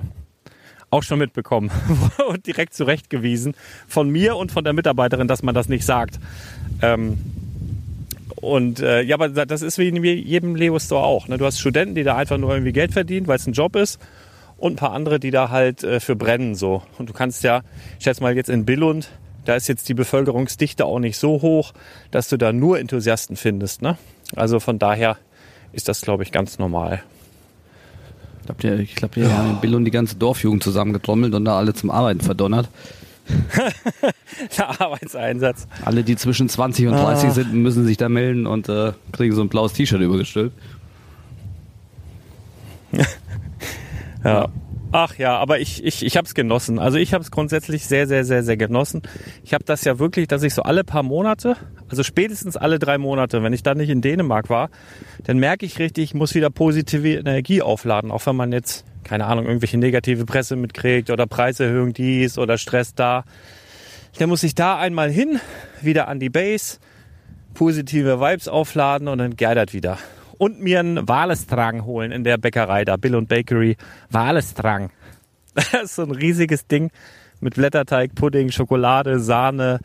Auch 0.89 1.03
schon 1.03 1.19
mitbekommen 1.19 1.69
und 2.29 2.45
direkt 2.47 2.73
zurechtgewiesen 2.73 3.55
von 3.87 4.09
mir 4.09 4.37
und 4.37 4.53
von 4.53 4.63
der 4.63 4.71
Mitarbeiterin, 4.71 5.27
dass 5.27 5.43
man 5.43 5.53
das 5.53 5.67
nicht 5.67 5.85
sagt. 5.85 6.17
Ähm, 6.81 7.17
und 8.39 8.79
äh, 8.81 9.01
ja, 9.01 9.15
aber 9.15 9.29
das 9.29 9.61
ist 9.61 9.79
wie 9.79 9.87
in 9.87 10.03
jedem 10.03 10.55
Lego-Store 10.55 11.03
auch. 11.03 11.27
Ne? 11.27 11.37
Du 11.37 11.45
hast 11.45 11.59
Studenten, 11.59 11.95
die 11.95 12.03
da 12.03 12.15
einfach 12.15 12.37
nur 12.37 12.51
irgendwie 12.51 12.71
Geld 12.71 12.93
verdienen, 12.93 13.27
weil 13.27 13.37
es 13.37 13.47
ein 13.47 13.53
Job 13.53 13.75
ist. 13.75 13.99
Und 14.57 14.73
ein 14.73 14.75
paar 14.75 14.91
andere, 14.91 15.19
die 15.19 15.31
da 15.31 15.49
halt 15.49 15.83
äh, 15.83 15.99
für 15.99 16.15
brennen 16.15 16.55
so. 16.55 16.83
Und 16.97 17.09
du 17.09 17.13
kannst 17.13 17.43
ja, 17.43 17.61
ich 17.97 18.03
schätze 18.03 18.21
mal 18.21 18.35
jetzt 18.35 18.49
in 18.49 18.65
Billund, 18.65 19.09
da 19.45 19.55
ist 19.55 19.67
jetzt 19.67 19.87
die 19.89 19.93
Bevölkerungsdichte 19.93 20.85
auch 20.85 20.99
nicht 20.99 21.17
so 21.17 21.41
hoch, 21.41 21.73
dass 22.11 22.27
du 22.27 22.37
da 22.37 22.51
nur 22.51 22.79
Enthusiasten 22.79 23.37
findest. 23.37 23.81
Ne? 23.81 23.97
Also 24.35 24.59
von 24.59 24.77
daher 24.77 25.17
ist 25.73 25.87
das, 25.87 26.01
glaube 26.01 26.23
ich, 26.23 26.31
ganz 26.31 26.59
normal. 26.59 27.01
Ich 28.39 28.45
glaube, 28.45 28.77
die, 28.77 28.83
ich 28.83 28.95
glaub, 28.95 29.11
die 29.13 29.25
haben 29.25 29.51
in 29.51 29.61
Billund 29.61 29.85
die 29.85 29.91
ganze 29.91 30.15
Dorfjugend 30.15 30.63
zusammengetrommelt 30.63 31.33
und 31.33 31.45
da 31.45 31.57
alle 31.57 31.73
zum 31.73 31.89
Arbeiten 31.89 32.21
verdonnert. 32.21 32.69
Der 34.57 34.81
Arbeitseinsatz. 34.81 35.67
Alle, 35.83 36.03
die 36.03 36.15
zwischen 36.15 36.49
20 36.49 36.87
und 36.87 36.93
30 36.93 37.31
sind, 37.31 37.53
müssen 37.53 37.85
sich 37.85 37.97
da 37.97 38.09
melden 38.09 38.47
und 38.47 38.69
äh, 38.69 38.93
kriegen 39.11 39.35
so 39.35 39.41
ein 39.41 39.49
blaues 39.49 39.73
T-Shirt 39.73 40.01
übergestülpt. 40.01 40.55
Ja. 44.23 44.49
Ach 44.91 45.17
ja, 45.17 45.37
aber 45.37 45.59
ich, 45.59 45.83
ich, 45.83 46.05
ich 46.05 46.15
habe 46.15 46.25
es 46.25 46.33
genossen. 46.33 46.79
Also 46.79 46.97
ich 46.97 47.13
habe 47.13 47.21
es 47.21 47.29
grundsätzlich 47.29 47.85
sehr, 47.85 48.07
sehr, 48.07 48.23
sehr, 48.23 48.43
sehr 48.43 48.55
genossen. 48.55 49.01
Ich 49.43 49.53
habe 49.53 49.63
das 49.65 49.83
ja 49.83 49.99
wirklich, 49.99 50.27
dass 50.27 50.43
ich 50.43 50.53
so 50.53 50.61
alle 50.63 50.83
paar 50.83 51.03
Monate, 51.03 51.57
also 51.89 52.03
spätestens 52.03 52.55
alle 52.55 52.79
drei 52.79 52.97
Monate, 52.97 53.43
wenn 53.43 53.51
ich 53.53 53.63
dann 53.63 53.77
nicht 53.77 53.89
in 53.89 54.01
Dänemark 54.01 54.49
war, 54.49 54.69
dann 55.25 55.39
merke 55.39 55.65
ich 55.65 55.79
richtig, 55.79 56.03
ich 56.05 56.13
muss 56.13 56.35
wieder 56.35 56.49
positive 56.49 57.15
Energie 57.15 57.61
aufladen, 57.61 58.11
auch 58.11 58.25
wenn 58.25 58.37
man 58.37 58.53
jetzt, 58.53 58.85
keine 59.07 59.25
Ahnung, 59.25 59.45
irgendwelche 59.45 59.77
negative 59.77 60.25
Presse 60.25 60.55
mitkriegt 60.55 61.09
oder 61.09 61.27
Preiserhöhung 61.27 61.93
dies 61.93 62.37
oder 62.37 62.57
Stress 62.57 62.93
da. 62.93 63.23
Dann 64.19 64.29
muss 64.29 64.43
ich 64.43 64.55
da 64.55 64.77
einmal 64.77 65.09
hin, 65.09 65.39
wieder 65.81 66.07
an 66.07 66.19
die 66.19 66.29
Base, 66.29 66.77
positive 67.53 68.19
Vibes 68.19 68.47
aufladen 68.47 69.07
und 69.07 69.19
dann 69.19 69.35
geidert 69.35 69.73
wieder 69.73 69.97
und 70.37 70.61
mir 70.61 70.79
einen 70.79 71.07
Walestrang 71.07 71.85
holen 71.85 72.11
in 72.11 72.23
der 72.23 72.37
Bäckerei 72.37 72.85
da, 72.85 72.97
Bill 72.97 73.15
und 73.15 73.27
Bakery. 73.27 73.77
Walestrang. 74.09 74.91
Das 75.55 75.73
ist 75.83 75.95
so 75.95 76.03
ein 76.03 76.11
riesiges 76.11 76.67
Ding 76.67 76.91
mit 77.39 77.55
Blätterteig, 77.55 78.15
Pudding, 78.15 78.51
Schokolade, 78.51 79.19
Sahne, 79.19 79.79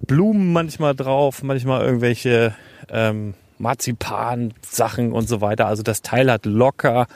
Blumen 0.00 0.52
manchmal 0.52 0.94
drauf, 0.94 1.42
manchmal 1.42 1.84
irgendwelche 1.84 2.54
ähm, 2.88 3.34
Marzipan-Sachen 3.58 5.12
und 5.12 5.28
so 5.28 5.40
weiter. 5.40 5.66
Also 5.66 5.82
das 5.82 6.02
Teil 6.02 6.30
hat 6.30 6.46
locker, 6.46 7.06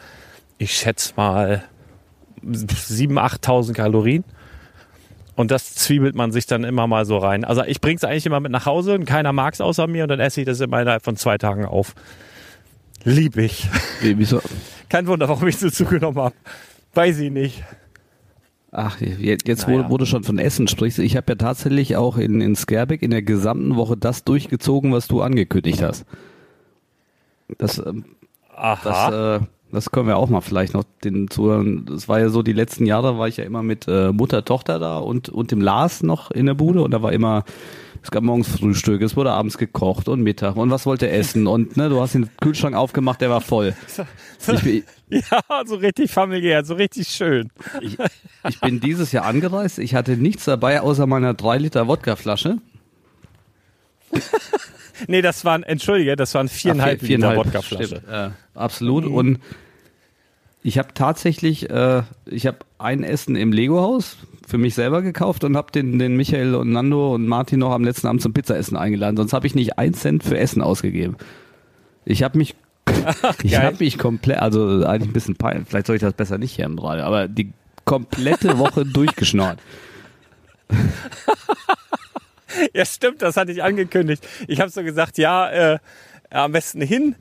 ich 0.59 0.75
schätze 0.75 1.14
mal, 1.16 1.64
7.000, 2.44 3.40
8.000 3.40 3.73
Kalorien. 3.75 4.25
Und 5.37 5.53
das 5.53 5.75
zwiebelt 5.75 6.16
man 6.16 6.33
sich 6.33 6.47
dann 6.47 6.64
immer 6.64 6.88
mal 6.88 7.05
so 7.05 7.16
rein. 7.16 7.44
Also 7.44 7.62
ich 7.62 7.81
bring's 7.81 8.03
eigentlich 8.03 8.27
immer 8.27 8.40
mit 8.40 8.51
nach 8.51 8.66
Hause 8.66 8.94
und 8.94 9.05
keiner 9.05 9.33
mag's 9.33 9.61
außer 9.61 9.87
mir 9.87 10.03
und 10.03 10.09
dann 10.09 10.18
esse 10.18 10.40
ich 10.40 10.47
das 10.47 10.61
immer 10.61 10.83
innerhalb 10.83 11.05
von 11.05 11.16
zwei 11.16 11.38
Tagen 11.38 11.64
auf. 11.64 11.94
Lieb 13.05 13.37
ich. 13.37 13.68
Wie, 14.01 14.18
wieso? 14.18 14.40
Kein 14.88 15.07
Wunder, 15.07 15.29
warum 15.29 15.47
ich 15.47 15.57
so 15.57 15.71
zugenommen 15.71 16.18
habe. 16.18 16.35
Weiß 16.94 17.18
ich 17.21 17.31
nicht. 17.31 17.62
Ach, 18.73 19.01
jetzt, 19.01 19.68
Naja. 19.68 19.85
wo, 19.87 19.90
wo 19.92 19.97
du 19.97 20.05
schon 20.07 20.25
von 20.25 20.38
Essen 20.38 20.66
sprichst, 20.68 20.99
ich 20.99 21.16
habe 21.16 21.33
ja 21.33 21.37
tatsächlich 21.37 21.97
auch 21.97 22.18
in, 22.18 22.40
in 22.40 22.57
Skerbeck 22.57 23.03
in 23.03 23.11
der 23.11 23.23
gesamten 23.23 23.77
Woche 23.77 23.97
das 23.97 24.25
durchgezogen, 24.25 24.92
was 24.92 25.07
du 25.07 25.23
angekündigt 25.23 25.83
hast. 25.83 26.05
Das, 27.57 27.79
ähm, 27.79 28.05
Aha. 28.55 28.81
das, 28.83 29.40
äh, 29.42 29.47
das 29.72 29.90
können 29.90 30.09
wir 30.09 30.16
auch 30.16 30.28
mal 30.28 30.40
vielleicht 30.40 30.74
noch 30.74 30.85
den 31.04 31.28
Zuhörern. 31.31 31.87
Das 31.87 32.09
war 32.09 32.20
ja 32.20 32.28
so, 32.28 32.42
die 32.42 32.52
letzten 32.52 32.87
Jahre 32.87 33.18
war 33.18 33.28
ich 33.28 33.37
ja 33.37 33.44
immer 33.44 33.62
mit 33.62 33.87
äh, 33.87 34.12
Mutter, 34.12 34.44
Tochter 34.44 34.78
da 34.78 34.98
und, 34.98 35.28
und 35.28 35.50
dem 35.50 35.61
Lars 35.61 36.02
noch 36.02 36.31
in 36.31 36.46
der 36.46 36.54
Bude 36.54 36.83
und 36.83 36.90
da 36.92 37.02
war 37.02 37.12
immer, 37.12 37.44
es 38.02 38.11
gab 38.11 38.22
morgens 38.22 38.48
Frühstück, 38.48 39.02
es 39.02 39.16
wurde 39.16 39.33
abends 39.33 39.59
gekocht 39.59 40.09
und 40.09 40.22
Mittag 40.22 40.57
und 40.57 40.70
was 40.70 40.87
wollte 40.87 41.09
er 41.09 41.18
essen 41.18 41.46
und 41.46 41.76
ne, 41.76 41.88
du 41.88 42.00
hast 42.00 42.14
den 42.14 42.31
Kühlschrank 42.40 42.74
aufgemacht, 42.74 43.20
der 43.20 43.31
war 43.31 43.40
voll. 43.40 43.74
Ich, 45.11 45.24
ja, 45.31 45.42
so 45.66 45.76
richtig 45.76 46.12
familiär, 46.12 46.64
so 46.64 46.74
richtig 46.74 47.09
schön. 47.09 47.50
ich, 47.81 47.96
ich 48.48 48.61
bin 48.61 48.78
dieses 48.78 49.11
Jahr 49.11 49.24
angereist, 49.24 49.78
ich 49.78 49.94
hatte 49.94 50.16
nichts 50.16 50.44
dabei 50.44 50.81
außer 50.81 51.07
meiner 51.07 51.35
3 51.35 51.59
Liter 51.59 51.88
Wodkaflasche. 51.88 52.59
Nee, 55.07 55.23
das 55.23 55.44
waren, 55.44 55.62
entschuldige, 55.62 56.16
das 56.16 56.35
waren 56.35 56.49
viereinhalb, 56.49 57.01
Ach, 57.03 57.07
vier- 57.07 57.16
Liter 57.18 57.29
viereinhalb, 57.31 57.47
Wodkaflasche. 57.47 58.03
äh, 58.11 58.59
absolut. 58.59 59.05
Und 59.07 59.38
ich 60.62 60.77
habe 60.79 60.88
tatsächlich, 60.92 61.71
äh, 61.71 62.03
ich 62.27 62.47
habe 62.47 62.59
ein 62.79 63.05
Essen 63.05 63.37
im 63.37 63.53
Lego-Haus 63.53 64.16
für 64.47 64.59
mich 64.59 64.75
selber 64.75 65.03
gekauft 65.03 65.44
und 65.44 65.57
habe 65.57 65.71
den, 65.71 65.99
den 66.01 66.16
Michael 66.16 66.55
und 66.57 66.73
Nando 66.73 67.14
und 67.14 67.27
Martin 67.29 67.61
noch 67.61 67.71
am 67.73 67.85
letzten 67.85 68.09
Abend 68.09 68.23
zum 68.23 68.33
Pizzaessen 68.33 68.77
eingeladen. 68.77 69.16
Sonst 69.16 69.33
habe 69.33 69.47
ich 69.47 69.55
nicht 69.55 69.79
einen 69.79 69.94
Cent 69.94 70.25
für 70.25 70.37
Essen 70.37 70.62
ausgegeben. 70.62 71.16
Ich 72.05 72.23
habe 72.25 72.37
mich, 72.38 72.57
ich 73.44 73.53
geil. 73.53 73.62
habe 73.62 73.77
mich 73.79 73.99
komplett, 73.99 74.38
also 74.40 74.85
eigentlich 74.85 75.11
ein 75.11 75.12
bisschen 75.12 75.37
peinlich. 75.37 75.68
Vielleicht 75.68 75.87
soll 75.87 75.97
ich 75.97 76.03
das 76.03 76.14
besser 76.14 76.38
nicht 76.38 76.57
hier 76.57 76.64
im 76.64 76.79
Radio, 76.79 77.05
aber 77.05 77.29
die 77.29 77.53
komplette 77.85 78.59
Woche 78.59 78.85
durchgeschnort. 78.87 79.59
Ja, 82.75 82.85
stimmt, 82.85 83.23
das 83.23 83.37
hatte 83.37 83.53
ich 83.53 83.63
angekündigt. 83.63 84.27
Ich 84.47 84.61
habe 84.61 84.71
so 84.71 84.83
gesagt, 84.83 85.19
ja, 85.19 85.51
äh, 85.51 85.79
am 86.31 86.53
besten 86.53 86.81
hin, 86.81 87.15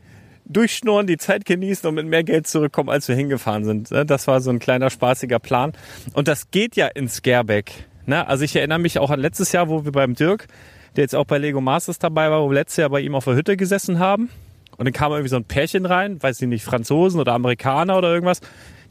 durchschnurren, 0.45 1.07
die 1.07 1.17
Zeit 1.17 1.45
genießen 1.45 1.87
und 1.87 1.95
mit 1.95 2.05
mehr 2.05 2.23
Geld 2.23 2.47
zurückkommen, 2.47 2.89
als 2.89 3.07
wir 3.07 3.15
hingefahren 3.15 3.65
sind. 3.65 3.91
Ne? 3.91 4.05
Das 4.05 4.27
war 4.27 4.41
so 4.41 4.49
ein 4.49 4.59
kleiner 4.59 4.89
spaßiger 4.89 5.39
Plan. 5.39 5.73
Und 6.13 6.27
das 6.27 6.51
geht 6.51 6.75
ja 6.75 6.87
in 6.87 7.09
Scareback. 7.09 7.85
Ne? 8.05 8.25
Also 8.27 8.43
ich 8.45 8.55
erinnere 8.55 8.79
mich 8.79 8.99
auch 8.99 9.09
an 9.09 9.19
letztes 9.19 9.51
Jahr, 9.51 9.67
wo 9.67 9.83
wir 9.83 9.91
beim 9.91 10.15
Dirk, 10.15 10.47
der 10.95 11.03
jetzt 11.03 11.15
auch 11.15 11.25
bei 11.25 11.37
Lego 11.37 11.61
Masters 11.61 11.99
dabei 11.99 12.31
war, 12.31 12.41
wo 12.43 12.49
wir 12.49 12.55
letztes 12.55 12.77
Jahr 12.77 12.89
bei 12.89 13.01
ihm 13.01 13.15
auf 13.15 13.25
der 13.25 13.35
Hütte 13.35 13.57
gesessen 13.57 13.99
haben. 13.99 14.29
Und 14.77 14.85
dann 14.85 14.93
kam 14.93 15.11
irgendwie 15.11 15.29
so 15.29 15.35
ein 15.35 15.45
Pärchen 15.45 15.85
rein, 15.85 16.21
weiß 16.21 16.41
ich 16.41 16.47
nicht, 16.47 16.63
Franzosen 16.63 17.19
oder 17.19 17.33
Amerikaner 17.33 17.97
oder 17.97 18.13
irgendwas. 18.13 18.41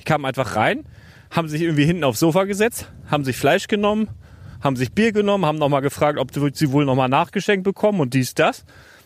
Die 0.00 0.04
kamen 0.04 0.24
einfach 0.24 0.56
rein, 0.56 0.84
haben 1.30 1.48
sich 1.48 1.62
irgendwie 1.62 1.84
hinten 1.84 2.04
aufs 2.04 2.20
Sofa 2.20 2.44
gesetzt, 2.44 2.90
haben 3.10 3.24
sich 3.24 3.36
Fleisch 3.36 3.68
genommen, 3.68 4.08
haben 4.66 4.76
sich 4.76 4.92
Bier 4.92 5.12
genommen, 5.12 5.46
haben 5.46 5.58
nochmal 5.58 5.82
gefragt, 5.82 6.18
ob 6.18 6.32
sie 6.54 6.72
wohl 6.72 6.84
nochmal 6.84 7.08
nachgeschenkt 7.08 7.64
bekommen 7.64 8.00
und 8.00 8.12
dies, 8.12 8.34
das. 8.34 8.64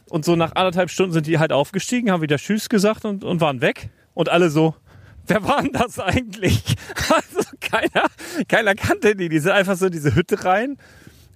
Und 0.08 0.24
so 0.24 0.34
nach 0.34 0.56
anderthalb 0.56 0.90
Stunden 0.90 1.12
sind 1.12 1.26
die 1.26 1.38
halt 1.38 1.52
aufgestiegen, 1.52 2.10
haben 2.10 2.22
wieder 2.22 2.36
Tschüss 2.36 2.68
gesagt 2.68 3.04
und, 3.04 3.22
und 3.22 3.40
waren 3.40 3.60
weg. 3.60 3.90
Und 4.12 4.28
alle 4.28 4.50
so, 4.50 4.74
wer 5.28 5.44
war 5.44 5.62
denn 5.62 5.72
das 5.72 5.98
eigentlich? 5.98 6.62
Also 7.10 7.50
keiner, 7.60 8.06
keiner 8.48 8.74
kannte 8.74 9.16
die. 9.16 9.28
Die 9.28 9.38
sind 9.40 9.52
einfach 9.52 9.76
so 9.76 9.86
in 9.86 9.92
diese 9.92 10.14
Hütte 10.14 10.44
rein 10.44 10.76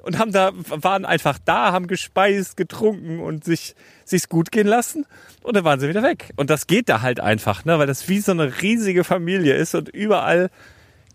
und 0.05 0.19
haben 0.19 0.33
da, 0.33 0.53
waren 0.55 1.05
einfach 1.05 1.39
da, 1.45 1.73
haben 1.73 1.87
gespeist, 1.87 2.57
getrunken 2.57 3.21
und 3.21 3.45
sich, 3.45 3.75
sich's 4.05 4.29
gut 4.29 4.53
gehen 4.53 4.67
lassen. 4.67 5.07
Und 5.43 5.57
dann 5.57 5.65
waren 5.65 5.81
sie 5.81 5.89
wieder 5.89 6.03
weg. 6.03 6.33
Und 6.37 6.51
das 6.51 6.67
geht 6.67 6.89
da 6.89 7.01
halt 7.01 7.21
einfach, 7.21 7.65
ne, 7.65 7.79
weil 7.79 7.87
das 7.87 8.09
wie 8.09 8.21
so 8.21 8.33
eine 8.33 8.61
riesige 8.63 9.03
Familie 9.03 9.55
ist 9.55 9.75
und 9.75 9.89
überall 9.89 10.51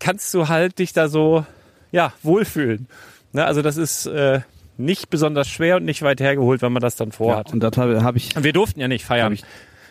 kannst 0.00 0.34
du 0.34 0.48
halt 0.48 0.78
dich 0.78 0.92
da 0.92 1.08
so, 1.08 1.46
ja, 1.92 2.12
wohlfühlen. 2.22 2.88
Ne, 3.32 3.44
also 3.44 3.62
das 3.62 3.76
ist, 3.76 4.06
äh, 4.06 4.40
nicht 4.76 5.10
besonders 5.10 5.48
schwer 5.48 5.76
und 5.76 5.84
nicht 5.84 6.02
weit 6.02 6.20
hergeholt, 6.20 6.62
wenn 6.62 6.72
man 6.72 6.80
das 6.82 6.96
dann 6.96 7.12
vorhat. 7.12 7.52
Und 7.52 7.60
das 7.60 7.76
habe 7.76 8.02
hab 8.02 8.16
ich, 8.16 8.34
Und 8.36 8.44
wir 8.44 8.52
durften 8.52 8.80
ja 8.80 8.88
nicht 8.88 9.04
feiern. 9.04 9.32
Ich- 9.34 9.44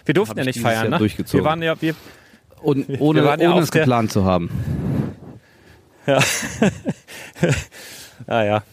wir 0.05 0.13
durften 0.13 0.37
ja 0.37 0.41
ich 0.41 0.55
nicht 0.55 0.61
feiern, 0.61 0.91
Jahr 0.91 0.99
ne? 1.01 1.09
Wir 1.31 1.43
waren 1.43 1.61
ja, 1.61 1.79
wir, 1.81 1.93
und 2.61 2.89
ohne, 2.99 3.23
ja 3.23 3.33
ohne 3.35 3.53
auf 3.53 3.61
es 3.61 3.71
geplant 3.71 4.11
zu 4.11 4.25
haben. 4.25 4.49
ja, 6.07 6.19
ja. 8.43 8.63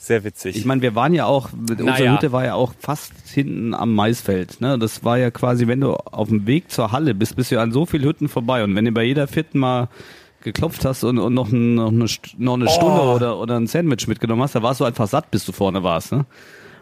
Sehr 0.00 0.22
witzig. 0.24 0.56
Ich 0.56 0.64
meine, 0.64 0.80
wir 0.80 0.94
waren 0.94 1.12
ja 1.12 1.26
auch, 1.26 1.50
unsere 1.52 1.82
Naja. 1.82 2.14
Hütte 2.14 2.30
war 2.32 2.44
ja 2.44 2.54
auch 2.54 2.72
fast 2.78 3.12
hinten 3.26 3.74
am 3.74 3.94
Maisfeld. 3.94 4.60
Ne? 4.60 4.78
Das 4.78 5.04
war 5.04 5.18
ja 5.18 5.30
quasi, 5.30 5.66
wenn 5.66 5.80
du 5.80 5.94
auf 5.94 6.28
dem 6.28 6.46
Weg 6.46 6.70
zur 6.70 6.92
Halle 6.92 7.14
bist, 7.14 7.34
bist 7.36 7.50
du 7.50 7.60
an 7.60 7.72
so 7.72 7.84
vielen 7.84 8.04
Hütten 8.04 8.28
vorbei. 8.28 8.62
Und 8.62 8.76
wenn 8.76 8.84
du 8.84 8.92
bei 8.92 9.02
jeder 9.02 9.26
vierten 9.26 9.58
mal 9.58 9.88
geklopft 10.52 10.84
hast 10.84 11.04
und, 11.04 11.18
und 11.18 11.34
noch, 11.34 11.50
ein, 11.50 11.74
noch 11.74 11.88
eine, 11.88 12.06
noch 12.38 12.54
eine 12.54 12.68
Stunde 12.68 13.00
oder, 13.02 13.38
oder 13.38 13.56
ein 13.56 13.66
Sandwich 13.66 14.06
mitgenommen 14.08 14.42
hast, 14.42 14.54
da 14.54 14.62
warst 14.62 14.80
du 14.80 14.84
einfach 14.84 15.06
satt, 15.06 15.30
bis 15.30 15.44
du 15.44 15.52
vorne 15.52 15.82
warst. 15.82 16.12
Ne? 16.12 16.26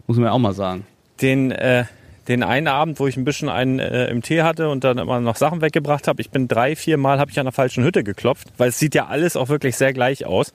Muss 0.07 0.17
man 0.17 0.27
ja 0.27 0.33
auch 0.33 0.39
mal 0.39 0.55
sagen. 0.55 0.87
den, 1.21 1.51
äh, 1.51 1.85
den 2.29 2.43
einen 2.43 2.69
Abend, 2.69 2.99
wo 2.99 3.07
ich 3.07 3.17
ein 3.17 3.25
bisschen 3.25 3.49
einen 3.49 3.79
äh, 3.79 4.07
im 4.09 4.23
Tee 4.23 4.43
hatte 4.43 4.69
und 4.69 4.85
dann 4.85 4.99
immer 4.99 5.21
noch 5.21 5.37
Sachen 5.37 5.61
weggebracht 5.61 6.09
habe, 6.09 6.21
ich 6.21 6.31
bin 6.31 6.49
drei, 6.49 6.75
vier 6.77 6.99
Mal 6.99 7.19
habe 7.19 7.31
ich 7.31 7.39
an 7.39 7.47
der 7.47 7.53
falschen 7.53 7.85
Hütte 7.85 8.05
geklopft, 8.05 8.49
weil 8.59 8.71
es 8.71 8.79
sieht 8.79 8.95
ja 8.95 9.07
alles 9.07 9.37
auch 9.37 9.49
wirklich 9.49 9.77
sehr 9.77 9.93
gleich 9.93 10.27
aus. 10.27 10.53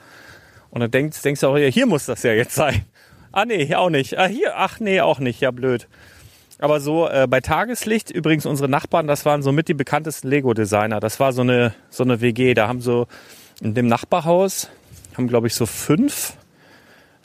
Und 0.69 0.81
dann 0.81 0.91
denkst, 0.91 1.21
denkst 1.21 1.41
du 1.41 1.47
auch, 1.47 1.57
hier 1.57 1.85
muss 1.85 2.05
das 2.05 2.23
ja 2.23 2.33
jetzt 2.33 2.55
sein. 2.55 2.85
Ah 3.31 3.45
nee, 3.45 3.65
hier 3.65 3.79
auch 3.79 3.89
nicht. 3.89 4.17
Ah 4.17 4.27
hier, 4.27 4.53
ach 4.57 4.79
nee, 4.79 5.01
auch 5.01 5.19
nicht. 5.19 5.39
Ja, 5.39 5.51
blöd. 5.51 5.87
Aber 6.61 6.79
so 6.79 7.09
äh, 7.09 7.25
bei 7.27 7.41
Tageslicht, 7.41 8.11
übrigens 8.11 8.45
unsere 8.45 8.69
Nachbarn, 8.69 9.07
das 9.07 9.25
waren 9.25 9.41
so 9.41 9.51
mit 9.51 9.67
die 9.67 9.73
bekanntesten 9.73 10.29
Lego-Designer. 10.29 10.99
Das 10.99 11.19
war 11.19 11.33
so 11.33 11.41
eine, 11.41 11.73
so 11.89 12.03
eine 12.03 12.21
WG. 12.21 12.53
Da 12.53 12.67
haben 12.67 12.81
so 12.81 13.07
in 13.61 13.73
dem 13.73 13.87
Nachbarhaus, 13.87 14.69
haben 15.17 15.27
glaube 15.27 15.47
ich 15.47 15.55
so 15.55 15.65
fünf 15.65 16.35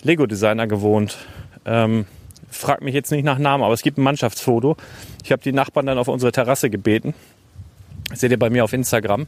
Lego-Designer 0.02 0.66
gewohnt. 0.66 1.18
Ähm, 1.66 2.06
frag 2.50 2.80
mich 2.80 2.94
jetzt 2.94 3.10
nicht 3.10 3.24
nach 3.24 3.36
Namen, 3.36 3.62
aber 3.62 3.74
es 3.74 3.82
gibt 3.82 3.98
ein 3.98 4.02
Mannschaftsfoto. 4.04 4.78
Ich 5.22 5.32
habe 5.32 5.42
die 5.42 5.52
Nachbarn 5.52 5.84
dann 5.84 5.98
auf 5.98 6.08
unsere 6.08 6.32
Terrasse 6.32 6.70
gebeten. 6.70 7.12
Das 8.08 8.20
seht 8.20 8.30
ihr 8.30 8.38
bei 8.38 8.48
mir 8.48 8.64
auf 8.64 8.72
Instagram. 8.72 9.26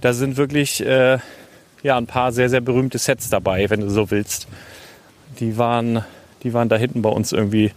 Da 0.00 0.12
sind 0.12 0.36
wirklich 0.38 0.84
äh, 0.84 1.18
ja, 1.84 1.96
ein 1.96 2.08
paar 2.08 2.32
sehr, 2.32 2.48
sehr 2.48 2.62
berühmte 2.62 2.98
Sets 2.98 3.30
dabei, 3.30 3.70
wenn 3.70 3.80
du 3.80 3.90
so 3.90 4.10
willst. 4.10 4.48
Die 5.38 5.56
waren, 5.56 6.04
die 6.42 6.52
waren 6.52 6.68
da 6.68 6.74
hinten 6.74 7.00
bei 7.00 7.10
uns 7.10 7.30
irgendwie. 7.30 7.70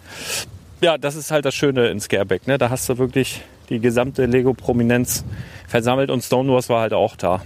Ja, 0.81 0.97
das 0.97 1.15
ist 1.15 1.31
halt 1.31 1.45
das 1.45 1.55
Schöne 1.55 1.89
in 1.89 1.99
Scareback. 1.99 2.47
Ne? 2.47 2.57
Da 2.57 2.69
hast 2.69 2.87
du 2.87 2.97
wirklich 2.97 3.41
die 3.69 3.79
gesamte 3.79 4.25
Lego-Prominenz 4.25 5.25
versammelt 5.67 6.09
und 6.09 6.23
Stonewars 6.23 6.69
war 6.69 6.81
halt 6.81 6.93
auch 6.93 7.15
da. 7.15 7.41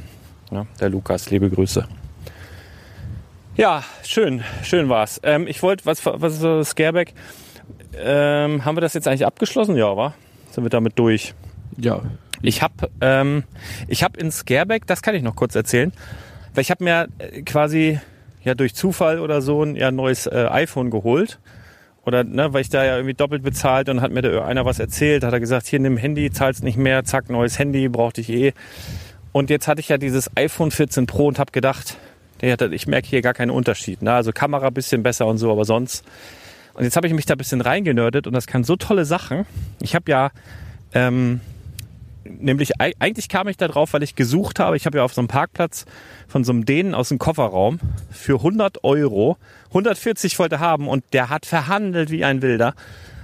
Ja, 0.51 0.67
der 0.79 0.89
Lukas, 0.89 1.31
liebe 1.31 1.49
Grüße. 1.49 1.87
Ja, 3.55 3.83
schön, 4.03 4.43
schön 4.63 4.89
war's. 4.89 5.19
Ähm, 5.23 5.47
ich 5.47 5.61
wollte, 5.63 5.85
was, 5.85 6.05
was 6.05 6.33
ist 6.33 6.41
so 6.41 6.63
Scareback? 6.63 7.13
Ähm, 7.95 8.65
haben 8.65 8.77
wir 8.77 8.81
das 8.81 8.93
jetzt 8.93 9.07
eigentlich 9.07 9.25
abgeschlossen? 9.25 9.75
Ja, 9.75 9.95
war? 9.97 10.13
Sind 10.51 10.63
wir 10.63 10.69
damit 10.69 10.97
durch? 10.97 11.33
Ja. 11.77 12.01
Ich 12.41 12.61
habe 12.61 12.89
ähm, 13.01 13.43
ich 13.87 14.03
hab 14.03 14.17
in 14.17 14.31
Scareback, 14.31 14.85
das 14.85 15.01
kann 15.01 15.15
ich 15.15 15.23
noch 15.23 15.35
kurz 15.35 15.55
erzählen, 15.55 15.91
weil 16.53 16.61
ich 16.61 16.71
habe 16.71 16.83
mir 16.83 17.07
äh, 17.17 17.41
quasi 17.41 17.99
ja 18.43 18.53
durch 18.53 18.75
Zufall 18.75 19.19
oder 19.19 19.41
so 19.41 19.63
ein 19.63 19.75
ja, 19.75 19.91
neues 19.91 20.27
äh, 20.27 20.47
iPhone 20.51 20.91
geholt. 20.91 21.39
Oder 22.05 22.23
ne, 22.23 22.53
weil 22.53 22.61
ich 22.61 22.69
da 22.69 22.83
ja 22.83 22.95
irgendwie 22.97 23.13
doppelt 23.13 23.43
bezahlt 23.43 23.87
und 23.89 24.01
hat 24.01 24.11
mir 24.11 24.21
da 24.21 24.45
einer 24.45 24.65
was 24.65 24.79
erzählt, 24.79 25.23
hat 25.23 25.33
er 25.33 25.39
gesagt, 25.39 25.67
hier 25.67 25.79
nimm 25.79 25.97
Handy, 25.97 26.31
zahlst 26.31 26.63
nicht 26.63 26.77
mehr, 26.77 27.05
zack, 27.05 27.29
neues 27.29 27.57
Handy, 27.59 27.87
brauchte 27.87 28.21
ich 28.21 28.29
eh. 28.29 28.53
Und 29.31 29.49
jetzt 29.49 29.67
hatte 29.67 29.79
ich 29.79 29.89
ja 29.89 29.97
dieses 29.97 30.29
iPhone 30.35 30.71
14 30.71 31.07
Pro 31.07 31.27
und 31.27 31.39
habe 31.39 31.51
gedacht, 31.51 31.97
ich 32.41 32.87
merke 32.87 33.07
hier 33.07 33.21
gar 33.21 33.33
keinen 33.33 33.51
Unterschied. 33.51 34.01
Ne? 34.01 34.11
Also 34.11 34.33
Kamera 34.33 34.69
bisschen 34.69 35.01
besser 35.01 35.27
und 35.27 35.37
so, 35.37 35.51
aber 35.51 35.63
sonst. 35.63 36.03
Und 36.73 36.83
jetzt 36.83 36.97
habe 36.97 37.07
ich 37.07 37.13
mich 37.13 37.25
da 37.25 37.35
ein 37.35 37.37
bisschen 37.37 37.61
reingenördet 37.61 38.27
und 38.27 38.33
das 38.33 38.47
kann 38.47 38.63
so 38.63 38.75
tolle 38.75 39.05
Sachen. 39.05 39.45
Ich 39.79 39.95
habe 39.95 40.11
ja 40.11 40.31
ähm, 40.93 41.39
nämlich 42.25 42.79
eig- 42.79 42.95
eigentlich 42.99 43.29
kam 43.29 43.47
ich 43.47 43.57
da 43.57 43.67
drauf, 43.67 43.93
weil 43.93 44.03
ich 44.03 44.15
gesucht 44.15 44.59
habe. 44.59 44.77
Ich 44.77 44.85
habe 44.85 44.97
ja 44.97 45.03
auf 45.03 45.13
so 45.13 45.21
einem 45.21 45.27
Parkplatz 45.27 45.85
von 46.27 46.43
so 46.43 46.51
einem 46.51 46.65
Dänen 46.65 46.93
aus 46.95 47.09
dem 47.09 47.19
Kofferraum 47.19 47.79
für 48.11 48.35
100 48.35 48.83
Euro 48.83 49.37
140 49.69 50.37
wollte 50.39 50.59
haben 50.59 50.87
und 50.87 51.03
der 51.13 51.29
hat 51.29 51.45
verhandelt 51.45 52.09
wie 52.11 52.23
ein 52.23 52.41
Wilder. 52.41 52.73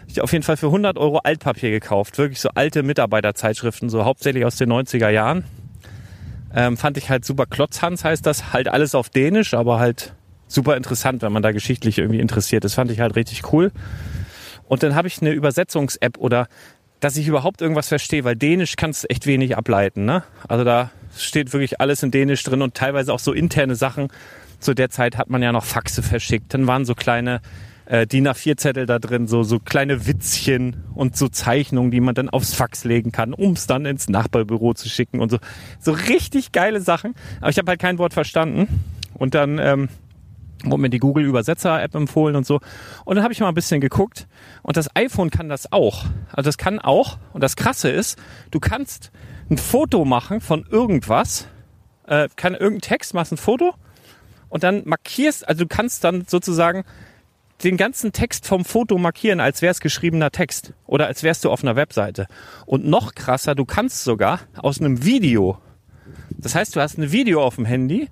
Ich 0.08 0.22
auf 0.22 0.32
jeden 0.32 0.44
Fall 0.44 0.58
für 0.58 0.68
100 0.68 0.98
Euro 0.98 1.20
Altpapier 1.20 1.70
gekauft. 1.70 2.18
Wirklich 2.18 2.42
so 2.42 2.50
alte 2.56 2.82
Mitarbeiterzeitschriften, 2.84 3.90
so 3.90 4.06
hauptsächlich 4.06 4.44
aus 4.46 4.56
den 4.56 4.72
90er 4.72 5.10
Jahren. 5.10 5.44
Ähm, 6.56 6.78
fand 6.78 6.98
ich 6.98 7.10
halt 7.12 7.26
super. 7.26 7.46
Klotzhans 7.46 8.04
heißt 8.04 8.26
das. 8.26 8.52
Halt 8.54 8.70
alles 8.70 8.96
auf 8.96 9.10
Dänisch, 9.10 9.54
aber 9.54 9.80
halt 9.80 10.14
super 10.48 10.76
interessant, 10.76 11.22
wenn 11.22 11.32
man 11.32 11.44
da 11.44 11.52
geschichtlich 11.52 12.00
irgendwie 12.00 12.20
interessiert 12.20 12.66
ist. 12.66 12.74
Fand 12.74 12.90
ich 12.90 13.00
halt 13.02 13.16
richtig 13.16 13.54
cool. 13.54 13.72
Und 14.68 14.82
dann 14.82 14.96
habe 14.96 15.08
ich 15.08 15.22
eine 15.22 15.32
Übersetzungs-App 15.32 16.18
oder 16.18 16.48
dass 17.00 17.18
ich 17.18 17.28
überhaupt 17.28 17.62
irgendwas 17.62 17.88
verstehe, 17.88 18.24
weil 18.24 18.36
Dänisch 18.36 18.76
kannst 18.76 19.10
echt 19.10 19.26
wenig 19.26 19.58
ableiten. 19.58 20.06
Ne? 20.06 20.24
Also 20.48 20.64
da 20.64 20.92
steht 21.18 21.54
wirklich 21.54 21.80
alles 21.80 22.04
in 22.04 22.12
Dänisch 22.12 22.44
drin 22.44 22.62
und 22.62 22.74
teilweise 22.74 23.14
auch 23.14 23.20
so 23.20 23.34
interne 23.34 23.76
Sachen. 23.76 24.10
Zu 24.60 24.74
der 24.74 24.90
Zeit 24.90 25.18
hat 25.18 25.30
man 25.30 25.42
ja 25.42 25.52
noch 25.52 25.64
Faxe 25.64 26.04
verschickt. 26.04 26.54
Dann 26.54 26.68
waren 26.68 26.84
so 26.84 26.94
kleine 26.94 27.42
äh, 27.86 28.06
DIN 28.06 28.28
A4-Zettel 28.28 28.86
da 28.86 29.00
drin, 29.00 29.28
so, 29.28 29.44
so 29.44 29.60
kleine 29.60 30.06
Witzchen 30.06 30.84
und 30.94 31.16
so 31.16 31.30
Zeichnungen, 31.30 31.92
die 31.92 32.02
man 32.02 32.16
dann 32.16 32.30
aufs 32.30 32.54
Fax 32.54 32.84
legen 32.84 33.12
kann, 33.12 33.34
um 33.34 33.54
es 33.54 33.68
dann 33.68 33.86
ins 33.86 34.10
Nachbarbüro 34.10 34.74
zu 34.74 34.90
schicken 34.90 35.22
und 35.22 35.32
so. 35.32 35.40
So 35.80 35.94
richtig 35.94 36.52
geile 36.52 36.82
Sachen. 36.82 37.16
Aber 37.40 37.50
ich 37.50 37.58
habe 37.58 37.70
halt 37.70 37.80
kein 37.80 37.98
Wort 37.98 38.14
verstanden. 38.14 38.84
Und 39.14 39.36
dann 39.36 39.58
ähm, 39.60 39.90
wurde 40.64 40.82
mir 40.82 40.90
die 40.90 41.00
Google 41.00 41.26
Übersetzer 41.26 41.82
App 41.82 41.96
empfohlen 41.96 42.36
und 42.36 42.46
so. 42.46 42.60
Und 43.06 43.16
dann 43.16 43.24
habe 43.24 43.34
ich 43.34 43.40
mal 43.40 43.48
ein 43.48 43.56
bisschen 43.56 43.82
geguckt 43.82 44.28
und 44.62 44.78
das 44.78 44.96
iPhone 44.96 45.30
kann 45.30 45.50
das 45.50 45.72
auch. 45.72 46.06
Also 46.32 46.48
das 46.48 46.58
kann 46.58 46.80
auch 46.80 47.18
und 47.34 47.42
das 47.42 47.56
krasse 47.56 47.90
ist, 47.90 48.20
du 48.52 48.60
kannst 48.60 49.12
ein 49.50 49.58
Foto 49.58 50.06
machen 50.06 50.42
von 50.42 50.66
irgendwas, 50.70 51.48
äh, 52.08 52.28
kann 52.36 52.54
irgendein 52.54 52.82
Text, 52.82 53.14
machst 53.14 53.32
ein 53.32 53.38
Foto 53.38 53.74
und 54.50 54.64
dann 54.64 54.84
markierst, 54.86 55.48
also 55.48 55.64
du 55.64 55.68
kannst 55.68 56.04
dann 56.04 56.26
sozusagen 56.28 56.84
den 57.64 57.78
ganzen 57.78 58.14
Text 58.14 58.48
vom 58.48 58.64
Foto 58.64 58.98
markieren, 58.98 59.40
als 59.40 59.62
wäre 59.62 59.72
es 59.72 59.82
geschriebener 59.82 60.32
Text 60.32 60.74
oder 60.86 61.08
als 61.08 61.24
wärst 61.24 61.44
du 61.44 61.52
auf 61.52 61.62
einer 61.62 61.76
Webseite. 61.76 62.28
Und 62.66 62.86
noch 62.86 63.16
krasser, 63.16 63.54
du 63.54 63.66
kannst 63.66 64.04
sogar 64.04 64.40
aus 64.58 64.80
einem 64.80 65.04
Video, 65.04 65.58
das 66.30 66.56
heißt, 66.56 66.76
du 66.76 66.82
hast 66.82 66.98
ein 66.98 67.12
Video 67.12 67.44
auf 67.44 67.56
dem 67.56 67.66
Handy 67.66 68.10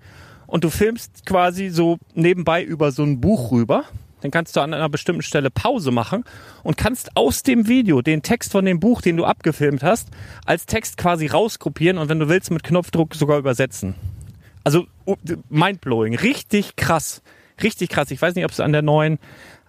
und 0.48 0.64
du 0.64 0.70
filmst 0.70 1.26
quasi 1.26 1.70
so 1.70 1.98
nebenbei 2.16 2.64
über 2.64 2.91
so 2.91 3.04
ein 3.04 3.22
Buch 3.22 3.52
rüber. 3.52 3.84
Dann 4.22 4.32
kannst 4.32 4.56
du 4.56 4.62
an 4.62 4.74
einer 4.74 4.89
bestimmten 4.89 5.22
Stelle 5.22 5.52
Pause 5.52 5.91
machen 5.91 6.24
und 6.64 6.76
kannst 6.76 7.16
aus 7.16 7.43
dem 7.43 7.68
Video 7.68 8.02
den 8.02 8.24
Text 8.24 8.52
von 8.52 8.66
dem 8.66 8.80
Buch, 8.80 9.02
den 9.02 9.16
du 9.16 9.26
abgefilmt 9.26 9.84
hast, 9.84 10.10
als 10.45 10.66
Text 10.66 10.98
quasi 10.98 11.28
rauskopieren 11.28 12.00
und 12.00 12.10
wenn 12.10 12.18
du 12.18 12.28
willst 12.28 12.50
mit 12.50 12.64
Knopfdruck 12.64 13.14
sogar 13.14 13.38
übersetzen. 13.38 13.93
Also 14.64 14.88
mindblowing, 15.50 16.16
richtig 16.16 16.76
krass, 16.76 17.22
richtig 17.62 17.89
krass. 17.89 18.10
Ich 18.10 18.22
weiß 18.22 18.34
nicht, 18.34 18.45
ob 18.45 18.52
es 18.52 18.60
an 18.60 18.72
der 18.72 18.82
neuen, 18.82 19.20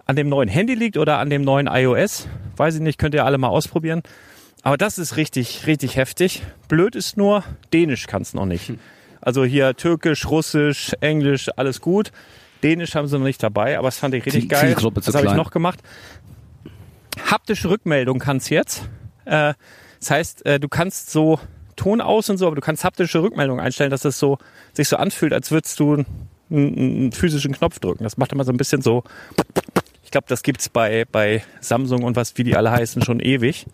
an 0.06 0.16
dem 0.16 0.30
neuen 0.30 0.48
Handy 0.48 0.74
liegt 0.74 0.96
oder 0.96 1.18
an 1.18 1.28
dem 1.28 1.42
neuen 1.42 1.66
iOS. 1.66 2.26
Weiß 2.56 2.74
ich 2.74 2.80
nicht, 2.80 2.98
könnt 2.98 3.14
ihr 3.14 3.26
alle 3.26 3.38
mal 3.38 3.48
ausprobieren. 3.48 4.02
Aber 4.62 4.76
das 4.76 4.98
ist 4.98 5.16
richtig, 5.16 5.66
richtig 5.66 5.96
heftig. 5.96 6.42
Blöd 6.68 6.96
ist 6.96 7.16
nur, 7.16 7.44
Dänisch 7.72 8.06
kannst 8.06 8.34
noch 8.34 8.46
nicht. 8.46 8.72
Also 9.20 9.44
hier 9.44 9.74
Türkisch, 9.74 10.26
Russisch, 10.26 10.92
Englisch, 11.00 11.48
alles 11.56 11.80
gut. 11.80 12.12
Dänisch 12.62 12.94
haben 12.94 13.06
sie 13.06 13.18
noch 13.18 13.24
nicht 13.24 13.42
dabei, 13.42 13.78
aber 13.78 13.88
das 13.88 13.98
fand 13.98 14.14
ich 14.14 14.24
richtig 14.26 14.42
Die 14.42 14.48
geil. 14.48 14.60
Zielgruppe 14.68 15.00
zu 15.00 15.08
Was 15.08 15.14
habe 15.14 15.26
ich 15.26 15.30
klein. 15.32 15.36
noch 15.36 15.50
gemacht? 15.50 15.78
Haptische 17.30 17.70
Rückmeldung 17.70 18.18
kannst 18.18 18.50
jetzt. 18.50 18.82
Äh, 19.24 19.54
das 20.00 20.10
heißt, 20.10 20.46
äh, 20.46 20.60
du 20.60 20.68
kannst 20.68 21.10
so 21.10 21.38
Ton 21.76 22.00
aus 22.00 22.28
und 22.28 22.38
so, 22.38 22.46
aber 22.46 22.56
du 22.56 22.60
kannst 22.60 22.82
haptische 22.84 23.22
Rückmeldung 23.22 23.60
einstellen, 23.60 23.90
dass 23.90 24.04
es 24.04 24.18
so 24.18 24.38
sich 24.72 24.88
so 24.88 24.96
anfühlt, 24.96 25.32
als 25.32 25.50
würdest 25.52 25.78
du 25.78 25.94
einen, 25.94 26.06
einen 26.50 27.12
physischen 27.12 27.52
Knopf 27.52 27.78
drücken. 27.78 28.02
Das 28.04 28.16
macht 28.16 28.32
immer 28.32 28.44
so 28.44 28.50
ein 28.52 28.56
bisschen 28.56 28.82
so. 28.82 29.04
Ich 30.02 30.10
glaube, 30.10 30.26
das 30.28 30.42
gibt's 30.42 30.68
bei 30.68 31.04
bei 31.10 31.42
Samsung 31.60 32.02
und 32.02 32.16
was 32.16 32.36
wie 32.36 32.42
die 32.44 32.56
alle 32.56 32.70
heißen 32.72 33.02
schon 33.02 33.20
ewig. 33.20 33.66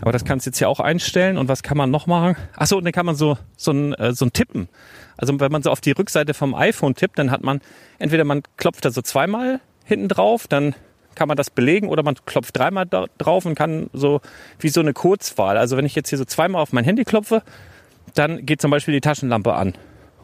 Aber 0.00 0.12
das 0.12 0.24
kannst 0.24 0.46
du 0.46 0.50
jetzt 0.50 0.58
hier 0.58 0.68
auch 0.68 0.80
einstellen. 0.80 1.38
Und 1.38 1.48
was 1.48 1.62
kann 1.62 1.76
man 1.76 1.90
noch 1.90 2.06
machen? 2.06 2.36
Achso, 2.56 2.76
und 2.76 2.84
dann 2.84 2.92
kann 2.92 3.06
man 3.06 3.16
so, 3.16 3.38
so, 3.56 3.72
ein, 3.72 3.94
äh, 3.94 4.12
so 4.12 4.24
ein 4.24 4.32
Tippen. 4.32 4.68
Also 5.16 5.38
wenn 5.40 5.52
man 5.52 5.62
so 5.62 5.70
auf 5.70 5.80
die 5.80 5.90
Rückseite 5.90 6.34
vom 6.34 6.54
iPhone 6.54 6.94
tippt, 6.94 7.18
dann 7.18 7.30
hat 7.30 7.42
man, 7.42 7.60
entweder 7.98 8.24
man 8.24 8.42
klopft 8.56 8.84
da 8.84 8.90
so 8.90 9.02
zweimal 9.02 9.60
hinten 9.84 10.08
drauf, 10.08 10.46
dann 10.46 10.74
kann 11.16 11.26
man 11.26 11.36
das 11.36 11.50
belegen 11.50 11.88
oder 11.88 12.04
man 12.04 12.14
klopft 12.26 12.56
dreimal 12.56 12.86
drauf 12.86 13.44
und 13.44 13.56
kann 13.56 13.90
so 13.92 14.20
wie 14.60 14.68
so 14.68 14.80
eine 14.80 14.92
Kurzwahl. 14.92 15.56
Also 15.56 15.76
wenn 15.76 15.84
ich 15.84 15.96
jetzt 15.96 16.10
hier 16.10 16.18
so 16.18 16.24
zweimal 16.24 16.62
auf 16.62 16.72
mein 16.72 16.84
Handy 16.84 17.04
klopfe, 17.04 17.42
dann 18.14 18.46
geht 18.46 18.60
zum 18.60 18.70
Beispiel 18.70 18.94
die 18.94 19.00
Taschenlampe 19.00 19.54
an 19.54 19.74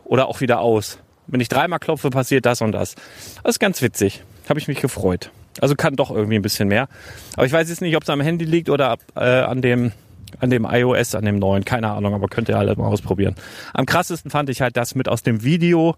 oder 0.05 0.29
auch 0.29 0.41
wieder 0.41 0.61
aus. 0.61 0.99
Wenn 1.27 1.41
ich 1.41 1.49
dreimal 1.49 1.81
klopfe, 1.81 2.11
passiert 2.11 2.47
das 2.47 2.63
und 2.63 2.73
das. 2.73 2.95
Das 3.43 3.57
ist 3.57 3.59
ganz 3.59 3.83
witzig. 3.83 4.23
Habe 4.49 4.61
ich 4.61 4.69
mich 4.69 4.81
gefreut. 4.81 5.31
Also 5.61 5.75
kann 5.75 5.97
doch 5.97 6.11
irgendwie 6.11 6.37
ein 6.37 6.43
bisschen 6.43 6.69
mehr. 6.69 6.89
Aber 7.37 7.47
ich 7.47 7.53
weiß 7.53 7.69
jetzt 7.69 7.81
nicht, 7.81 7.97
ob 7.97 8.03
es 8.03 8.11
am 8.11 8.21
Handy 8.21 8.45
liegt 8.45 8.69
oder 8.71 8.97
äh, 9.17 9.21
an 9.21 9.63
dem 9.63 9.93
an 10.41 10.51
dem 10.51 10.67
iOS, 10.69 11.15
an 11.15 11.25
dem 11.25 11.39
neuen. 11.39 11.65
Keine 11.65 11.91
Ahnung, 11.91 12.13
aber 12.13 12.27
könnt 12.27 12.49
ihr 12.49 12.59
alle 12.59 12.75
mal 12.75 12.87
ausprobieren. 12.89 13.37
Am 13.73 13.87
krassesten 13.87 14.33
fand 14.33 14.49
ich 14.51 14.61
halt 14.61 14.77
das 14.77 14.97
mit 14.97 15.09
aus 15.09 15.23
dem 15.23 15.45
Video 15.45 15.95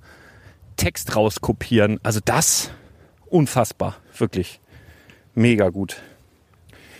Text 0.76 1.16
rauskopieren. 1.16 1.98
Also 2.02 2.20
das 2.22 2.70
unfassbar, 3.26 3.96
wirklich 4.18 4.60
mega 5.34 5.70
gut. 5.70 5.96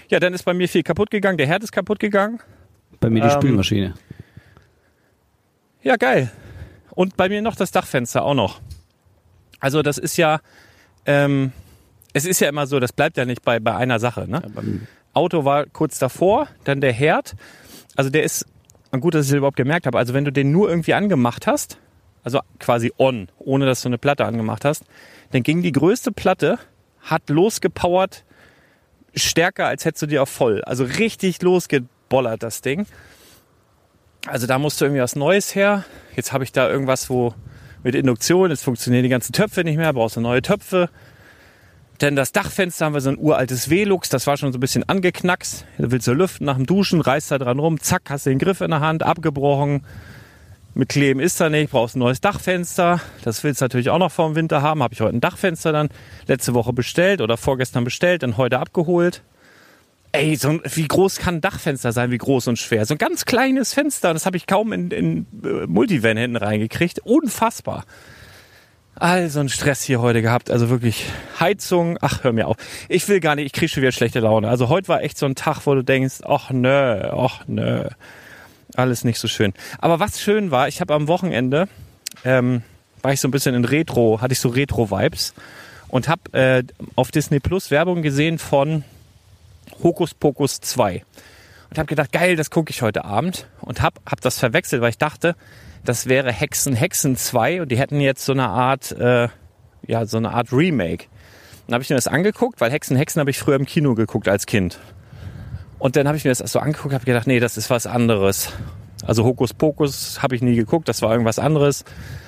Ja, 0.09 0.19
dann 0.19 0.33
ist 0.33 0.45
bei 0.45 0.55
mir 0.55 0.69
viel 0.69 0.83
kaputt 0.83 1.11
gegangen. 1.11 1.37
Der 1.37 1.47
Herd 1.47 1.63
ist 1.63 1.73
kaputt 1.73 1.99
gegangen. 1.99 2.41
Bei 3.01 3.11
mir 3.11 3.21
die 3.21 3.29
Ähm, 3.29 3.33
Spülmaschine. 3.35 3.95
Ja, 5.83 5.97
geil. 5.97 6.31
Und 6.91 7.17
bei 7.17 7.29
mir 7.29 7.43
noch 7.43 7.57
das 7.57 7.71
Dachfenster 7.71 8.25
auch 8.25 8.35
noch. 8.35 8.61
Also 9.61 9.83
das 9.83 9.99
ist 9.99 10.17
ja 10.17 10.41
ähm, 11.05 11.53
es 12.17 12.25
ist 12.25 12.41
ja 12.41 12.49
immer 12.49 12.67
so, 12.67 12.81
das 12.81 12.95
bleibt 12.95 13.19
ja 13.19 13.27
nicht 13.27 13.43
bei, 13.43 13.61
bei 13.61 13.77
einer 13.77 13.99
Sache. 13.99 14.27
Ne? 14.27 14.41
Auto 15.13 15.45
war 15.45 15.67
kurz 15.67 15.99
davor, 15.99 16.49
dann 16.65 16.81
der 16.81 16.95
Herd. 16.95 17.35
Also 17.95 18.09
der 18.09 18.23
ist, 18.23 18.47
gut, 19.03 19.15
dass 19.15 19.27
ich 19.27 19.33
es 19.33 19.37
überhaupt 19.37 19.59
gemerkt 19.59 19.87
habe. 19.87 19.99
Also 19.99 20.15
wenn 20.15 20.25
du 20.25 20.33
den 20.33 20.51
nur 20.51 20.71
irgendwie 20.71 20.95
angemacht 20.95 21.47
hast, 21.47 21.77
also 22.23 22.41
quasi 22.59 22.91
on, 22.97 23.29
ohne 23.39 23.67
dass 23.67 23.83
du 23.83 23.91
eine 23.91 23.99
Platte 23.99 24.25
angemacht 24.25 24.65
hast, 24.65 24.85
dann 25.33 25.43
ging 25.43 25.61
die 25.61 25.73
größte 25.73 26.11
Platte, 26.11 26.59
hat 27.03 27.29
losgepowert, 27.29 28.25
stärker 29.15 29.67
als 29.67 29.85
hättest 29.85 30.05
du 30.05 30.07
die 30.07 30.19
auf 30.19 30.31
voll. 30.31 30.65
Also 30.65 30.85
richtig 30.85 31.43
losgebollert 31.43 32.43
das 32.43 32.63
Ding. 32.63 32.87
Also 34.27 34.47
da 34.47 34.59
musste 34.59 34.87
irgendwie 34.87 35.03
was 35.03 35.17
Neues 35.17 35.55
her. 35.55 35.85
Jetzt 36.15 36.33
habe 36.33 36.45
ich 36.45 36.53
da 36.53 36.67
irgendwas, 36.67 37.11
wo 37.11 37.35
mit 37.83 37.95
Induktion, 37.95 38.49
jetzt 38.49 38.65
funktionieren 38.65 39.03
die 39.03 39.11
ganzen 39.11 39.35
Töpfe 39.35 39.65
nicht 39.65 39.77
mehr, 39.77 39.93
brauchst 39.93 40.17
du 40.17 40.23
neue 40.23 40.41
Töpfe. 40.41 40.89
Denn 42.01 42.15
das 42.15 42.33
Dachfenster 42.33 42.87
haben 42.87 42.95
wir 42.95 43.01
so 43.01 43.11
ein 43.11 43.19
uraltes 43.19 43.71
Velux, 43.71 44.09
das 44.09 44.27
war 44.27 44.37
schon 44.37 44.53
so 44.53 44.59
ein 44.59 44.61
bisschen 44.61 44.87
angeknackst. 44.87 45.65
Da 45.79 45.91
willst 45.91 46.07
du 46.07 46.13
lüften 46.13 46.45
nach 46.45 46.57
dem 46.57 46.67
Duschen, 46.67 47.01
reißt 47.01 47.31
da 47.31 47.39
dran 47.39 47.59
rum, 47.59 47.81
zack, 47.81 48.03
hast 48.11 48.27
du 48.27 48.31
den 48.31 48.39
Griff 48.39 48.61
in 48.61 48.71
der 48.71 48.81
Hand, 48.81 49.03
abgebrochen. 49.03 49.83
Mit 50.75 50.91
Kleben 50.91 51.21
ist 51.21 51.41
da 51.41 51.49
nicht, 51.49 51.71
brauchst 51.71 51.97
ein 51.97 52.01
neues 52.01 52.21
Dachfenster. 52.21 53.01
Das 53.25 53.43
willst 53.43 53.63
du 53.63 53.65
natürlich 53.65 53.89
auch 53.89 53.99
noch 53.99 54.13
vor 54.13 54.29
dem 54.29 54.35
Winter 54.35 54.61
haben. 54.61 54.83
Habe 54.83 54.93
ich 54.93 55.01
heute 55.01 55.17
ein 55.17 55.23
Dachfenster 55.23 55.73
dann 55.73 55.89
letzte 56.27 56.53
Woche 56.53 56.75
bestellt 56.75 57.23
oder 57.23 57.39
vorgestern 57.39 57.83
bestellt, 57.85 58.23
dann 58.23 58.37
heute 58.37 58.59
abgeholt. 58.59 59.23
Ey, 60.13 60.37
so 60.37 60.51
ein, 60.51 60.61
wie 60.65 60.87
groß 60.87 61.17
kann 61.17 61.37
ein 61.37 61.41
Dachfenster 61.41 61.93
sein, 61.93 62.11
wie 62.11 62.19
groß 62.19 62.49
und 62.49 62.59
schwer? 62.59 62.85
So 62.85 62.95
ein 62.95 62.99
ganz 62.99 63.25
kleines 63.25 63.73
Fenster, 63.73 64.13
das 64.13 64.27
habe 64.27 64.37
ich 64.37 64.47
kaum 64.47 64.75
in, 64.75 64.91
in 64.91 65.27
äh, 65.43 65.67
Multivan 65.67 66.19
hinten 66.19 66.37
reingekriegt. 66.37 67.01
Unfassbar. 67.01 67.87
Also 68.99 69.41
ein 69.41 69.51
Stress 69.51 69.83
hier 69.83 70.01
heute 70.01 70.23
gehabt. 70.23 70.51
Also 70.51 70.71
wirklich 70.71 71.05
Heizung. 71.39 71.99
Ach, 72.01 72.25
hör 72.25 72.33
mir 72.33 72.49
auf. 72.49 72.57
Ich 72.89 73.07
will 73.09 73.21
gar 73.21 73.35
nicht, 73.35 73.45
ich 73.47 73.53
kriege 73.53 73.69
schon 73.69 73.83
wieder 73.83 73.93
schlechte 73.93 74.21
Laune. 74.21 74.49
Also 74.49 74.71
heute 74.71 74.89
war 74.89 75.03
echt 75.03 75.19
so 75.19 75.27
ein 75.27 75.35
Tag, 75.35 75.67
wo 75.67 75.75
du 75.75 75.83
denkst, 75.83 76.21
ach 76.25 76.51
nö, 76.51 77.03
ach 77.13 77.43
nö. 77.47 77.85
Alles 78.75 79.05
nicht 79.05 79.19
so 79.19 79.29
schön. 79.29 79.53
Aber 79.79 80.01
was 80.01 80.21
schön 80.21 80.51
war, 80.51 80.67
ich 80.69 80.81
habe 80.81 80.95
am 80.95 81.09
Wochenende, 81.09 81.69
ähm, 82.25 82.63
war 83.03 83.13
ich 83.13 83.21
so 83.21 83.29
ein 83.29 83.33
bisschen 83.33 83.55
in 83.55 83.67
Retro, 83.67 84.23
hatte 84.23 84.33
ich 84.33 84.41
so 84.41 84.49
Retro-Vibes 84.49 85.35
und 85.89 86.09
habe 86.09 86.33
äh, 86.33 86.65
auf 86.95 87.11
Disney 87.11 87.39
Plus 87.39 87.71
Werbung 87.71 88.01
gesehen 88.01 88.39
von 88.39 88.83
Hokus 89.83 90.15
Pokus 90.15 90.61
2. 90.61 91.05
Und 91.71 91.79
habe 91.79 91.87
gedacht, 91.87 92.13
geil, 92.13 92.37
das 92.37 92.51
gucke 92.51 92.71
ich 92.71 92.83
heute 92.83 93.05
Abend. 93.05 93.49
Und 93.61 93.83
habe 93.83 94.01
hab 94.07 94.21
das 94.21 94.39
verwechselt, 94.39 94.83
weil 94.83 94.91
ich 94.91 94.99
dachte, 94.99 95.35
das 95.85 96.07
wäre 96.07 96.33
Hexen 96.33 96.75
Hexen 96.75 97.17
2 97.17 97.63
und 97.63 97.71
die 97.71 97.79
hätten 97.79 98.01
jetzt 98.01 98.25
so 98.25 98.33
eine 98.33 98.49
Art, 98.49 98.93
äh, 98.93 99.29
ja, 99.87 100.07
so 100.07 100.17
eine 100.17 100.33
Art 100.33 100.53
Remake. 100.53 101.07
Dann 101.67 101.75
habe 101.75 101.83
ich 101.83 101.91
mir 101.91 101.97
das 101.97 102.09
angeguckt, 102.09 102.61
weil 102.61 102.71
Hexen 102.71 102.97
Hexen 102.97 103.21
habe 103.21 103.31
ich 103.31 103.39
früher 103.39 103.57
im 103.57 103.67
Kino 103.67 103.95
geguckt 103.95 104.29
als 104.29 104.47
Kind. 104.47 104.79
Und 105.79 105.97
dann 105.97 106.07
habe 106.07 106.17
ich 106.17 106.25
mir 106.25 106.31
das 106.31 106.39
so 106.39 106.59
angeguckt, 106.59 106.95
habe 106.95 107.05
gedacht, 107.05 107.27
nee, 107.27 107.41
das 107.41 107.57
ist 107.57 107.71
was 107.71 107.87
anderes. 107.87 108.53
Also 109.05 109.25
Hokus 109.25 109.53
Pokus 109.53 110.23
habe 110.23 110.35
ich 110.35 110.43
nie 110.43 110.57
geguckt, 110.57 110.89
das 110.89 111.03
war 111.03 111.13
irgendwas 111.13 111.39
anderes, 111.39 111.85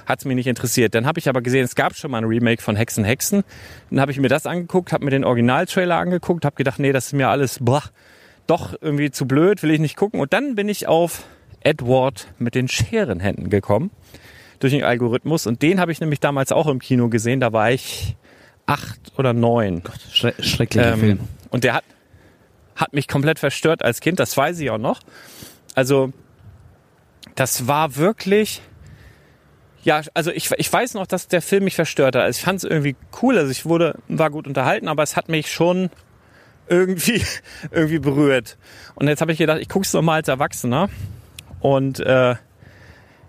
hat 0.07 0.19
es 0.19 0.25
mich 0.27 0.37
nicht 0.37 0.47
interessiert. 0.47 0.95
Dann 0.95 1.07
habe 1.07 1.19
ich 1.19 1.29
aber 1.29 1.41
gesehen, 1.41 1.65
es 1.65 1.75
gab 1.75 1.97
schon 1.97 2.11
mal 2.11 2.19
ein 2.19 2.25
Remake 2.25 2.63
von 2.63 2.77
Hexen 2.77 3.05
Hexen. 3.05 3.43
Dann 3.91 4.01
habe 4.01 4.13
ich 4.13 4.19
mir 4.19 4.29
das 4.29 4.47
angeguckt, 4.47 4.93
habe 4.93 5.05
mir 5.05 5.11
den 5.11 5.25
Originaltrailer 5.25 5.97
angeguckt, 5.97 6.45
habe 6.45 6.57
gedacht, 6.57 6.79
nee, 6.79 6.93
das 6.93 7.07
ist 7.07 7.13
mir 7.15 7.29
alles 7.29 7.59
boah, 7.61 7.83
doch 8.49 8.75
irgendwie 8.81 9.11
zu 9.11 9.27
blöd, 9.27 9.63
will 9.63 9.71
ich 9.71 9.81
nicht 9.81 9.97
gucken. 9.97 10.21
Und 10.21 10.33
dann 10.33 10.57
bin 10.57 10.69
ich 10.69 10.89
auf 10.89 11.25
Edward 11.61 12.29
mit 12.39 12.55
den 12.55 12.69
Scherenhänden 12.69 13.51
gekommen 13.51 13.91
durch 14.59 14.73
den 14.73 14.83
Algorithmus 14.83 15.47
und 15.47 15.63
den 15.63 15.81
habe 15.81 15.93
ich 15.93 16.01
nämlich 16.01 16.21
damals 16.21 16.51
auch 16.51 16.67
im 16.67 16.81
Kino 16.81 17.09
gesehen. 17.09 17.41
Da 17.41 17.53
war 17.53 17.71
ich 17.71 18.17
acht 18.67 19.13
oder 19.17 19.33
neun. 19.33 19.83
Schre 20.11 20.35
schrecklicher 20.41 20.95
Ähm, 20.95 21.01
Film. 21.01 21.21
Und 21.51 21.65
der 21.65 21.75
hat, 21.75 21.85
hat 22.77 22.93
mich 22.93 23.09
komplett 23.09 23.39
verstört 23.39 23.85
als 23.85 24.01
Kind, 24.01 24.19
das 24.21 24.37
weiß 24.37 24.59
ich 24.61 24.71
auch 24.71 24.79
noch. 24.79 25.01
Also, 25.75 26.13
das 27.35 27.69
war 27.69 27.97
wirklich, 27.97 28.61
ja, 29.85 30.03
also 30.15 30.31
ich, 30.33 30.51
ich 30.57 30.73
weiß 30.73 30.95
noch, 30.95 31.07
dass 31.07 31.29
der 31.29 31.41
Film 31.41 31.65
mich 31.65 31.77
verstört 31.77 32.17
hat. 32.17 32.23
Also 32.23 32.39
ich 32.39 32.45
fand 32.45 32.59
es 32.59 32.65
irgendwie 32.65 32.97
cool, 33.23 33.39
also 33.39 33.51
ich 33.51 33.65
wurde, 33.65 33.99
war 34.09 34.31
gut 34.31 34.47
unterhalten, 34.47 34.89
aber 34.89 35.03
es 35.03 35.17
hat 35.17 35.29
mich 35.29 35.53
schon 35.53 35.91
irgendwie, 36.69 37.23
irgendwie 37.71 37.99
berührt. 37.99 38.59
Und 38.95 39.09
jetzt 39.09 39.21
habe 39.21 39.33
ich 39.33 39.39
gedacht, 39.39 39.59
ich 39.61 39.69
gucke 39.69 39.85
es 39.85 39.93
nochmal 39.93 40.17
als 40.17 40.29
Erwachsener. 40.29 40.89
Und 41.61 42.01
äh, 42.01 42.35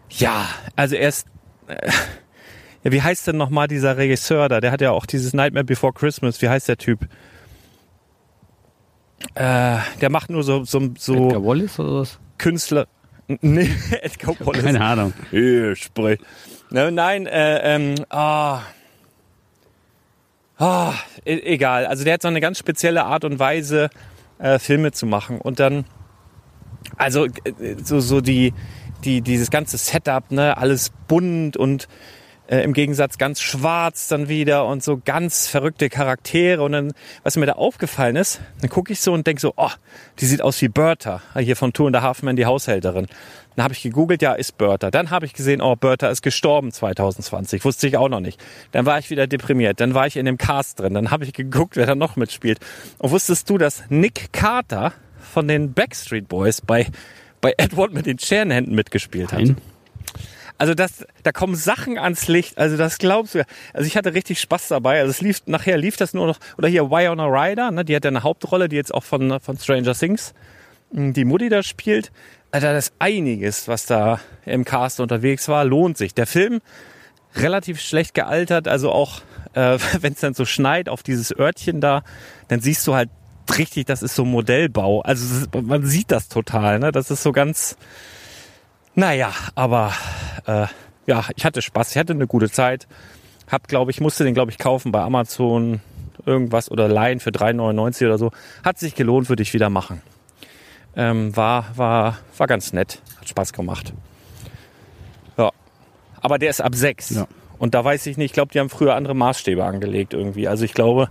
ja, 0.10 0.48
also 0.76 0.96
er 0.96 1.10
ist, 1.10 1.28
äh, 1.68 1.90
ja, 2.84 2.92
wie 2.92 3.02
heißt 3.02 3.28
denn 3.28 3.38
nochmal 3.38 3.68
dieser 3.68 3.98
Regisseur 3.98 4.50
da? 4.50 4.62
Der 4.62 4.72
hat 4.72 4.82
ja 4.82 4.92
auch 4.92 5.06
dieses 5.06 5.34
Nightmare 5.34 5.66
Before 5.66 5.94
Christmas. 5.94 6.42
Wie 6.42 6.50
heißt 6.50 6.68
der 6.68 6.78
Typ? 6.78 7.08
Äh, 9.36 9.78
der 10.02 10.10
macht 10.10 10.30
nur 10.30 10.44
so, 10.44 10.64
so, 10.64 10.90
so 10.98 11.28
Edgar 11.28 11.44
Wallace 11.44 11.80
oder 11.80 12.02
was? 12.02 12.20
Künstler. 12.38 12.88
Nee, 13.42 13.70
Edgar 14.02 14.36
Wallace. 14.40 14.64
Keine 14.64 14.82
Ahnung. 14.82 15.14
Ich 15.32 15.84
sprich. 15.84 16.20
Ne, 16.72 16.92
nein, 16.92 17.28
äh, 17.28 17.76
ähm, 17.76 17.96
ah. 18.10 18.62
Ah, 20.60 20.94
e 21.26 21.40
egal. 21.54 21.86
Also 21.86 22.04
der 22.04 22.16
hat 22.16 22.22
so 22.22 22.28
eine 22.28 22.42
ganz 22.42 22.60
spezielle 22.60 23.06
Art 23.06 23.24
und 23.24 23.40
Weise, 23.40 23.90
äh, 24.40 24.60
Filme 24.60 24.92
zu 24.92 25.06
machen. 25.06 25.40
Und 25.40 25.60
dann, 25.60 25.86
also 26.98 27.26
äh, 27.26 27.32
so, 27.82 28.02
so 28.02 28.20
die, 28.20 28.54
die, 29.06 29.22
dieses 29.22 29.52
ganze 29.52 29.78
Setup, 29.78 30.32
ne, 30.32 30.58
alles 30.58 30.92
bunt 31.08 31.56
und 31.56 31.88
äh, 32.50 32.62
im 32.64 32.74
Gegensatz 32.74 33.18
ganz 33.18 33.42
schwarz 33.42 34.08
dann 34.08 34.28
wieder 34.28 34.66
und 34.66 34.84
so 34.84 35.00
ganz 35.04 35.48
verrückte 35.48 35.90
Charaktere. 35.90 36.64
Und 36.64 36.72
dann, 36.72 36.94
was 37.24 37.38
mir 37.38 37.46
da 37.46 37.54
aufgefallen 37.54 38.16
ist, 38.16 38.42
dann 38.62 38.70
gucke 38.70 38.92
ich 38.92 39.02
so 39.02 39.14
und 39.14 39.28
denke 39.28 39.40
so, 39.40 39.54
oh, 39.56 39.70
die 40.20 40.26
sieht 40.26 40.42
aus 40.42 40.62
wie 40.62 40.68
Bertha, 40.68 41.22
hier 41.38 41.56
von 41.56 41.74
Two 41.74 41.88
and 41.88 41.96
a 41.96 42.02
Half 42.02 42.22
die 42.22 42.46
Haushälterin. 42.46 43.08
Dann 43.56 43.64
habe 43.64 43.74
ich 43.74 43.82
gegoogelt, 43.82 44.22
ja, 44.22 44.34
ist 44.34 44.58
Bertha. 44.58 44.90
Dann 44.90 45.10
habe 45.12 45.26
ich 45.26 45.34
gesehen, 45.34 45.62
oh, 45.62 45.76
Bertha 45.76 46.10
ist 46.10 46.22
gestorben 46.22 46.72
2020. 46.72 47.64
Wusste 47.66 47.88
ich 47.88 47.98
auch 47.98 48.10
noch 48.10 48.20
nicht. 48.20 48.42
Dann 48.72 48.86
war 48.86 48.98
ich 49.00 49.10
wieder 49.10 49.28
deprimiert. 49.28 49.80
Dann 49.80 49.94
war 49.94 50.08
ich 50.08 50.18
in 50.18 50.26
dem 50.26 50.38
Cast 50.38 50.80
drin. 50.80 50.94
Dann 50.94 51.12
habe 51.12 51.26
ich 51.26 51.34
geguckt, 51.34 51.76
wer 51.76 51.86
da 51.86 51.96
noch 51.96 52.16
mitspielt. 52.16 52.60
Und 52.98 53.12
wusstest 53.12 53.50
du, 53.50 53.58
dass 53.58 53.84
Nick 53.90 54.32
Carter 54.34 54.94
von 55.20 55.48
den 55.48 55.74
Backstreet 55.74 56.28
Boys 56.28 56.62
bei, 56.62 56.88
bei 57.42 57.54
Edward 57.58 57.94
mit 57.94 58.06
den 58.06 58.18
Scherenhänden 58.18 58.74
mitgespielt 58.74 59.34
hat? 59.34 59.42
Also 60.60 60.76
das, 60.76 61.06
da 61.24 61.32
kommen 61.32 61.56
Sachen 61.56 61.98
ans 61.98 62.28
Licht. 62.28 62.58
Also 62.58 62.78
das 62.78 62.98
glaubst 62.98 63.34
du. 63.34 63.40
ja. 63.40 63.46
Also 63.74 63.88
ich 63.88 63.98
hatte 63.98 64.14
richtig 64.14 64.40
Spaß 64.42 64.68
dabei. 64.68 65.00
Also 65.00 65.10
es 65.10 65.22
lief 65.22 65.42
nachher 65.46 65.78
lief 65.78 65.98
das 65.98 66.14
nur 66.14 66.28
noch 66.28 66.40
oder 66.58 66.68
hier 66.68 66.92
Wyona 66.92 67.26
Ryder, 67.26 67.72
ne? 67.72 67.86
Die 67.86 67.96
hat 67.96 68.04
ja 68.04 68.10
eine 68.10 68.24
Hauptrolle, 68.24 68.70
die 68.70 68.76
jetzt 68.76 68.94
auch 68.94 69.04
von 69.04 69.40
von 69.40 69.58
Stranger 69.58 69.96
Things 69.96 70.34
mh, 70.92 71.14
die 71.14 71.26
Mutti 71.26 71.50
da 71.50 71.64
spielt. 71.64 72.12
Also 72.52 72.68
das 72.68 72.88
ist 72.88 72.94
einiges, 73.00 73.68
was 73.68 73.86
da 73.86 74.20
im 74.46 74.66
Cast 74.66 75.00
unterwegs 75.00 75.48
war, 75.48 75.64
lohnt 75.64 75.98
sich. 75.98 76.14
Der 76.14 76.28
Film 76.28 76.62
relativ 77.36 77.80
schlecht 77.80 78.14
gealtert, 78.14 78.68
also 78.68 78.92
auch 78.92 79.22
äh, 79.54 79.78
wenn 80.02 80.14
es 80.14 80.20
dann 80.20 80.34
so 80.34 80.46
schneit 80.46 80.90
auf 80.90 81.04
dieses 81.04 81.38
Örtchen 81.38 81.82
da, 81.82 82.04
dann 82.50 82.60
siehst 82.60 82.86
du 82.86 82.96
halt 82.96 83.10
richtig, 83.58 83.86
das 83.86 84.04
ist 84.04 84.16
so 84.16 84.26
Modellbau. 84.26 85.02
Also 85.02 85.46
man 85.62 85.86
sieht 85.86 86.12
das 86.12 86.28
total, 86.28 86.80
ne? 86.80 86.92
Das 86.92 87.10
ist 87.12 87.24
so 87.24 87.32
ganz 87.32 87.78
naja, 89.00 89.32
aber 89.56 89.94
äh, 90.46 90.68
ja, 91.06 91.26
ich 91.36 91.46
hatte 91.46 91.62
Spaß, 91.62 91.92
ich 91.92 91.98
hatte 91.98 92.14
eine 92.14 92.28
gute 92.28 92.52
Zeit. 92.52 92.88
Hab, 93.50 93.68
glaube 93.68 93.92
ich, 93.92 94.02
musste 94.02 94.26
den, 94.26 94.34
glaube 94.34 94.52
ich, 94.52 94.58
kaufen 94.58 94.92
bei 94.92 95.02
Amazon 95.02 95.80
irgendwas 96.26 96.70
oder 96.70 96.90
leihen 96.90 97.22
für 97.22 97.30
3,99 97.30 98.06
oder 98.06 98.18
so. 98.18 98.32
Hat 98.64 98.78
sich 98.78 98.96
gelohnt, 98.96 99.30
würde 99.30 99.42
ich 99.42 99.54
wieder 99.54 99.70
machen. 99.70 100.02
Ähm, 100.96 101.36
war, 101.36 101.66
war, 101.78 102.18
war 102.38 102.48
ganz 102.48 102.74
nett, 102.74 103.02
hat 103.20 103.30
Spaß 103.30 103.54
gemacht. 103.54 103.94
Ja, 105.38 105.52
aber 106.20 106.38
der 106.38 106.50
ist 106.50 106.60
ab 106.60 106.76
6. 106.76 107.12
Ja. 107.12 107.28
Und 107.58 107.76
da 107.76 107.86
weiß 107.86 108.06
ich 108.06 108.18
nicht, 108.18 108.28
ich 108.28 108.34
glaube, 108.34 108.52
die 108.52 108.60
haben 108.60 108.70
früher 108.70 108.96
andere 108.96 109.16
Maßstäbe 109.16 109.64
angelegt 109.64 110.14
irgendwie. 110.14 110.48
Also 110.50 110.66
ich 110.66 110.74
glaube, 110.74 111.08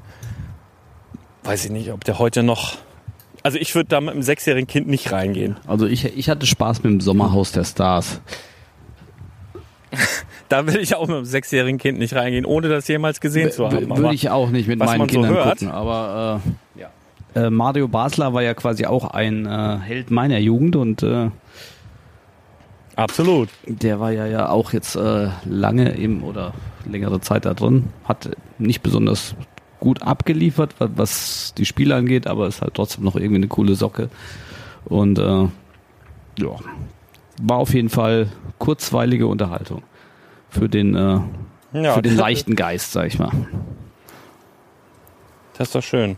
weiß 1.45 1.65
ich 1.65 1.71
nicht, 1.71 1.91
ob 1.91 2.05
der 2.05 2.19
heute 2.19 2.43
noch. 2.43 2.77
Also 3.49 3.57
ich 3.61 3.75
würde 3.75 3.89
da 3.89 4.03
mit 4.03 4.11
einem 4.13 4.23
sechsjährigen 4.23 4.67
Kind 4.67 4.89
nicht 4.89 5.11
reingehen. 5.11 5.57
Also 5.67 5.87
ich, 5.87 6.05
ich 6.05 6.29
hatte 6.29 6.45
Spaß 6.45 6.83
mit 6.83 6.93
dem 6.93 7.01
Sommerhaus 7.01 7.51
der 7.51 7.65
Stars. 7.65 8.21
Da 10.51 10.67
will 10.67 10.77
ich 10.77 10.95
auch 10.97 11.07
mit 11.07 11.17
einem 11.17 11.25
sechsjährigen 11.25 11.79
Kind 11.79 11.99
nicht 11.99 12.15
reingehen, 12.15 12.45
ohne 12.45 12.69
das 12.69 12.87
jemals 12.89 13.23
gesehen 13.23 13.51
zu 13.51 13.65
haben. 13.67 13.89
Würde 13.97 14.13
ich 14.15 14.29
auch 14.29 14.51
nicht 14.51 14.69
mit 14.69 14.79
meinen 14.81 15.01
so 15.01 15.07
Kindern 15.07 15.33
hört- 15.33 15.61
gucken. 15.61 15.71
Aber 15.71 16.43
äh, 17.35 17.47
äh, 17.47 17.49
Mario 17.49 17.89
Basler 17.89 18.35
war 18.35 18.43
ja 18.43 18.53
quasi 18.53 18.85
auch 18.85 19.07
ein 19.13 19.47
äh, 19.47 19.79
Held 19.83 20.11
meiner 20.11 20.37
Jugend 20.39 20.77
und 20.77 21.03
äh, 21.03 21.31
Absolut. 22.97 23.49
der 23.67 23.99
war 23.99 24.11
ja 24.13 24.27
ja 24.27 24.51
auch 24.51 24.75
jetzt 24.75 24.95
äh, 24.95 25.29
lange 25.47 25.89
im 25.93 26.23
oder 26.23 26.53
längere 26.85 27.23
Zeit 27.23 27.47
da 27.47 27.55
drin. 27.55 27.85
Hat 28.05 28.29
nicht 28.59 28.83
besonders 28.83 29.35
gut 29.81 30.03
abgeliefert, 30.03 30.79
wa- 30.81 30.89
was 30.95 31.55
die 31.57 31.65
Spiele 31.67 31.95
angeht, 31.95 32.27
aber 32.27 32.47
ist 32.47 32.63
halt 32.63 32.75
trotzdem 32.75 33.05
noch 33.05 33.17
irgendwie 33.17 33.37
eine 33.37 33.49
coole 33.49 33.75
Socke. 33.75 34.09
Und 34.85 35.19
äh, 35.19 35.23
ja, 36.43 36.51
war 37.43 37.57
auf 37.59 37.75
jeden 37.75 37.89
Fall 37.91 38.29
kurzweilige 38.59 39.27
Unterhaltung 39.27 39.83
für 40.51 40.69
den 40.69 40.95
äh, 40.95 41.21
Ja. 41.73 41.95
für 41.95 42.03
den 42.03 42.17
leichten 42.17 42.57
Geist, 42.57 42.93
sag 42.93 43.07
ich 43.07 43.19
mal. 43.19 43.31
Das 45.57 45.69
ist 45.69 45.75
doch 45.75 45.83
schön. 45.83 46.17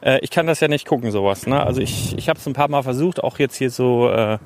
Äh, 0.00 0.18
ich 0.22 0.30
kann 0.30 0.46
das 0.46 0.60
ja 0.60 0.68
nicht 0.68 0.86
gucken, 0.86 1.10
sowas. 1.12 1.46
Ne? 1.46 1.62
Also 1.64 1.80
ich, 1.80 2.16
ich 2.18 2.28
habe 2.28 2.38
es 2.38 2.46
ein 2.46 2.52
paar 2.52 2.68
Mal 2.68 2.82
versucht, 2.82 3.22
auch 3.22 3.38
jetzt 3.38 3.56
hier 3.56 3.70
so 3.70 4.08
äh, 4.10 4.38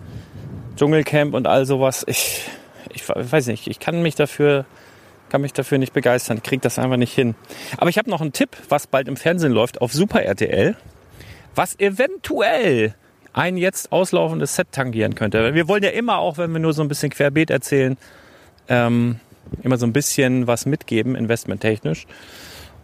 Dschungelcamp 0.77 1.35
und 1.35 1.47
all 1.47 1.65
sowas. 1.65 2.05
Ich, 2.07 2.43
ich 2.93 3.09
weiß 3.09 3.47
nicht, 3.49 3.67
ich 3.67 3.81
kann 3.81 4.03
mich 4.03 4.15
dafür 4.15 4.67
kann 5.29 5.41
mich 5.41 5.53
dafür 5.53 5.79
nicht 5.79 5.93
begeistern. 5.93 6.43
Kriege 6.43 6.61
das 6.61 6.79
einfach 6.79 6.97
nicht 6.97 7.15
hin. 7.15 7.35
Aber 7.77 7.91
ich 7.91 7.99
habe 7.99 8.11
noch 8.11 8.21
einen 8.21 8.33
Tipp, 8.33 8.57
was 8.69 8.87
bald 8.87 9.09
im 9.09 9.17
Fernsehen 9.17 9.53
läuft 9.53 9.81
auf 9.81 9.93
Super 9.93 10.23
RTL, 10.23 10.77
was 11.55 11.79
eventuell 11.79 12.95
ein 13.33 13.57
jetzt 13.57 13.93
auslaufendes 13.93 14.57
Set 14.57 14.73
tangieren 14.73 15.15
könnte. 15.15 15.55
Wir 15.55 15.69
wollen 15.69 15.83
ja 15.83 15.91
immer, 15.91 16.19
auch 16.19 16.39
wenn 16.39 16.53
wir 16.53 16.59
nur 16.59 16.73
so 16.73 16.83
ein 16.83 16.89
bisschen 16.89 17.11
querbeet 17.11 17.51
erzählen, 17.51 17.99
ähm, 18.69 19.21
immer 19.63 19.77
so 19.77 19.87
ein 19.87 19.93
bisschen 19.93 20.47
was 20.47 20.67
mitgeben, 20.67 21.15
investmenttechnisch. 21.15 22.07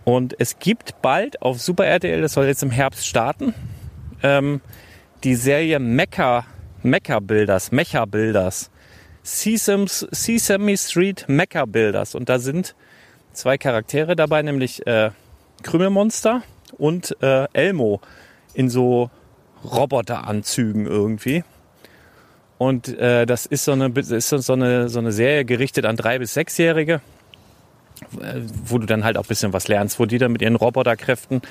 Und 0.04 0.34
es 0.38 0.58
gibt 0.58 1.00
bald 1.00 1.40
auf 1.42 1.60
Super 1.60 1.86
RTL, 1.86 2.20
das 2.20 2.34
soll 2.34 2.46
jetzt 2.46 2.62
im 2.62 2.70
Herbst 2.70 3.06
starten, 3.06 3.54
ähm, 4.22 4.60
die 5.24 5.36
Serie 5.36 5.78
Mecha, 5.78 6.44
Mecha 6.82 7.20
Builders, 7.20 7.72
Mecha 7.72 8.04
Builders. 8.04 8.71
Sesame, 9.22 10.76
Street 10.76 11.24
Mecha 11.28 11.64
Builders. 11.64 12.14
Und 12.14 12.28
da 12.28 12.38
sind 12.38 12.74
zwei 13.32 13.58
Charaktere 13.58 14.16
dabei, 14.16 14.42
nämlich 14.42 14.86
äh, 14.86 15.10
Krümelmonster 15.62 16.42
und 16.78 17.16
äh, 17.22 17.46
Elmo 17.52 18.00
in 18.54 18.68
so 18.68 19.10
Roboteranzügen 19.64 20.86
irgendwie. 20.86 21.44
Und 22.58 22.88
äh, 22.98 23.26
das 23.26 23.46
ist 23.46 23.64
so 23.64 23.72
eine, 23.72 23.88
ist 23.88 24.28
so 24.28 24.52
eine, 24.52 24.88
so 24.88 24.98
eine 24.98 25.12
Serie 25.12 25.44
gerichtet 25.44 25.84
an 25.84 25.96
drei 25.96 26.18
bis 26.18 26.34
sechsjährige, 26.34 27.00
äh, 28.20 28.40
wo 28.64 28.78
du 28.78 28.86
dann 28.86 29.04
halt 29.04 29.16
auch 29.16 29.24
ein 29.24 29.28
bisschen 29.28 29.52
was 29.52 29.68
lernst, 29.68 29.98
wo 29.98 30.06
die 30.06 30.18
dann 30.18 30.32
mit 30.32 30.42
ihren 30.42 30.56
Roboterkräften 30.56 31.42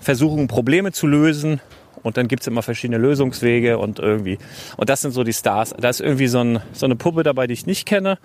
versuchen, 0.00 0.48
Probleme 0.48 0.92
zu 0.92 1.06
lösen. 1.06 1.60
Und 2.06 2.16
dann 2.16 2.28
gibt's 2.28 2.46
immer 2.46 2.62
verschiedene 2.62 2.98
Lösungswege 2.98 3.78
und 3.78 3.98
irgendwie. 3.98 4.38
Und 4.76 4.88
das 4.90 5.00
sind 5.00 5.10
so 5.10 5.24
die 5.24 5.32
Stars. 5.32 5.74
Da 5.76 5.88
ist 5.88 6.00
irgendwie 6.00 6.28
so, 6.28 6.38
ein, 6.38 6.60
so 6.72 6.86
eine 6.86 6.94
Puppe 6.94 7.24
dabei, 7.24 7.48
die 7.48 7.54
ich 7.54 7.66
nicht 7.66 7.84
kenne. 7.84 8.18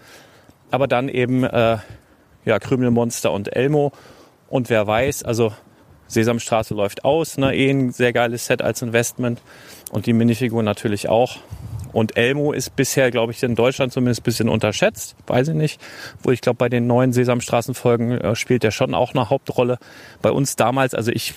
Aber 0.70 0.88
dann 0.88 1.10
eben 1.10 1.44
äh, 1.44 1.78
ja, 2.46 2.60
Krümelmonster 2.60 3.32
und 3.32 3.56
Elmo. 3.56 3.92
Und 4.50 4.70
wer 4.70 4.86
weiß, 4.86 5.24
also 5.24 5.52
Sesamstraße 6.06 6.76
läuft 6.76 7.04
aus, 7.06 7.40
ne? 7.40 7.56
eh 7.56 7.72
ein 7.72 7.92
sehr 7.92 8.14
geiles 8.14 8.46
Set 8.46 8.62
als 8.62 8.84
Investment. 8.84 9.42
Und 9.92 10.06
die 10.06 10.14
Minifigur 10.14 10.62
natürlich 10.62 11.10
auch. 11.10 11.38
Und 11.92 12.18
Elmo 12.18 12.52
ist 12.52 12.76
bisher, 12.76 13.10
glaube 13.10 13.32
ich, 13.32 13.42
in 13.42 13.56
Deutschland 13.56 13.94
zumindest 13.94 14.22
ein 14.22 14.26
bisschen 14.26 14.48
unterschätzt. 14.48 15.16
Weiß 15.26 15.48
ich 15.48 15.56
nicht. 15.56 15.82
Wo 16.22 16.30
ich 16.30 16.42
glaube, 16.42 16.58
bei 16.58 16.70
den 16.70 16.86
neuen 16.86 17.14
Sesamstraßenfolgen 17.14 18.12
äh, 18.12 18.36
spielt 18.36 18.64
er 18.64 18.70
schon 18.70 18.94
auch 18.94 19.16
eine 19.16 19.32
Hauptrolle. 19.32 19.80
Bei 20.22 20.30
uns 20.30 20.56
damals, 20.56 20.94
also 20.94 21.12
ich 21.12 21.34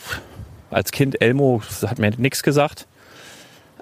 als 0.75 0.91
Kind, 0.93 1.20
Elmo, 1.22 1.62
hat 1.87 1.99
mir 1.99 2.11
nichts 2.18 2.43
gesagt. 2.43 2.87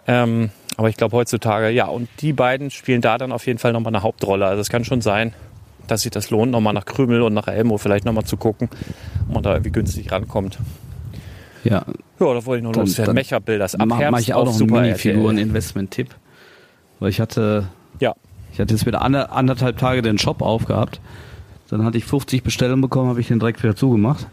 Ähm, 0.07 0.51
aber 0.77 0.89
ich 0.89 0.97
glaube 0.97 1.17
heutzutage, 1.17 1.71
ja, 1.71 1.87
und 1.87 2.09
die 2.21 2.33
beiden 2.33 2.71
spielen 2.71 3.01
da 3.01 3.19
dann 3.19 3.33
auf 3.33 3.47
jeden 3.47 3.59
Fall 3.59 3.73
nochmal 3.73 3.93
eine 3.95 4.03
Hauptrolle. 4.03 4.47
Also 4.47 4.61
es 4.61 4.69
kann 4.69 4.85
schon 4.85 5.01
sein, 5.01 5.33
dass 5.87 6.03
sich 6.03 6.11
das 6.11 6.31
lohnt, 6.31 6.51
nochmal 6.53 6.73
nach 6.73 6.85
Krümel 6.85 7.23
und 7.23 7.35
nach 7.35 7.49
Elmo 7.49 7.79
vielleicht 7.79 8.05
nochmal 8.05 8.25
zu 8.25 8.37
gucken, 8.37 8.69
ob 9.29 9.35
man 9.35 9.43
da 9.43 9.53
irgendwie 9.53 9.71
günstig 9.73 10.11
rankommt. 10.13 10.59
Ja. 11.65 11.85
Ja, 12.21 12.35
da 12.35 12.45
wollte 12.47 12.59
ich 12.59 12.63
noch 12.65 12.73
Dann- 12.73 12.87
loswerden. 12.87 13.07
dann 13.07 13.15
Mecha-Bilder. 13.15 13.65
Ab 13.65 13.73
Mach, 13.87 13.99
Herbst 13.99 14.13
mach 14.13 14.21
ich 14.21 14.35
auch 14.35 14.45
noch 14.45 14.59
einen 14.61 14.71
Minifiguren-Investment-Tipp. 14.71 16.09
Weil 17.01 17.11
ich 17.11 17.21
hatte, 17.21 17.69
Ja. 18.01 18.15
ich 18.53 18.61
hatte 18.61 18.75
jetzt 18.75 18.87
wieder 18.87 19.03
ander, 19.03 19.33
anderthalb 19.33 19.79
Tage 19.79 20.03
den 20.03 20.19
Shop 20.19 20.43
aufgehabt. 20.43 21.01
Dann 21.69 21.85
hatte 21.85 21.99
ich 21.99 22.05
50 22.05 22.43
Bestellungen 22.43 22.81
bekommen, 22.83 23.09
habe 23.09 23.21
ich 23.21 23.29
den 23.29 23.39
direkt 23.39 23.63
wieder 23.63 23.75
zugemacht. 23.77 24.27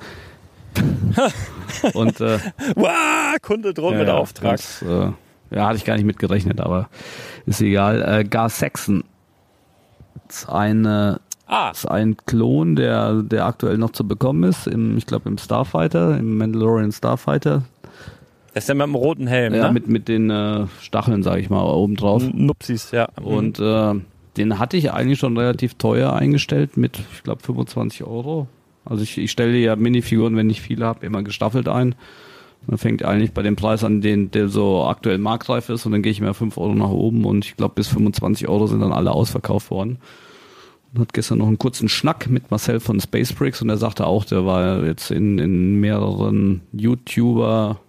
Und 1.94 2.20
äh, 2.22 2.40
Wow, 2.76 3.36
Kunde 3.42 3.74
droht 3.74 3.96
mit 3.96 4.08
ja, 4.08 4.16
Auftrag. 4.16 4.58
Das, 4.58 4.82
äh, 4.82 5.12
ja, 5.52 5.68
hatte 5.68 5.78
ich 5.78 5.86
gar 5.86 5.96
nicht 5.96 6.06
mit 6.06 6.20
gerechnet, 6.20 6.60
aber 6.62 6.90
ist 7.46 7.62
egal. 7.62 8.02
Äh, 8.02 8.24
Gar 8.24 8.50
Saxon 8.50 9.04
ist 10.28 10.48
eine 10.50 11.20
Ah, 11.52 11.72
ist 11.72 11.90
ein 11.90 12.16
Klon, 12.28 12.76
der, 12.76 13.24
der 13.24 13.46
aktuell 13.48 13.80
noch 13.80 13.90
zu 13.90 14.08
bekommen 14.08 14.44
ist, 14.44 14.68
im, 14.68 14.98
ich 15.00 15.08
glaube 15.08 15.28
im 15.30 15.40
Starfighter, 15.40 16.16
im 16.16 16.38
Mandalorian 16.38 16.92
Starfighter. 16.92 17.64
das 18.54 18.64
ist 18.64 18.68
der 18.70 18.76
mit 18.76 18.86
dem 18.86 18.94
roten 18.94 19.26
Helm, 19.26 19.56
Ja, 19.56 19.66
ne? 19.68 19.74
mit, 19.74 19.88
mit 19.88 20.08
den 20.08 20.30
äh, 20.30 20.68
Stacheln, 20.80 21.24
sage 21.24 21.42
ich 21.42 21.50
mal, 21.50 21.64
oben 21.64 21.96
drauf. 21.96 22.22
Nupsis, 22.32 22.92
ja. 22.92 23.08
Und 23.20 23.60
äh, 23.60 23.96
den 24.38 24.60
hatte 24.60 24.78
ich 24.78 24.92
eigentlich 24.92 25.18
schon 25.18 25.36
relativ 25.38 25.74
teuer 25.74 26.14
eingestellt 26.14 26.78
mit, 26.78 27.00
ich 27.14 27.24
glaube, 27.24 27.42
25 27.42 28.04
Euro. 28.04 28.48
Also 28.90 29.04
ich, 29.04 29.18
ich 29.18 29.32
stelle 29.32 29.58
ja 29.58 29.76
Minifiguren, 29.76 30.36
wenn 30.36 30.50
ich 30.50 30.62
viele 30.62 30.86
habe, 30.86 31.06
immer 31.06 31.24
gestaffelt 31.24 31.68
ein. 31.68 31.96
Man 32.68 32.78
fängt 32.78 33.06
eigentlich 33.06 33.32
bei 33.32 33.42
dem 33.42 33.56
Preis 33.56 33.84
an, 33.84 34.02
den, 34.02 34.32
der 34.32 34.50
so 34.50 34.84
aktuell 34.84 35.18
marktreif 35.18 35.70
ist 35.70 35.86
und 35.86 35.94
dann 35.94 36.02
gehe 36.02 36.12
ich 36.12 36.20
immer 36.20 36.34
5 36.34 36.58
Euro 36.58 36.76
nach 36.76 36.90
oben 36.90 37.24
und 37.24 37.46
ich 37.46 37.56
glaube 37.56 37.76
bis 37.76 37.88
25 37.88 38.48
Euro 38.50 38.68
sind 38.68 38.82
dann 38.82 38.92
alle 38.92 39.12
ausverkauft 39.12 39.72
worden. 39.72 40.00
Und 40.94 41.02
hat 41.02 41.14
gestern 41.14 41.38
noch 41.38 41.48
einen 41.48 41.60
kurzen 41.60 41.88
Schnack 41.88 42.30
mit 42.30 42.50
Marcel 42.52 42.80
von 42.80 43.00
Space 43.00 43.32
Bricks 43.32 43.62
und 43.62 43.70
er 43.70 43.78
sagte 43.78 44.08
auch, 44.08 44.26
der 44.26 44.46
war 44.46 44.84
jetzt 44.84 45.12
in, 45.12 45.38
in 45.38 45.80
mehreren 45.80 46.62
YouTuber 46.74 47.80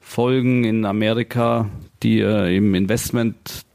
Folgen 0.00 0.64
in 0.64 0.84
Amerika, 0.84 1.70
die 2.02 2.20
äh, 2.20 2.54
eben 2.54 2.74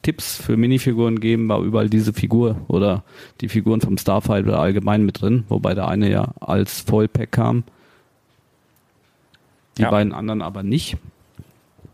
Investment-Tipps 0.09 0.37
für 0.37 0.57
Minifiguren 0.57 1.19
geben, 1.19 1.47
war 1.49 1.61
überall 1.61 1.89
diese 1.89 2.13
Figur 2.13 2.57
oder 2.67 3.03
die 3.41 3.49
Figuren 3.49 3.81
vom 3.81 3.97
Starfighter 3.97 4.59
allgemein 4.59 5.05
mit 5.05 5.21
drin, 5.21 5.43
wobei 5.49 5.73
der 5.73 5.87
eine 5.87 6.09
ja 6.09 6.33
als 6.39 6.81
Foilpack 6.81 7.31
kam. 7.31 7.63
Die 9.77 9.83
Ja. 9.83 9.91
beiden 9.91 10.13
anderen 10.13 10.41
aber 10.41 10.63
nicht. 10.63 10.97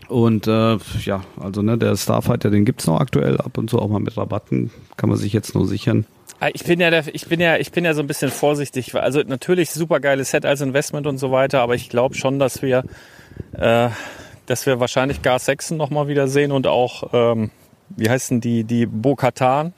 Und 0.08 0.48
äh, 0.48 0.78
ja, 1.04 1.24
also 1.40 1.62
ne, 1.62 1.78
der 1.78 1.96
Starfighter, 1.98 2.52
den 2.52 2.64
gibt's 2.66 2.86
noch 2.88 3.00
aktuell, 3.00 3.38
ab 3.40 3.58
und 3.58 3.70
zu 3.70 3.80
auch 3.80 3.90
mal 3.90 4.00
mit 4.00 4.16
Rabatten, 4.18 4.72
kann 4.98 5.10
man 5.10 5.18
sich 5.18 5.34
jetzt 5.34 5.56
nur 5.56 5.68
sichern. 5.68 6.06
Ah, 6.40 6.50
Ich 6.54 6.64
bin 6.64 6.80
ja, 6.80 6.90
der, 6.92 7.14
ich 7.14 7.28
bin 7.28 7.40
ja, 7.40 7.58
ich 7.58 7.72
bin 7.72 7.86
ja 7.86 7.94
so 7.94 8.02
ein 8.02 8.08
bisschen 8.08 8.30
vorsichtig. 8.30 8.94
Also 8.94 9.22
natürlich 9.26 9.72
super 9.72 10.00
geiles 10.00 10.32
Set 10.32 10.46
als 10.46 10.62
Investment 10.62 11.08
und 11.08 11.18
so 11.18 11.32
weiter, 11.32 11.62
aber 11.62 11.74
ich 11.76 11.90
glaube 11.90 12.14
schon, 12.16 12.38
dass 12.40 12.62
wir, 12.62 12.84
äh, 13.54 13.90
dass 14.46 14.66
wir 14.68 14.80
wahrscheinlich 14.80 15.22
Gar 15.24 15.40
Sexen 15.40 15.78
noch 15.78 15.90
mal 15.90 16.08
wieder 16.08 16.28
sehen 16.28 16.52
und 16.52 16.68
auch, 16.68 17.10
ähm, 17.14 17.50
wie 17.90 18.10
heißen 18.10 18.42
die, 18.42 18.64
die 18.64 18.86
Bo-Katan. 18.86 19.74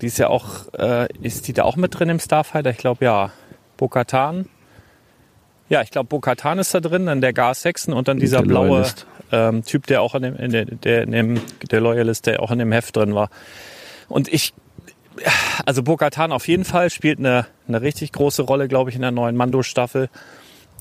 Die 0.00 0.06
ist 0.06 0.18
ja 0.18 0.28
auch, 0.28 0.72
äh, 0.74 1.08
ist 1.22 1.48
die 1.48 1.52
da 1.52 1.64
auch 1.64 1.76
mit 1.76 1.98
drin 1.98 2.08
im 2.08 2.18
Starfighter? 2.18 2.70
Ich 2.70 2.78
glaube 2.78 3.04
ja. 3.04 3.30
Bo-Katan. 3.76 4.48
Ja, 5.68 5.82
ich 5.82 5.90
glaube 5.90 6.08
Bo-Katan 6.08 6.58
ist 6.58 6.74
da 6.74 6.80
drin, 6.80 7.06
dann 7.06 7.20
der 7.20 7.32
Gar 7.32 7.54
Sexen 7.54 7.92
und 7.92 8.08
dann 8.08 8.18
dieser 8.18 8.38
Der 8.38 8.46
blaue 8.46 8.86
ähm, 9.32 9.64
Typ, 9.64 9.86
der 9.86 10.02
auch 10.02 10.14
in 10.14 10.22
dem, 10.22 10.36
in 10.36 10.52
der, 10.52 10.64
der, 10.66 11.02
in 11.02 11.12
dem, 11.12 11.40
der 11.70 11.80
Loyalist, 11.80 12.26
der 12.26 12.42
auch 12.42 12.50
in 12.50 12.58
dem 12.58 12.72
Heft 12.72 12.96
drin 12.96 13.14
war. 13.14 13.30
Und 14.08 14.32
ich 14.32 14.54
also 15.64 15.82
Bo-Katan 15.82 16.32
auf 16.32 16.48
jeden 16.48 16.64
Fall 16.64 16.90
spielt 16.90 17.18
eine, 17.18 17.46
eine 17.68 17.82
richtig 17.82 18.12
große 18.12 18.42
Rolle, 18.42 18.68
glaube 18.68 18.90
ich, 18.90 18.96
in 18.96 19.02
der 19.02 19.10
neuen 19.10 19.36
Mando-Staffel. 19.36 20.08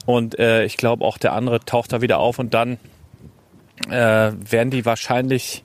Und 0.06 0.38
äh, 0.40 0.66
ich 0.66 0.78
glaube 0.78 1.06
auch 1.06 1.18
der 1.18 1.34
andere 1.34 1.60
taucht 1.62 1.94
da 1.94 2.02
wieder 2.02 2.20
auf 2.20 2.40
und 2.40 2.54
dann 2.54 2.78
äh, 3.90 4.32
werden 4.34 4.70
die 4.72 4.86
wahrscheinlich 4.86 5.64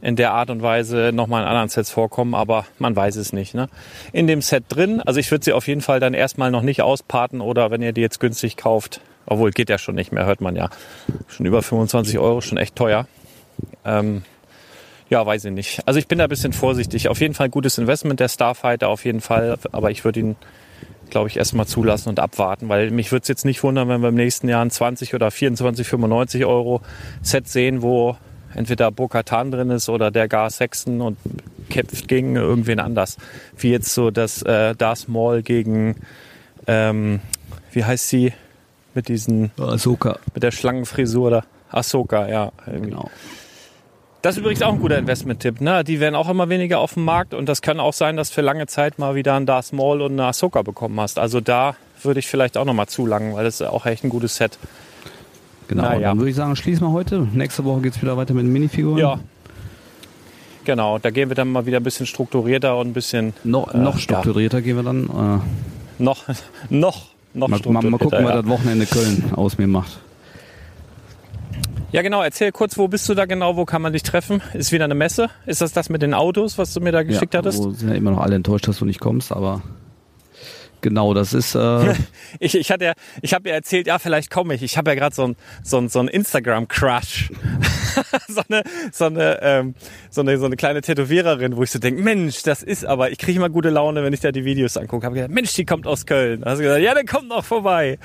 in 0.00 0.16
der 0.16 0.32
Art 0.32 0.50
und 0.50 0.62
Weise 0.62 1.10
nochmal 1.12 1.42
in 1.42 1.48
anderen 1.48 1.68
Sets 1.68 1.90
vorkommen, 1.90 2.34
aber 2.34 2.66
man 2.78 2.96
weiß 2.96 3.16
es 3.16 3.32
nicht. 3.32 3.54
Ne? 3.54 3.68
In 4.12 4.26
dem 4.26 4.40
Set 4.40 4.64
drin, 4.68 5.00
also 5.00 5.20
ich 5.20 5.30
würde 5.30 5.44
sie 5.44 5.52
auf 5.52 5.66
jeden 5.66 5.80
Fall 5.80 6.00
dann 6.00 6.14
erstmal 6.14 6.50
noch 6.50 6.62
nicht 6.62 6.82
ausparten 6.82 7.40
oder 7.40 7.70
wenn 7.70 7.82
ihr 7.82 7.92
die 7.92 8.00
jetzt 8.00 8.20
günstig 8.20 8.56
kauft, 8.56 9.00
obwohl 9.26 9.50
geht 9.50 9.68
ja 9.68 9.78
schon 9.78 9.94
nicht 9.94 10.12
mehr, 10.12 10.26
hört 10.26 10.40
man 10.40 10.56
ja. 10.56 10.70
Schon 11.28 11.46
über 11.46 11.62
25 11.62 12.18
Euro, 12.18 12.40
schon 12.40 12.58
echt 12.58 12.76
teuer. 12.76 13.06
Ähm, 13.84 14.22
ja, 15.12 15.24
weiß 15.26 15.44
ich 15.44 15.52
nicht. 15.52 15.86
Also 15.86 15.98
ich 15.98 16.08
bin 16.08 16.18
da 16.18 16.24
ein 16.24 16.30
bisschen 16.30 16.54
vorsichtig. 16.54 17.08
Auf 17.08 17.20
jeden 17.20 17.34
Fall 17.34 17.50
gutes 17.50 17.76
Investment, 17.76 18.18
der 18.18 18.28
Starfighter 18.28 18.88
auf 18.88 19.04
jeden 19.04 19.20
Fall. 19.20 19.58
Aber 19.70 19.90
ich 19.90 20.04
würde 20.04 20.20
ihn, 20.20 20.36
glaube 21.10 21.28
ich, 21.28 21.36
erstmal 21.36 21.66
zulassen 21.66 22.08
und 22.08 22.18
abwarten, 22.18 22.70
weil 22.70 22.90
mich 22.90 23.12
würde 23.12 23.22
es 23.22 23.28
jetzt 23.28 23.44
nicht 23.44 23.62
wundern, 23.62 23.88
wenn 23.88 24.00
wir 24.00 24.08
im 24.08 24.14
nächsten 24.14 24.48
Jahr 24.48 24.64
ein 24.64 24.70
20 24.70 25.14
oder 25.14 25.30
24, 25.30 25.86
95 25.86 26.46
Euro 26.46 26.80
Set 27.20 27.46
sehen, 27.46 27.82
wo 27.82 28.16
entweder 28.54 28.90
Bo-Katan 28.90 29.50
drin 29.50 29.70
ist 29.70 29.88
oder 29.88 30.10
der 30.10 30.28
Gar 30.28 30.50
Sexton 30.50 31.00
und 31.00 31.18
kämpft 31.70 32.08
gegen 32.08 32.36
irgendwen 32.36 32.80
anders. 32.80 33.16
Wie 33.56 33.70
jetzt 33.70 33.92
so 33.92 34.10
das 34.10 34.42
äh, 34.42 34.74
Darth 34.74 35.08
Maul 35.08 35.42
gegen, 35.42 35.96
ähm, 36.66 37.20
wie 37.72 37.84
heißt 37.84 38.08
sie, 38.08 38.32
mit 38.94 39.08
diesen, 39.08 39.50
Ahsoka. 39.58 40.18
mit 40.34 40.42
der 40.42 40.50
Schlangenfrisur 40.50 41.28
oder 41.28 41.44
Ahsoka, 41.70 42.28
ja. 42.28 42.52
Irgendwie. 42.66 42.90
Genau. 42.90 43.10
Das 44.22 44.36
ist 44.36 44.40
übrigens 44.40 44.62
auch 44.62 44.72
ein 44.72 44.78
guter 44.78 44.98
Investment-Tipp. 44.98 45.60
Ne? 45.60 45.82
Die 45.82 45.98
werden 45.98 46.14
auch 46.14 46.28
immer 46.28 46.48
weniger 46.48 46.78
auf 46.78 46.94
dem 46.94 47.04
Markt 47.04 47.34
und 47.34 47.48
das 47.48 47.60
kann 47.60 47.80
auch 47.80 47.92
sein, 47.92 48.16
dass 48.16 48.28
du 48.28 48.36
für 48.36 48.40
lange 48.40 48.68
Zeit 48.68 49.00
mal 49.00 49.16
wieder 49.16 49.34
ein 49.34 49.46
Darth 49.46 49.72
Maul 49.72 50.00
und 50.00 50.12
eine 50.12 50.26
Ahsoka 50.26 50.62
bekommen 50.62 51.00
hast. 51.00 51.18
Also 51.18 51.40
da 51.40 51.74
würde 52.02 52.20
ich 52.20 52.28
vielleicht 52.28 52.56
auch 52.56 52.64
noch 52.64 52.74
mal 52.74 52.86
zulangen, 52.86 53.34
weil 53.34 53.44
das 53.44 53.60
ist 53.60 53.66
auch 53.66 53.84
echt 53.84 54.04
ein 54.04 54.10
gutes 54.10 54.36
Set. 54.36 54.58
Genau, 55.72 55.84
Na 55.84 55.94
ja. 55.94 56.08
dann 56.10 56.18
würde 56.18 56.28
ich 56.28 56.36
sagen, 56.36 56.54
schließen 56.54 56.86
wir 56.86 56.92
heute. 56.92 57.26
Nächste 57.32 57.64
Woche 57.64 57.80
geht's 57.80 58.02
wieder 58.02 58.18
weiter 58.18 58.34
mit 58.34 58.44
den 58.44 58.52
Minifiguren. 58.52 58.98
Ja. 58.98 59.18
Genau, 60.64 60.98
da 60.98 61.08
gehen 61.08 61.30
wir 61.30 61.34
dann 61.34 61.50
mal 61.50 61.64
wieder 61.64 61.78
ein 61.78 61.82
bisschen 61.82 62.04
strukturierter 62.04 62.76
und 62.76 62.88
ein 62.88 62.92
bisschen 62.92 63.32
Noch, 63.42 63.72
Äh, 63.72 63.78
noch 63.78 63.94
ja. 63.94 64.00
strukturierter 64.00 64.60
gehen 64.60 64.76
wir 64.76 64.82
dann. 64.82 65.06
Äh, 65.06 66.02
noch, 66.02 66.28
noch 66.68 67.06
noch 67.34 67.48
Mal, 67.48 67.58
mal, 67.58 67.72
mal 67.72 67.82
gucken, 67.82 67.88
strukturierter, 67.98 68.28
was 68.28 68.42
das 68.44 68.50
Wochenende 68.50 68.84
Köln 68.86 69.24
aus 69.34 69.56
mir 69.56 69.66
macht. 69.66 69.98
Ja, 71.90 72.02
genau. 72.02 72.22
Erzähl 72.22 72.52
kurz, 72.52 72.76
wo 72.76 72.86
bist 72.88 73.08
du 73.08 73.14
da 73.14 73.24
genau? 73.24 73.56
Wo 73.56 73.64
kann 73.64 73.80
man 73.80 73.94
dich 73.94 74.02
treffen? 74.02 74.42
Ist 74.52 74.72
wieder 74.72 74.84
eine 74.84 74.94
Messe? 74.94 75.30
Ist 75.46 75.62
das 75.62 75.72
das 75.72 75.88
mit 75.88 76.02
den 76.02 76.12
Autos, 76.12 76.58
was 76.58 76.74
du 76.74 76.80
mir 76.80 76.92
da 76.92 77.02
geschickt 77.02 77.32
ja, 77.32 77.38
hattest? 77.38 77.58
Wo 77.58 77.70
sind 77.70 77.88
ja 77.88 77.94
immer 77.94 78.10
noch 78.10 78.20
alle 78.20 78.34
enttäuscht, 78.36 78.68
dass 78.68 78.78
du 78.78 78.84
nicht 78.84 79.00
kommst, 79.00 79.32
aber 79.32 79.62
genau, 80.82 81.14
das 81.14 81.32
ist 81.32 81.54
äh, 81.54 81.94
Ich, 82.38 82.54
ich 82.54 82.70
hatte 82.70 82.84
ja, 82.84 82.92
ich 83.22 83.32
habe 83.32 83.48
ja 83.48 83.54
erzählt, 83.54 83.86
ja, 83.86 83.98
vielleicht 83.98 84.30
komme 84.30 84.54
ich. 84.54 84.62
Ich 84.62 84.76
habe 84.76 84.90
ja 84.90 84.94
gerade 84.94 85.14
so 85.14 85.24
ein 85.24 85.36
so 85.62 85.78
ein, 85.78 85.88
so 85.88 86.00
ein 86.00 86.08
Instagram-Crush. 86.08 87.30
so 88.28 88.42
eine 88.48 88.62
so 88.92 89.06
eine 89.06 89.38
ähm, 89.42 89.74
so 90.10 90.20
eine 90.20 90.36
so 90.38 90.46
eine 90.46 90.56
kleine 90.56 90.82
Tätowiererin, 90.82 91.56
wo 91.56 91.62
ich 91.62 91.70
so 91.70 91.78
denke, 91.78 92.02
Mensch, 92.02 92.42
das 92.42 92.62
ist 92.62 92.84
aber, 92.84 93.10
ich 93.10 93.18
kriege 93.18 93.38
immer 93.38 93.48
gute 93.48 93.70
Laune, 93.70 94.02
wenn 94.02 94.12
ich 94.12 94.20
da 94.20 94.32
die 94.32 94.44
Videos 94.44 94.76
angucke. 94.76 95.06
Habe 95.06 95.14
gesagt, 95.14 95.32
Mensch, 95.32 95.54
die 95.54 95.64
kommt 95.64 95.86
aus 95.86 96.04
Köln. 96.04 96.42
Hast 96.44 96.58
du 96.58 96.64
gesagt, 96.64 96.82
ja, 96.82 96.94
der 96.94 97.04
kommt 97.04 97.28
noch 97.28 97.44
vorbei. 97.44 97.98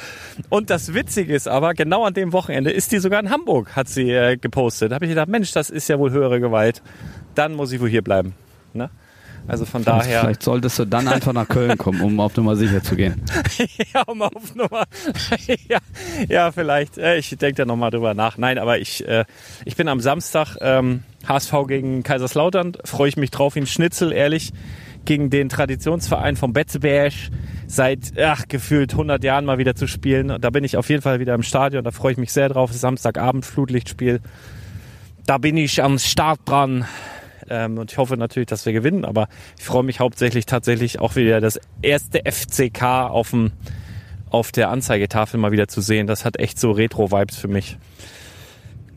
Und 0.50 0.70
das 0.70 0.94
Witzige 0.94 1.36
ist 1.36 1.48
aber, 1.48 1.74
genau 1.74 2.06
an 2.06 2.14
dem 2.14 2.32
Wochenende 2.34 2.72
ist 2.72 2.92
die 2.92 3.00
sogar 3.00 3.20
in 3.20 3.30
Hamburg, 3.30 3.76
hat 3.76 3.90
sie 3.90 4.12
äh, 4.12 4.38
gepostet. 4.38 4.92
Da 4.92 4.96
habe 4.96 5.06
ich 5.06 5.12
gedacht, 5.12 5.28
Mensch, 5.28 5.52
das 5.52 5.70
ist 5.70 5.88
ja 5.90 6.00
wohl 6.00 6.12
höhere 6.12 6.40
Gewalt. 6.40 6.82
Dann 7.36 7.54
muss 7.54 7.72
ich 7.72 7.82
wohl 7.82 7.90
hier 7.90 8.02
bleiben. 8.04 8.34
Ne? 8.74 8.90
Also 9.48 9.66
von 9.66 9.84
daher. 9.84 10.22
vielleicht 10.22 10.44
solltest 10.44 10.78
du 10.80 10.86
dann 10.86 11.08
einfach 11.08 11.32
nach 11.34 11.48
Köln 11.48 11.78
kommen, 11.78 12.02
um 12.02 12.20
auf 12.20 12.36
Nummer 12.36 12.56
sicher 12.56 12.84
zu 12.84 12.96
gehen. 12.96 13.22
ja, 13.94 14.02
um 14.04 14.22
auf 14.22 14.56
Nummer. 14.56 14.84
ja, 15.70 15.80
ja, 16.28 16.52
vielleicht. 16.52 16.98
Äh, 16.98 17.18
Ich 17.18 17.30
denke 17.30 17.56
da 17.56 17.66
nochmal 17.66 17.92
drüber 17.92 18.14
nach. 18.14 18.38
Nein, 18.38 18.58
aber 18.58 18.80
ich, 18.80 19.08
äh, 19.08 19.26
ich 19.66 19.76
bin 19.76 19.88
am 19.88 20.00
Samstag 20.02 20.58
ähm, 20.60 21.04
HSV 21.28 21.54
gegen 21.68 22.04
Kaiserslautern. 22.04 22.74
Freue 22.84 23.10
ich 23.10 23.18
mich 23.18 23.32
drauf, 23.32 23.56
ihn 23.56 23.66
Schnitzel, 23.68 24.12
ehrlich, 24.12 24.52
gegen 25.06 25.30
den 25.30 25.48
Traditionsverein 25.48 26.36
vom 26.36 26.52
Betzeberg 26.52 27.14
seit 27.68 28.20
ach, 28.22 28.48
gefühlt 28.48 28.92
100 28.92 29.24
Jahren 29.24 29.46
mal 29.46 29.58
wieder 29.58 29.76
zu 29.76 29.88
spielen. 29.88 30.32
Und 30.32 30.44
Da 30.44 30.50
bin 30.50 30.64
ich 30.66 30.76
auf 30.78 30.90
jeden 30.90 31.02
Fall 31.02 31.20
wieder 31.20 31.34
im 31.34 31.44
Stadion. 31.44 31.84
Da 31.84 31.92
freue 31.92 32.12
ich 32.12 32.18
mich 32.18 32.34
sehr 32.34 32.50
drauf. 32.50 32.74
Samstagabend 32.74 33.46
Flutlichtspiel. 33.46 34.20
Da 35.26 35.38
bin 35.38 35.58
ich 35.58 35.82
am 35.84 36.00
Start 36.00 36.42
dran. 36.46 36.86
Ähm, 37.50 37.78
und 37.78 37.92
ich 37.92 37.98
hoffe 37.98 38.18
natürlich, 38.18 38.48
dass 38.48 38.66
wir 38.66 38.74
gewinnen, 38.74 39.06
aber 39.06 39.28
ich 39.58 39.66
freue 39.66 39.84
mich 39.84 40.00
hauptsächlich 40.00 40.46
tatsächlich 40.46 41.00
auch 41.00 41.16
wieder 41.16 41.42
das 41.42 41.60
erste 41.82 42.22
FCK 42.30 42.84
auf 42.84 43.32
dem 43.32 43.52
auf 44.30 44.52
der 44.52 44.70
Anzeigetafel 44.70 45.40
mal 45.40 45.52
wieder 45.52 45.70
zu 45.70 45.80
sehen. 45.80 46.06
Das 46.06 46.26
hat 46.26 46.38
echt 46.38 46.60
so 46.60 46.72
Retro-Vibes 46.72 47.38
für 47.38 47.48
mich. 47.48 47.78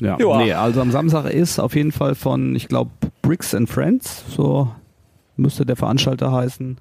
Ja. 0.00 0.18
Joa. 0.18 0.42
Nee, 0.42 0.52
also 0.54 0.80
am 0.80 0.90
Samstag 0.90 1.26
ist 1.26 1.58
auf 1.58 1.76
jeden 1.76 1.92
Fall 1.92 2.14
von, 2.14 2.56
ich 2.56 2.68
glaube, 2.68 2.90
Bricks 3.22 3.54
and 3.54 3.68
Friends, 3.68 4.24
so 4.28 4.72
müsste 5.36 5.66
der 5.66 5.76
Veranstalter 5.76 6.32
heißen, 6.32 6.78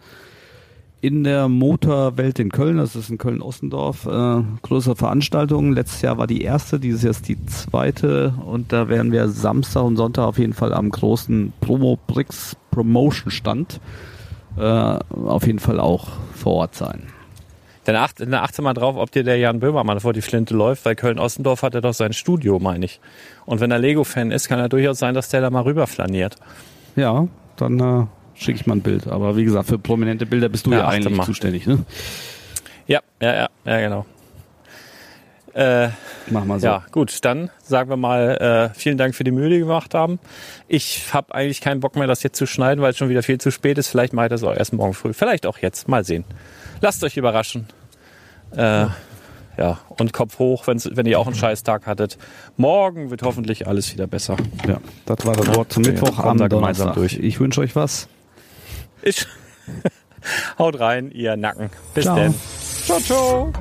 in 1.01 1.23
der 1.23 1.47
Motorwelt 1.47 2.39
in 2.39 2.49
Köln, 2.49 2.77
das 2.77 2.95
ist 2.95 3.09
in 3.09 3.17
Köln-Ossendorf, 3.17 4.05
äh, 4.05 4.41
größere 4.61 4.95
Veranstaltung. 4.95 5.73
Letztes 5.73 6.01
Jahr 6.01 6.17
war 6.17 6.27
die 6.27 6.41
erste, 6.41 6.79
dieses 6.79 7.03
Jahr 7.03 7.11
ist 7.11 7.27
die 7.27 7.43
zweite 7.45 8.33
und 8.45 8.73
da 8.73 8.89
werden 8.89 9.11
wir 9.11 9.29
Samstag 9.29 9.83
und 9.83 9.95
Sonntag 9.95 10.25
auf 10.25 10.37
jeden 10.37 10.53
Fall 10.53 10.73
am 10.73 10.89
großen 10.89 11.53
Promo 11.61 11.97
Bricks 12.07 12.57
Promotion 12.71 13.31
Stand 13.31 13.79
äh, 14.57 14.61
auf 14.61 15.47
jeden 15.47 15.59
Fall 15.59 15.79
auch 15.79 16.07
vor 16.35 16.53
Ort 16.53 16.75
sein. 16.75 17.03
Dann 17.85 17.95
acht, 17.95 18.19
dann 18.19 18.33
achte 18.33 18.61
mal 18.61 18.73
drauf, 18.73 18.97
ob 18.97 19.11
dir 19.11 19.23
der 19.23 19.37
Jan 19.37 19.59
Böhmermann 19.59 19.99
vor 19.99 20.13
die 20.13 20.21
Flinte 20.21 20.53
läuft, 20.53 20.85
weil 20.85 20.95
Köln-Ossendorf 20.95 21.63
hat 21.63 21.75
er 21.75 21.81
doch 21.81 21.93
sein 21.93 22.13
Studio, 22.13 22.59
meine 22.59 22.85
ich. 22.85 22.99
Und 23.45 23.61
wenn 23.61 23.71
er 23.71 23.79
Lego-Fan 23.79 24.31
ist, 24.31 24.47
kann 24.47 24.59
er 24.59 24.69
durchaus 24.69 24.99
sein, 24.99 25.15
dass 25.15 25.29
der 25.29 25.41
da 25.41 25.49
mal 25.49 25.63
rüber 25.63 25.87
flaniert. 25.87 26.35
Ja, 26.95 27.27
dann 27.55 27.79
äh, 27.79 28.05
schicke 28.39 28.59
ich 28.61 28.65
mal 28.65 28.75
ein 28.75 28.81
Bild. 28.81 29.07
Aber 29.07 29.35
wie 29.37 29.43
gesagt, 29.43 29.67
für 29.67 29.77
prominente 29.77 30.25
Bilder 30.25 30.49
bist 30.49 30.65
du 30.65 30.71
Ja, 30.71 30.79
ja, 30.79 30.87
eigentlich 30.87 31.15
mal. 31.17 31.25
zuständig, 31.25 31.67
ne? 31.67 31.85
Ja, 32.87 33.01
ja, 33.21 33.33
ja, 33.35 33.49
ja, 33.65 33.79
genau. 33.79 34.05
Äh, 35.53 35.89
Mach 36.29 36.45
mal 36.45 36.59
so. 36.59 36.67
Ja, 36.67 36.85
gut, 36.91 37.25
dann 37.25 37.49
sagen 37.63 37.89
wir 37.89 37.97
mal 37.97 38.69
äh, 38.73 38.77
vielen 38.79 38.97
Dank 38.97 39.15
für 39.15 39.23
die 39.23 39.31
Mühe, 39.31 39.49
die 39.49 39.55
wir 39.55 39.59
gemacht 39.65 39.93
haben. 39.95 40.19
Ich 40.67 41.11
habe 41.13 41.33
eigentlich 41.33 41.59
keinen 41.59 41.79
Bock 41.79 41.95
mehr, 41.95 42.07
das 42.07 42.21
jetzt 42.23 42.37
zu 42.37 42.45
schneiden, 42.45 42.81
weil 42.83 42.91
es 42.91 42.97
schon 42.97 43.09
wieder 43.09 43.23
viel 43.23 43.39
zu 43.39 43.51
spät 43.51 43.77
ist. 43.79 43.87
Vielleicht 43.87 44.13
mache 44.13 44.27
ich 44.27 44.29
das 44.29 44.43
auch 44.43 44.55
erst 44.55 44.73
morgen 44.73 44.93
früh. 44.93 45.11
Vielleicht 45.13 45.45
auch 45.47 45.57
jetzt. 45.57 45.87
Mal 45.87 46.03
sehen. 46.03 46.23
Lasst 46.81 47.03
euch 47.03 47.17
überraschen. 47.17 47.65
Äh, 48.55 48.85
ja, 49.57 49.79
und 49.89 50.13
Kopf 50.13 50.39
hoch, 50.39 50.67
wenn's, 50.67 50.87
wenn 50.93 51.05
ihr 51.05 51.19
auch 51.19 51.25
einen 51.27 51.35
Scheißtag 51.35 51.85
hattet. 51.87 52.17
Morgen 52.55 53.09
wird 53.09 53.23
hoffentlich 53.23 53.67
alles 53.67 53.91
wieder 53.91 54.07
besser. 54.07 54.37
Ja, 54.67 54.77
das 55.05 55.25
war 55.25 55.35
das 55.35 55.47
Ja, 55.47 55.55
Wort 55.55 55.73
zum 55.73 55.83
wir 55.83 55.91
Mittwoch 55.93 56.15
kommen 56.15 56.29
am 56.29 56.37
da 56.37 56.47
gemeinsam 56.47 56.93
durch. 56.93 57.17
Ich 57.17 57.39
wünsche 57.39 57.59
euch 57.61 57.75
was. 57.75 58.07
Ich 59.01 59.25
Haut 60.59 60.79
rein, 60.79 61.11
ihr 61.11 61.37
Nacken. 61.37 61.69
Bis 61.93 62.05
Ciao. 62.05 62.15
denn. 62.15 62.35
Ciao, 62.85 62.99
ciao. 62.99 63.53